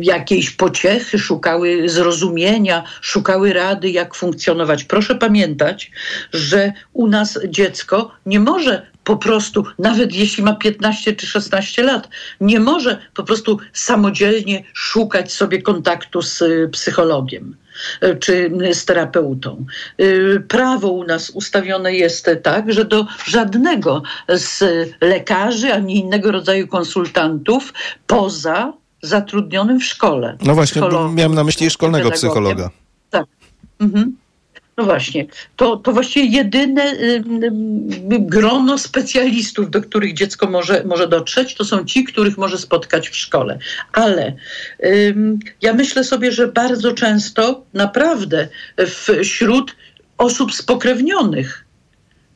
jakiejś 0.00 0.50
pociechy, 0.50 1.18
szukały 1.18 1.88
zrozumienia, 1.88 2.84
szukały 3.00 3.52
rady, 3.52 3.90
jak 3.90 4.14
funkcjonować. 4.14 4.84
Proszę 4.84 5.14
pamiętać, 5.14 5.90
że 6.32 6.72
u 6.92 7.06
nas 7.06 7.38
dziecko 7.48 8.10
nie 8.26 8.40
może 8.40 8.86
po 9.04 9.16
prostu, 9.16 9.64
nawet 9.78 10.14
jeśli 10.14 10.42
ma 10.44 10.54
15 10.54 11.12
czy 11.12 11.26
16 11.26 11.82
lat, 11.82 12.08
nie 12.40 12.60
może 12.60 12.98
po 13.14 13.24
prostu 13.24 13.58
samodzielnie 13.72 14.64
szukać 14.72 15.32
sobie 15.32 15.62
kontaktu 15.62 16.22
z 16.22 16.42
y, 16.42 16.68
psychologiem 16.72 17.56
czy 18.20 18.50
z 18.72 18.84
terapeutą. 18.84 19.66
Y, 20.00 20.42
Prawo 20.48 20.88
u 20.88 21.04
nas 21.04 21.30
ustawione 21.30 21.94
jest 21.94 22.30
tak, 22.42 22.72
że 22.72 22.84
do 22.84 23.06
żadnego 23.24 24.02
z 24.28 24.64
lekarzy 25.00 25.72
ani 25.72 25.96
innego 25.96 26.32
rodzaju 26.32 26.68
konsultantów 26.68 27.72
poza 28.06 28.72
zatrudnionym 29.02 29.80
w 29.80 29.84
szkole. 29.84 30.36
No 30.42 30.54
właśnie, 30.54 30.82
miałem 31.14 31.34
na 31.34 31.44
myśli 31.44 31.70
szkolnego 31.70 32.10
psychologa. 32.10 32.70
Tak. 33.10 33.24
Mhm. 33.80 34.16
No 34.76 34.84
właśnie, 34.84 35.26
to, 35.56 35.76
to 35.76 35.92
właściwie 35.92 36.26
jedyne 36.26 36.96
grono 38.20 38.78
specjalistów, 38.78 39.70
do 39.70 39.82
których 39.82 40.14
dziecko 40.14 40.50
może, 40.50 40.84
może 40.84 41.08
dotrzeć, 41.08 41.54
to 41.54 41.64
są 41.64 41.84
ci, 41.84 42.04
których 42.04 42.38
może 42.38 42.58
spotkać 42.58 43.08
w 43.08 43.16
szkole. 43.16 43.58
Ale 43.92 44.32
ja 45.62 45.72
myślę 45.72 46.04
sobie, 46.04 46.32
że 46.32 46.48
bardzo 46.48 46.92
często 46.92 47.64
naprawdę 47.74 48.48
wśród 49.22 49.76
osób 50.18 50.54
spokrewnionych 50.54 51.64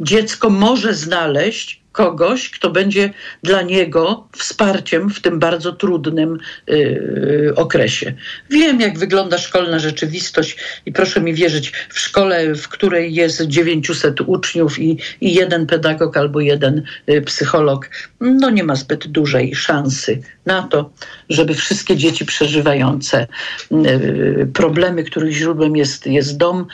dziecko 0.00 0.50
może 0.50 0.94
znaleźć 0.94 1.79
kogoś, 1.92 2.50
kto 2.50 2.70
będzie 2.70 3.10
dla 3.42 3.62
niego 3.62 4.28
wsparciem 4.36 5.10
w 5.10 5.20
tym 5.20 5.38
bardzo 5.38 5.72
trudnym 5.72 6.38
y, 6.68 7.52
okresie. 7.56 8.14
Wiem, 8.50 8.80
jak 8.80 8.98
wygląda 8.98 9.38
szkolna 9.38 9.78
rzeczywistość 9.78 10.56
i 10.86 10.92
proszę 10.92 11.20
mi 11.20 11.34
wierzyć, 11.34 11.72
w 11.88 11.98
szkole, 11.98 12.54
w 12.54 12.68
której 12.68 13.14
jest 13.14 13.42
900 13.42 14.20
uczniów 14.20 14.78
i, 14.78 14.98
i 15.20 15.34
jeden 15.34 15.66
pedagog 15.66 16.16
albo 16.16 16.40
jeden 16.40 16.82
y, 17.08 17.22
psycholog, 17.22 17.90
no 18.20 18.50
nie 18.50 18.64
ma 18.64 18.74
zbyt 18.74 19.06
dużej 19.06 19.54
szansy 19.54 20.22
na 20.46 20.62
to, 20.62 20.90
żeby 21.28 21.54
wszystkie 21.54 21.96
dzieci 21.96 22.26
przeżywające 22.26 23.26
y, 23.72 24.48
problemy, 24.54 25.04
których 25.04 25.32
źródłem 25.32 25.76
jest, 25.76 26.06
jest 26.06 26.36
dom, 26.36 26.66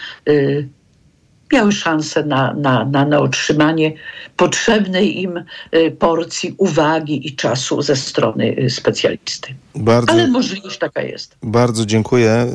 miały 1.53 1.73
szansę 1.73 2.25
na, 2.25 2.55
na, 2.55 2.85
na, 2.85 3.05
na 3.05 3.19
otrzymanie 3.21 3.93
potrzebnej 4.37 5.21
im 5.23 5.45
y, 5.75 5.91
porcji 5.99 6.55
uwagi 6.59 7.29
i 7.29 7.37
czasu 7.37 7.83
ze 7.83 7.97
strony 7.97 8.57
y, 8.59 8.71
specjalisty. 8.71 9.55
Bardzo, 9.75 10.13
Ale 10.13 10.27
możliwość 10.27 10.79
taka 10.79 11.03
jest. 11.03 11.37
bardzo 11.43 11.87
dziękuję 11.87 12.47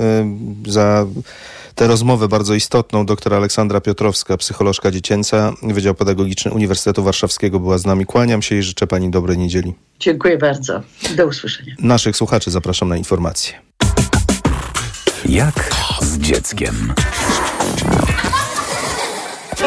y, 0.66 0.72
za 0.72 1.06
tę 1.76 1.88
rozmowę 1.88 2.28
bardzo 2.28 2.54
istotną. 2.54 3.06
Doktor 3.06 3.34
Aleksandra 3.34 3.82
Piotrowska, 3.82 4.38
psycholożka 4.38 4.92
dziecięca, 4.92 5.54
Wydział 5.64 5.96
Pedagogiczny 5.96 6.52
Uniwersytetu 6.52 7.04
Warszawskiego 7.04 7.60
była 7.60 7.78
z 7.78 7.86
nami. 7.86 8.06
Kłaniam 8.06 8.42
się 8.42 8.56
i 8.56 8.62
życzę 8.62 8.88
pani 8.88 9.12
dobrej 9.12 9.38
niedzieli. 9.38 9.74
Dziękuję 10.00 10.38
bardzo. 10.38 10.82
Do 11.16 11.28
usłyszenia. 11.28 11.76
Naszych 11.80 12.16
słuchaczy 12.16 12.52
zapraszam 12.52 12.90
na 12.90 12.98
informacje. 12.98 13.54
Jak 15.26 15.72
z 16.02 16.18
dzieckiem? 16.18 16.94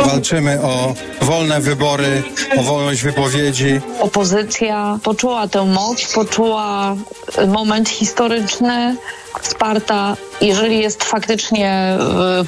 Walczymy 0.02 0.62
o 0.62 0.94
wolne 1.20 1.60
wybory, 1.60 2.22
o 2.58 2.62
wolność 2.62 3.02
wypowiedzi. 3.02 3.80
Opozycja 4.00 4.98
poczuła 5.02 5.48
tę 5.48 5.64
moc, 5.64 6.12
poczuła 6.14 6.96
e, 7.38 7.46
moment 7.46 7.88
historyczny 7.88 8.96
wsparta. 9.40 10.16
Jeżeli 10.40 10.78
jest 10.78 11.04
faktycznie 11.04 11.70
e, 11.70 11.98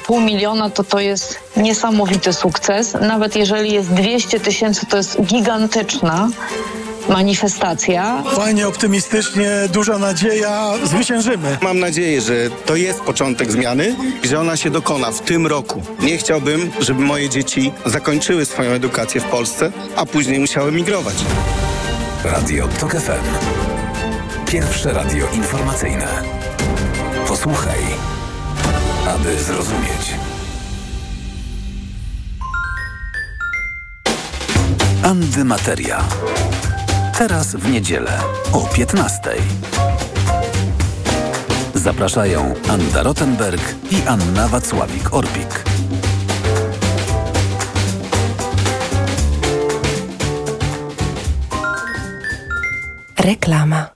pół 0.07 0.20
miliona, 0.20 0.70
to 0.70 0.84
to 0.84 1.01
jest 1.01 1.38
niesamowity 1.57 2.32
sukces. 2.32 2.94
Nawet 3.01 3.36
jeżeli 3.36 3.72
jest 3.72 3.92
200 3.92 4.40
tysięcy, 4.40 4.86
to 4.86 4.97
jest 4.97 5.22
gigantyczna 5.22 6.28
manifestacja. 7.09 8.22
Fajnie, 8.22 8.68
optymistycznie, 8.68 9.50
duża 9.72 9.98
nadzieja, 9.98 10.72
zwyciężymy. 10.84 11.59
Mam 11.62 11.78
nadzieję, 11.78 12.20
że 12.20 12.34
to 12.66 12.76
jest 12.76 13.00
początek 13.00 13.52
zmiany 13.52 13.96
i 14.22 14.28
że 14.28 14.40
ona 14.40 14.57
się 14.57 14.70
dokona 14.70 15.11
w 15.11 15.20
tym 15.20 15.46
roku. 15.46 15.82
Nie 16.00 16.18
chciałbym, 16.18 16.70
żeby 16.80 17.00
moje 17.00 17.28
dzieci 17.28 17.72
zakończyły 17.86 18.44
swoją 18.44 18.70
edukację 18.70 19.20
w 19.20 19.24
Polsce, 19.24 19.72
a 19.96 20.07
później 20.07 20.38
musiały 20.38 20.72
migrować. 20.72 21.14
Radio 22.24 22.68
TOK 22.68 22.92
FM. 22.92 23.57
Pierwsze 24.46 24.92
radio 24.92 25.26
informacyjne. 25.34 26.22
Posłuchaj, 27.28 27.80
aby 29.09 29.42
zrozumieć. 29.42 30.14
Antymateria. 35.02 36.04
Teraz 37.19 37.55
w 37.55 37.71
niedzielę 37.71 38.21
o 38.53 38.61
15. 38.75 39.21
Zapraszają 41.75 42.55
Anda 42.69 43.03
Rottenberg 43.03 43.75
i 43.91 44.09
Anna 44.09 44.49
Wacławik-Orbik. 44.49 45.64
Reklama. 53.19 53.95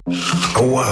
Ała! 0.55 0.85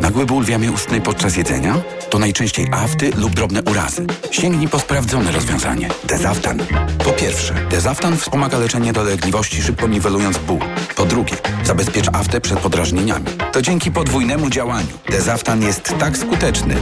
Nagły 0.00 0.26
ból 0.26 0.44
w 0.44 0.48
jamie 0.48 0.72
ustnej 0.72 1.00
podczas 1.00 1.36
jedzenia? 1.36 1.82
To 2.10 2.18
najczęściej 2.18 2.66
afty 2.72 3.10
lub 3.16 3.34
drobne 3.34 3.62
urazy. 3.62 4.06
Sięgnij 4.30 4.68
po 4.68 4.78
sprawdzone 4.78 5.32
rozwiązanie. 5.32 5.88
Dezaftan. 6.04 6.58
Po 7.04 7.10
pierwsze, 7.10 7.54
Dezaftan 7.70 8.16
wspomaga 8.16 8.58
leczenie 8.58 8.92
dolegliwości, 8.92 9.62
szybko 9.62 9.86
niwelując 9.88 10.38
ból. 10.38 10.58
Po 10.96 11.04
drugie, 11.04 11.36
zabezpiecza 11.64 12.12
aftę 12.12 12.40
przed 12.40 12.58
podrażnieniami. 12.58 13.26
To 13.52 13.62
dzięki 13.62 13.90
podwójnemu 13.90 14.50
działaniu. 14.50 14.98
Dezaftan 15.10 15.62
jest 15.62 15.94
tak 15.98 16.18
skuteczny. 16.18 16.74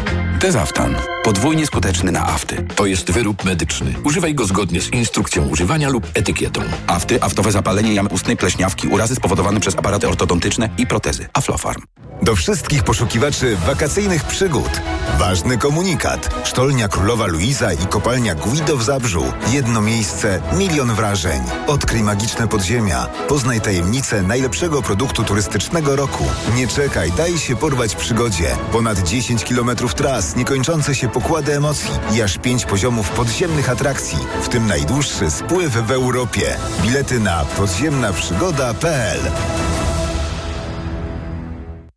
Dezaftan. 0.45 0.97
Podwójnie 1.22 1.66
skuteczny 1.66 2.12
na 2.12 2.26
afty. 2.26 2.66
To 2.76 2.86
jest 2.86 3.11
wyrób 3.11 3.45
medyczny. 3.45 3.95
Używaj 4.05 4.34
go 4.34 4.47
zgodnie 4.47 4.80
z 4.80 4.92
instrukcją 4.92 5.49
używania 5.49 5.88
lub 5.88 6.07
etykietą. 6.14 6.61
Afty, 6.86 7.22
aftowe 7.22 7.53
zapalenie 7.53 7.95
jamy 7.95 8.09
ustnej, 8.09 8.36
pleśniawki, 8.36 8.88
urazy 8.88 9.14
spowodowane 9.14 9.61
przez 9.61 9.74
aparaty 9.78 10.09
ortodontyczne 10.09 10.68
i 10.78 10.86
protezy. 10.86 11.28
Aflofarm. 11.32 11.82
Do 12.22 12.36
wszystkich 12.36 12.82
poszukiwaczy 12.82 13.57
wakacyjnych 13.57 14.24
przygód. 14.24 14.80
Ważny 15.18 15.59
komunikat. 15.59 16.34
Sztolnia 16.45 16.88
Królowa 16.88 17.26
Luiza 17.26 17.72
i 17.72 17.86
kopalnia 17.86 18.34
Guido 18.34 18.76
w 18.76 18.82
Zabrzu. 18.82 19.32
Jedno 19.53 19.80
miejsce, 19.80 20.42
milion 20.53 20.95
wrażeń. 20.95 21.42
Odkryj 21.66 22.03
magiczne 22.03 22.49
podziemia. 22.49 23.07
Poznaj 23.28 23.61
tajemnicę 23.61 24.22
najlepszego 24.22 24.82
produktu 24.82 25.24
turystycznego 25.24 25.97
roku. 25.97 26.24
Nie 26.57 26.68
czekaj, 26.68 27.12
daj 27.12 27.38
się 27.38 27.57
porwać 27.57 27.97
przygodzie. 27.97 28.57
Ponad 28.72 29.03
10 29.03 29.45
kilometrów 29.45 29.95
tras, 29.95 30.34
niekończące 30.37 30.95
się 30.95 31.09
pokłady 31.09 31.57
emocji 31.57 31.91
i 32.12 32.22
aż 32.22 32.39
5 32.39 32.64
poziomów 32.64 33.11
podziemnych 33.11 33.70
atrakcji, 33.70 34.18
w 34.43 34.49
tym 34.49 34.66
najdłuższy 34.66 35.30
spływ 35.30 35.72
w 35.72 35.91
Europie. 35.91 36.57
Bilety 36.82 37.20
na 37.20 37.45
podziemnaprzygoda.pl 37.45 39.20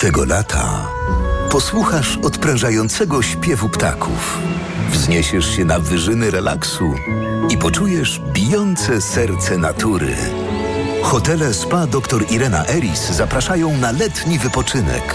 Tego 0.00 0.24
lata 0.24 0.86
posłuchasz 1.50 2.18
odprężającego 2.22 3.22
śpiewu 3.22 3.68
ptaków. 3.68 4.38
Wzniesiesz 4.90 5.56
się 5.56 5.64
na 5.64 5.78
wyżyny 5.78 6.30
relaksu 6.30 6.94
i 7.50 7.58
poczujesz 7.58 8.20
bijące 8.32 9.00
serce 9.00 9.58
natury. 9.58 10.16
Hotele 11.02 11.54
Spa 11.54 11.86
dr 11.86 12.30
Irena 12.30 12.66
Eris 12.66 13.10
zapraszają 13.10 13.76
na 13.76 13.92
letni 13.92 14.38
wypoczynek. 14.38 15.14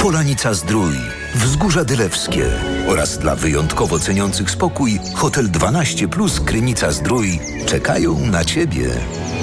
Polanica 0.00 0.54
Zdrój, 0.54 0.94
Wzgórza 1.34 1.84
Dylewskie 1.84 2.46
oraz 2.88 3.18
dla 3.18 3.36
wyjątkowo 3.36 3.98
ceniących 3.98 4.50
spokój 4.50 5.00
Hotel 5.14 5.50
12 5.50 6.08
Plus 6.08 6.40
Krynica 6.40 6.92
Zdrój 6.92 7.40
czekają 7.66 8.18
na 8.18 8.44
Ciebie. 8.44 8.90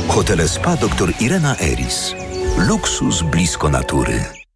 Hotele 0.07 0.47
Spa 0.47 0.77
dr 0.77 1.13
Irena 1.19 1.55
Eris. 1.59 2.13
Luksus 2.57 3.21
blisko 3.21 3.69
natury. 3.69 4.38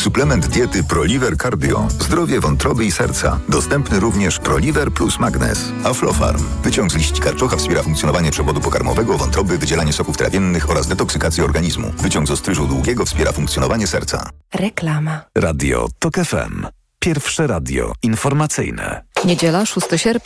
Suplement 0.00 0.46
diety 0.46 0.84
ProLiver 0.84 1.36
Cardio. 1.36 1.88
Zdrowie 1.90 2.40
wątroby 2.40 2.84
i 2.84 2.92
serca. 2.92 3.40
Dostępny 3.48 4.00
również 4.00 4.38
ProLiver 4.38 4.92
plus 4.92 5.18
Magnes. 5.18 5.72
Aflofarm. 5.84 6.44
Wyciąg 6.62 6.92
z 6.92 6.96
liści 6.96 7.22
karczocha 7.22 7.56
wspiera 7.56 7.82
funkcjonowanie 7.82 8.30
przewodu 8.30 8.60
pokarmowego, 8.60 9.18
wątroby, 9.18 9.58
wydzielanie 9.58 9.92
soków 9.92 10.16
trawiennych 10.16 10.70
oraz 10.70 10.86
detoksykację 10.86 11.44
organizmu. 11.44 11.92
Wyciąg 11.98 12.28
z 12.28 12.30
ostryżu 12.30 12.66
długiego 12.66 13.04
wspiera 13.04 13.32
funkcjonowanie 13.32 13.86
serca. 13.86 14.30
Reklama. 14.54 15.20
Radio 15.34 15.88
TOK 15.98 16.14
FM. 16.14 16.66
Pierwsze 16.98 17.46
radio 17.46 17.92
informacyjne. 18.02 19.04
Niedziela, 19.24 19.66
6 19.66 19.86
sierpnia. 19.96 20.20